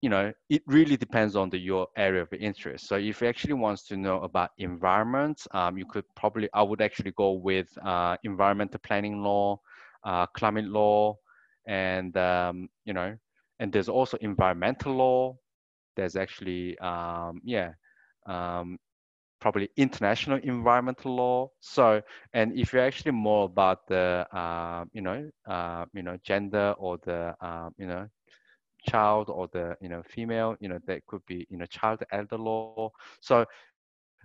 you 0.00 0.10
know, 0.10 0.32
it 0.48 0.62
really 0.66 0.96
depends 0.96 1.36
on 1.36 1.50
the, 1.50 1.58
your 1.58 1.86
area 1.96 2.22
of 2.22 2.32
interest. 2.32 2.88
So 2.88 2.96
if 2.96 3.20
you 3.20 3.28
actually 3.28 3.54
wants 3.54 3.86
to 3.88 3.96
know 3.96 4.20
about 4.22 4.50
environment, 4.58 5.42
um, 5.52 5.76
you 5.78 5.86
could 5.86 6.04
probably, 6.14 6.48
I 6.54 6.62
would 6.62 6.80
actually 6.80 7.12
go 7.12 7.32
with 7.32 7.68
uh, 7.84 8.16
environmental 8.24 8.80
planning 8.84 9.22
law, 9.22 9.60
uh, 10.04 10.26
climate 10.26 10.66
law, 10.66 11.16
and, 11.66 12.16
um, 12.16 12.68
you 12.84 12.92
know, 12.92 13.16
and 13.60 13.72
there's 13.72 13.88
also 13.88 14.16
environmental 14.20 14.94
law. 14.94 15.36
There's 15.96 16.16
actually, 16.16 16.78
um, 16.78 17.40
yeah, 17.44 17.72
um, 18.26 18.78
probably 19.42 19.68
international 19.76 20.38
environmental 20.44 21.16
law. 21.16 21.50
So, 21.60 22.00
and 22.32 22.56
if 22.56 22.72
you're 22.72 22.84
actually 22.84 23.10
more 23.10 23.44
about 23.46 23.88
the, 23.88 24.24
uh, 24.32 24.84
you 24.92 25.02
know, 25.02 25.28
uh, 25.48 25.84
you 25.92 26.02
know, 26.02 26.16
gender 26.22 26.74
or 26.78 26.98
the, 27.04 27.34
uh, 27.40 27.70
you 27.76 27.86
know, 27.86 28.06
child 28.88 29.28
or 29.28 29.48
the, 29.52 29.76
you 29.80 29.88
know, 29.88 30.02
female, 30.06 30.54
you 30.60 30.68
know, 30.68 30.78
that 30.86 31.04
could 31.06 31.22
be, 31.26 31.46
you 31.50 31.58
know, 31.58 31.66
child 31.66 32.02
elder 32.12 32.38
law. 32.38 32.90
So, 33.20 33.44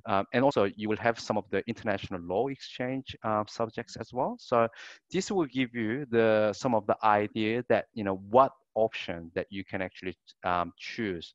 um, 0.05 0.25
and 0.33 0.43
also 0.43 0.65
you 0.75 0.87
will 0.87 0.97
have 0.97 1.19
some 1.19 1.37
of 1.37 1.45
the 1.49 1.63
international 1.67 2.21
law 2.21 2.47
exchange 2.47 3.15
uh, 3.23 3.43
subjects 3.47 3.97
as 3.97 4.13
well. 4.13 4.35
So 4.39 4.67
this 5.11 5.31
will 5.31 5.47
give 5.47 5.73
you 5.73 6.05
the 6.11 6.53
some 6.53 6.75
of 6.75 6.85
the 6.85 6.95
idea 7.03 7.63
that 7.69 7.85
you 7.93 8.03
know 8.03 8.21
what 8.29 8.51
option 8.75 9.31
that 9.33 9.47
you 9.49 9.65
can 9.65 9.81
actually 9.81 10.15
um, 10.43 10.71
choose 10.77 11.33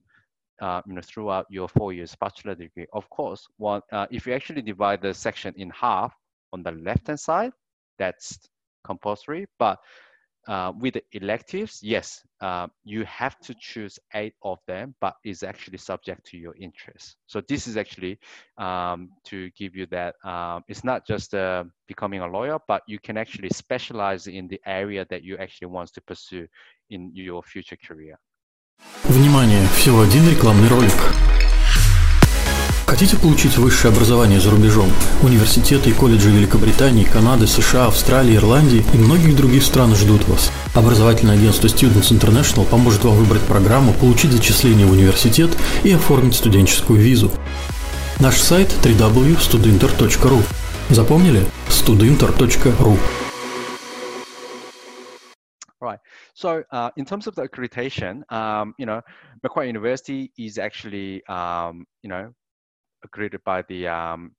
uh, 0.62 0.80
you 0.86 0.94
know, 0.94 1.02
throughout 1.02 1.46
your 1.50 1.68
four 1.68 1.92
years 1.92 2.14
bachelor 2.20 2.54
degree. 2.54 2.86
Of 2.92 3.10
course, 3.10 3.46
one, 3.58 3.82
uh, 3.90 4.06
if 4.10 4.26
you 4.26 4.32
actually 4.32 4.62
divide 4.62 5.02
the 5.02 5.12
section 5.12 5.52
in 5.56 5.70
half 5.70 6.14
on 6.52 6.62
the 6.62 6.70
left-hand 6.70 7.18
side, 7.18 7.52
that's 7.98 8.38
compulsory. 8.84 9.46
But 9.58 9.78
uh, 10.48 10.72
with 10.78 10.94
the 10.94 11.02
electives, 11.12 11.80
yes, 11.82 12.22
uh, 12.40 12.68
you 12.84 13.04
have 13.04 13.38
to 13.40 13.54
choose 13.58 13.98
eight 14.14 14.34
of 14.42 14.58
them, 14.66 14.94
but 15.00 15.14
it's 15.24 15.42
actually 15.42 15.78
subject 15.78 16.26
to 16.26 16.36
your 16.36 16.54
interest. 16.56 17.16
So 17.26 17.40
this 17.48 17.66
is 17.66 17.76
actually 17.76 18.18
um, 18.58 19.10
to 19.26 19.50
give 19.50 19.74
you 19.74 19.86
that, 19.86 20.14
um, 20.24 20.62
it's 20.68 20.84
not 20.84 21.06
just 21.06 21.34
uh, 21.34 21.64
becoming 21.88 22.20
a 22.20 22.26
lawyer, 22.26 22.58
but 22.68 22.82
you 22.86 22.98
can 22.98 23.16
actually 23.16 23.50
specialize 23.50 24.26
in 24.26 24.48
the 24.48 24.60
area 24.66 25.06
that 25.10 25.22
you 25.22 25.36
actually 25.38 25.68
want 25.68 25.92
to 25.94 26.00
pursue 26.00 26.46
in 26.90 27.10
your 27.14 27.42
future 27.42 27.76
career. 27.76 28.18
Внимание! 29.12 29.68
Всего 29.76 30.01
один 30.01 30.26
рекламный 30.26 30.68
ролик. 30.68 30.93
Хотите 32.87 33.16
получить 33.16 33.59
высшее 33.59 33.93
образование 33.93 34.41
за 34.41 34.51
рубежом? 34.51 34.91
Университеты 35.22 35.91
и 35.91 35.93
колледжи 35.93 36.30
Великобритании, 36.30 37.05
Канады, 37.05 37.47
США, 37.47 37.89
Австралии, 37.89 38.37
Ирландии 38.37 38.85
и 38.95 38.97
многих 38.97 39.37
других 39.37 39.64
стран 39.64 39.95
ждут 39.97 40.26
вас. 40.28 40.51
Образовательное 40.74 41.35
агентство 41.35 41.66
Students 41.66 42.11
International 42.11 42.64
поможет 42.64 43.05
вам 43.05 43.16
выбрать 43.16 43.43
программу, 43.43 43.93
получить 43.93 44.33
зачисление 44.33 44.87
в 44.87 44.93
университет 44.93 45.51
и 45.83 45.93
оформить 45.93 46.35
студенческую 46.35 46.99
визу. 46.99 47.30
Наш 48.18 48.39
сайт 48.39 48.70
www.studinter.ru 48.83 50.43
Запомнили? 50.89 51.45
studinter.ru 51.68 52.99
So 56.35 56.64
uh, 56.72 56.91
in 56.97 57.05
terms 57.05 57.26
of 57.26 57.35
the 57.35 57.49
accreditation, 57.49 58.30
um, 58.33 58.74
you 58.78 58.87
know, 58.87 59.03
Macquarie 59.43 59.66
University 59.66 60.33
is 60.39 60.59
actually, 60.59 61.24
um, 61.26 61.85
you 62.03 62.09
know, 62.09 62.33
accredited 63.05 63.43
by 63.45 63.62
the 63.68 63.89
um, 63.89 64.33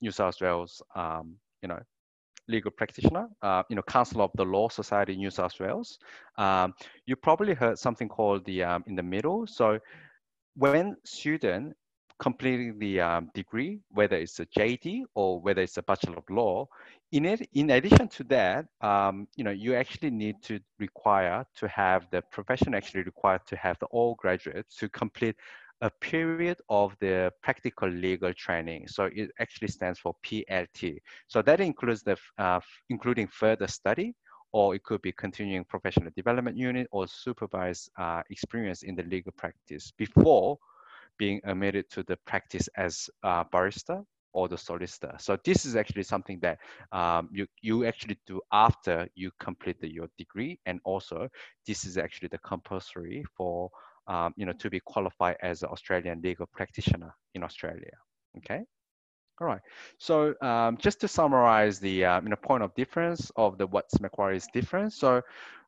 New 0.00 0.10
South 0.10 0.40
Wales, 0.40 0.82
um, 0.94 1.36
you 1.62 1.68
know, 1.68 1.80
legal 2.48 2.70
practitioner, 2.70 3.28
uh, 3.42 3.62
you 3.68 3.76
know, 3.76 3.82
Council 3.82 4.20
of 4.22 4.30
the 4.34 4.44
Law 4.44 4.68
Society 4.68 5.16
New 5.16 5.30
South 5.30 5.58
Wales. 5.58 5.98
Um, 6.38 6.74
you 7.06 7.16
probably 7.16 7.54
heard 7.54 7.78
something 7.78 8.08
called 8.08 8.44
the 8.44 8.62
um, 8.62 8.84
in 8.86 8.94
the 8.94 9.02
middle. 9.02 9.46
So 9.46 9.78
when 10.54 10.96
student 11.04 11.74
completing 12.18 12.78
the 12.78 13.00
um, 13.00 13.30
degree, 13.34 13.80
whether 13.90 14.16
it's 14.16 14.40
a 14.40 14.46
JD 14.46 15.04
or 15.14 15.40
whether 15.40 15.62
it's 15.62 15.76
a 15.78 15.82
Bachelor 15.82 16.18
of 16.18 16.30
Law, 16.30 16.68
in 17.12 17.26
it, 17.26 17.48
in 17.52 17.70
addition 17.70 18.08
to 18.08 18.24
that, 18.24 18.66
um, 18.80 19.28
you 19.36 19.44
know, 19.44 19.50
you 19.50 19.74
actually 19.74 20.10
need 20.10 20.36
to 20.42 20.60
require 20.78 21.44
to 21.56 21.68
have 21.68 22.06
the 22.10 22.22
profession 22.30 22.74
actually 22.74 23.02
required 23.02 23.42
to 23.46 23.56
have 23.56 23.78
the 23.80 23.86
all 23.86 24.14
graduates 24.14 24.76
to 24.76 24.88
complete 24.88 25.36
a 25.82 25.90
period 26.00 26.58
of 26.68 26.96
the 27.00 27.30
practical 27.42 27.88
legal 27.88 28.32
training. 28.32 28.86
So 28.86 29.10
it 29.12 29.30
actually 29.40 29.68
stands 29.68 29.98
for 29.98 30.14
PLT. 30.24 30.98
So 31.26 31.42
that 31.42 31.60
includes 31.60 32.02
the 32.02 32.16
uh, 32.38 32.60
including 32.88 33.26
further 33.26 33.66
study, 33.66 34.14
or 34.52 34.74
it 34.74 34.84
could 34.84 35.02
be 35.02 35.12
continuing 35.12 35.64
professional 35.64 36.12
development 36.14 36.56
unit 36.56 36.86
or 36.92 37.08
supervised 37.08 37.90
uh, 37.98 38.22
experience 38.30 38.84
in 38.84 38.94
the 38.94 39.02
legal 39.04 39.32
practice 39.32 39.92
before 39.98 40.58
being 41.18 41.40
admitted 41.44 41.88
to 41.90 42.02
the 42.04 42.16
practice 42.26 42.68
as 42.76 43.08
a 43.22 43.44
barrister 43.50 44.02
or 44.32 44.48
the 44.48 44.56
solicitor. 44.56 45.14
So 45.18 45.36
this 45.44 45.66
is 45.66 45.76
actually 45.76 46.04
something 46.04 46.40
that 46.40 46.58
um, 46.90 47.28
you, 47.32 47.46
you 47.60 47.84
actually 47.84 48.18
do 48.26 48.40
after 48.52 49.06
you 49.14 49.30
complete 49.38 49.76
your 49.82 50.08
degree. 50.18 50.58
And 50.66 50.80
also 50.84 51.28
this 51.66 51.84
is 51.84 51.98
actually 51.98 52.28
the 52.28 52.38
compulsory 52.38 53.24
for, 53.36 53.70
um, 54.06 54.32
you 54.36 54.46
know, 54.46 54.54
to 54.54 54.70
be 54.70 54.80
qualified 54.80 55.36
as 55.42 55.62
an 55.62 55.68
Australian 55.68 56.22
legal 56.22 56.46
practitioner 56.46 57.14
in 57.34 57.42
Australia, 57.42 57.92
okay? 58.38 58.62
All 59.40 59.46
right. 59.46 59.60
So 59.98 60.34
um, 60.40 60.76
just 60.76 61.00
to 61.00 61.08
summarize 61.08 61.78
the 61.78 62.04
uh, 62.04 62.20
you 62.20 62.28
know, 62.28 62.36
point 62.36 62.62
of 62.62 62.74
difference 62.74 63.30
of 63.36 63.58
the 63.58 63.66
what's 63.66 64.00
Macquarie's 64.00 64.46
difference. 64.52 64.96
So 64.96 65.22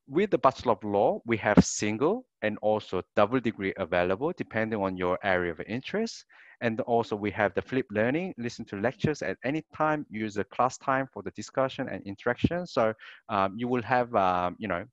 with 0.07 0.31
the 0.31 0.39
Bachelor 0.39 0.73
of 0.73 0.85
Law, 0.85 1.21
we 1.25 1.37
have 1.39 1.65
single 1.65 2.27
and 2.43 2.59
also 2.63 3.03
double 3.17 3.41
degree 3.41 3.73
available 3.79 4.33
depending 4.37 4.81
on 4.81 4.97
your 4.97 5.19
area 5.23 5.51
of 5.53 5.61
interest. 5.67 6.25
And 6.61 6.81
also 6.83 7.17
we 7.17 7.31
have 7.33 7.55
the 7.55 7.63
flip 7.63 7.87
learning, 7.91 8.35
listen 8.39 8.65
to 8.67 8.77
lectures 8.77 9.23
at 9.23 9.39
any 9.45 9.65
time, 9.75 10.07
use 10.11 10.35
the 10.35 10.45
class 10.45 10.79
time 10.79 11.09
for 11.13 11.23
the 11.23 11.31
discussion 11.33 11.89
and 11.89 12.03
interaction. 12.07 12.67
So 12.67 12.93
um, 13.29 13.55
you 13.57 13.69
will 13.69 13.83
have, 13.83 14.15
um, 14.15 14.57
you 14.59 14.69
know, 14.69 14.85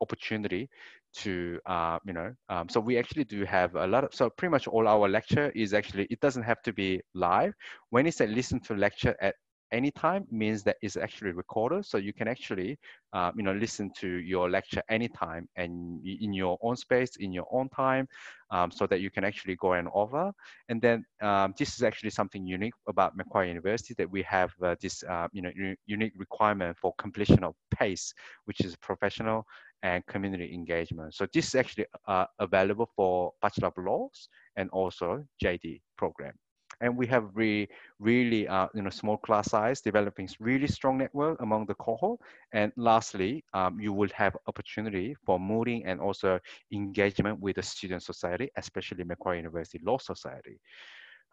opportunity 0.00 0.68
to, 1.14 1.58
uh, 1.66 1.98
you 2.04 2.12
know, 2.12 2.32
um, 2.48 2.68
so 2.68 2.80
we 2.80 2.98
actually 2.98 3.24
do 3.24 3.44
have 3.44 3.74
a 3.74 3.86
lot 3.86 4.04
of, 4.04 4.14
so 4.14 4.30
pretty 4.30 4.50
much 4.50 4.66
all 4.66 4.88
our 4.88 5.08
lecture 5.08 5.52
is 5.54 5.74
actually, 5.74 6.06
it 6.10 6.20
doesn't 6.20 6.42
have 6.42 6.62
to 6.62 6.72
be 6.72 7.00
live. 7.14 7.54
When 7.90 8.06
it's 8.06 8.20
a 8.20 8.26
listen 8.26 8.60
to 8.60 8.74
lecture 8.74 9.14
at 9.20 9.34
anytime 9.72 10.26
means 10.30 10.62
that 10.64 10.76
it's 10.82 10.96
actually 10.96 11.32
recorded. 11.32 11.84
So 11.86 11.98
you 11.98 12.12
can 12.12 12.28
actually, 12.28 12.78
uh, 13.12 13.32
you 13.34 13.42
know, 13.42 13.52
listen 13.54 13.90
to 14.00 14.08
your 14.08 14.48
lecture 14.48 14.82
anytime 14.88 15.48
and 15.56 16.00
in 16.06 16.32
your 16.32 16.58
own 16.62 16.76
space, 16.76 17.16
in 17.16 17.32
your 17.32 17.46
own 17.50 17.68
time, 17.70 18.06
um, 18.50 18.70
so 18.70 18.86
that 18.86 19.00
you 19.00 19.10
can 19.10 19.24
actually 19.24 19.56
go 19.56 19.72
and 19.72 19.88
over. 19.94 20.30
And 20.68 20.80
then 20.80 21.04
um, 21.20 21.54
this 21.58 21.74
is 21.74 21.82
actually 21.82 22.10
something 22.10 22.46
unique 22.46 22.74
about 22.88 23.16
Macquarie 23.16 23.48
University 23.48 23.94
that 23.94 24.10
we 24.10 24.22
have 24.22 24.52
uh, 24.62 24.76
this, 24.80 25.02
uh, 25.04 25.28
you 25.32 25.42
know, 25.42 25.50
unique 25.86 26.12
requirement 26.16 26.76
for 26.80 26.94
completion 26.98 27.42
of 27.42 27.54
PACE, 27.74 28.12
which 28.44 28.60
is 28.60 28.76
professional 28.76 29.44
and 29.82 30.06
community 30.06 30.52
engagement. 30.54 31.14
So 31.14 31.26
this 31.32 31.48
is 31.48 31.54
actually 31.54 31.86
uh, 32.06 32.26
available 32.38 32.88
for 32.94 33.32
Bachelor 33.40 33.68
of 33.68 33.74
Laws 33.78 34.28
and 34.56 34.70
also 34.70 35.24
JD 35.42 35.80
program 35.96 36.34
and 36.82 36.96
we 36.96 37.06
have 37.06 37.30
really, 37.34 37.68
really, 37.98 38.46
uh, 38.48 38.66
you 38.74 38.82
know, 38.82 38.90
small 38.90 39.16
class 39.16 39.50
size, 39.50 39.80
developing 39.80 40.28
really 40.40 40.66
strong 40.66 40.98
network 40.98 41.40
among 41.40 41.66
the 41.66 41.74
cohort. 41.74 42.20
And 42.52 42.72
lastly, 42.76 43.44
um, 43.54 43.80
you 43.80 43.92
will 43.92 44.10
have 44.14 44.36
opportunity 44.46 45.16
for 45.24 45.38
mooting 45.40 45.86
and 45.86 46.00
also 46.00 46.38
engagement 46.72 47.40
with 47.40 47.56
the 47.56 47.62
student 47.62 48.02
society, 48.02 48.50
especially 48.56 49.04
Macquarie 49.04 49.38
University 49.38 49.80
Law 49.84 49.98
Society. 49.98 50.58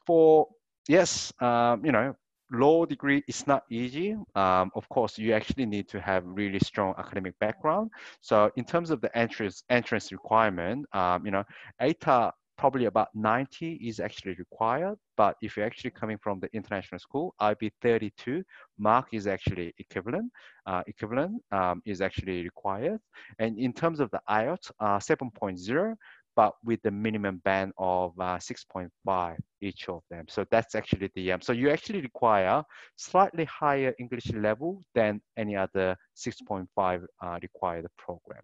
For, 0.05 0.47
yes, 0.87 1.33
um, 1.41 1.83
you 1.83 1.91
know, 1.91 2.15
law 2.51 2.85
degree 2.85 3.23
is 3.27 3.45
not 3.47 3.63
easy. 3.69 4.15
Um, 4.35 4.71
of 4.75 4.87
course, 4.89 5.17
you 5.17 5.33
actually 5.33 5.65
need 5.65 5.87
to 5.89 5.99
have 5.99 6.23
really 6.25 6.59
strong 6.59 6.93
academic 6.97 7.37
background. 7.39 7.91
So 8.21 8.51
in 8.55 8.65
terms 8.65 8.89
of 8.89 9.01
the 9.01 9.15
entrance 9.17 9.63
entrance 9.69 10.11
requirement, 10.11 10.85
um, 10.93 11.25
you 11.25 11.31
know, 11.31 11.43
ATAR 11.81 12.31
probably 12.59 12.85
about 12.85 13.07
90 13.15 13.75
is 13.75 14.01
actually 14.01 14.33
required. 14.33 14.97
But 15.15 15.37
if 15.41 15.55
you're 15.55 15.65
actually 15.65 15.91
coming 15.91 16.17
from 16.17 16.41
the 16.41 16.49
international 16.53 16.99
school, 16.99 17.33
IB 17.39 17.71
32 17.81 18.43
mark 18.77 19.07
is 19.13 19.27
actually 19.27 19.73
equivalent. 19.77 20.29
Uh, 20.65 20.83
equivalent 20.85 21.41
um, 21.53 21.81
is 21.85 22.01
actually 22.01 22.43
required. 22.43 22.99
And 23.39 23.57
in 23.57 23.71
terms 23.71 24.01
of 24.01 24.11
the 24.11 24.19
IELTS, 24.29 24.71
uh, 24.81 24.99
7.0, 24.99 25.95
but 26.35 26.53
with 26.63 26.81
the 26.83 26.91
minimum 26.91 27.41
band 27.45 27.71
of 27.77 28.11
uh, 28.19 28.37
6.5 28.37 29.37
each 29.61 29.87
of 29.87 30.01
them. 30.11 30.25
So 30.27 30.45
that's 30.51 30.75
actually 30.75 31.09
the, 31.15 31.31
um, 31.31 31.41
so 31.41 31.53
you 31.53 31.69
actually 31.69 32.01
require 32.01 32.61
slightly 32.97 33.45
higher 33.45 33.93
English 33.99 34.31
level 34.33 34.81
than 34.95 35.21
any 35.37 35.55
other 35.55 35.95
6.5 36.17 37.05
uh, 37.23 37.39
required 37.41 37.87
program. 37.97 38.43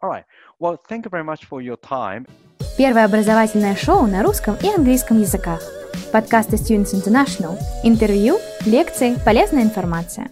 Right. 0.00 0.24
Well, 0.60 0.76
thank 0.88 1.04
you 1.04 1.10
very 1.10 1.24
much 1.24 1.44
for 1.44 1.60
your 1.60 1.76
time. 1.76 2.26
Первое 2.76 3.04
образовательное 3.04 3.74
шоу 3.74 4.06
на 4.06 4.22
русском 4.22 4.56
и 4.62 4.68
английском 4.68 5.20
языках. 5.20 5.60
Подкасты 6.12 6.56
Students 6.56 6.94
International. 6.94 7.58
Интервью, 7.82 8.38
лекции, 8.64 9.16
полезная 9.24 9.62
информация. 9.62 10.30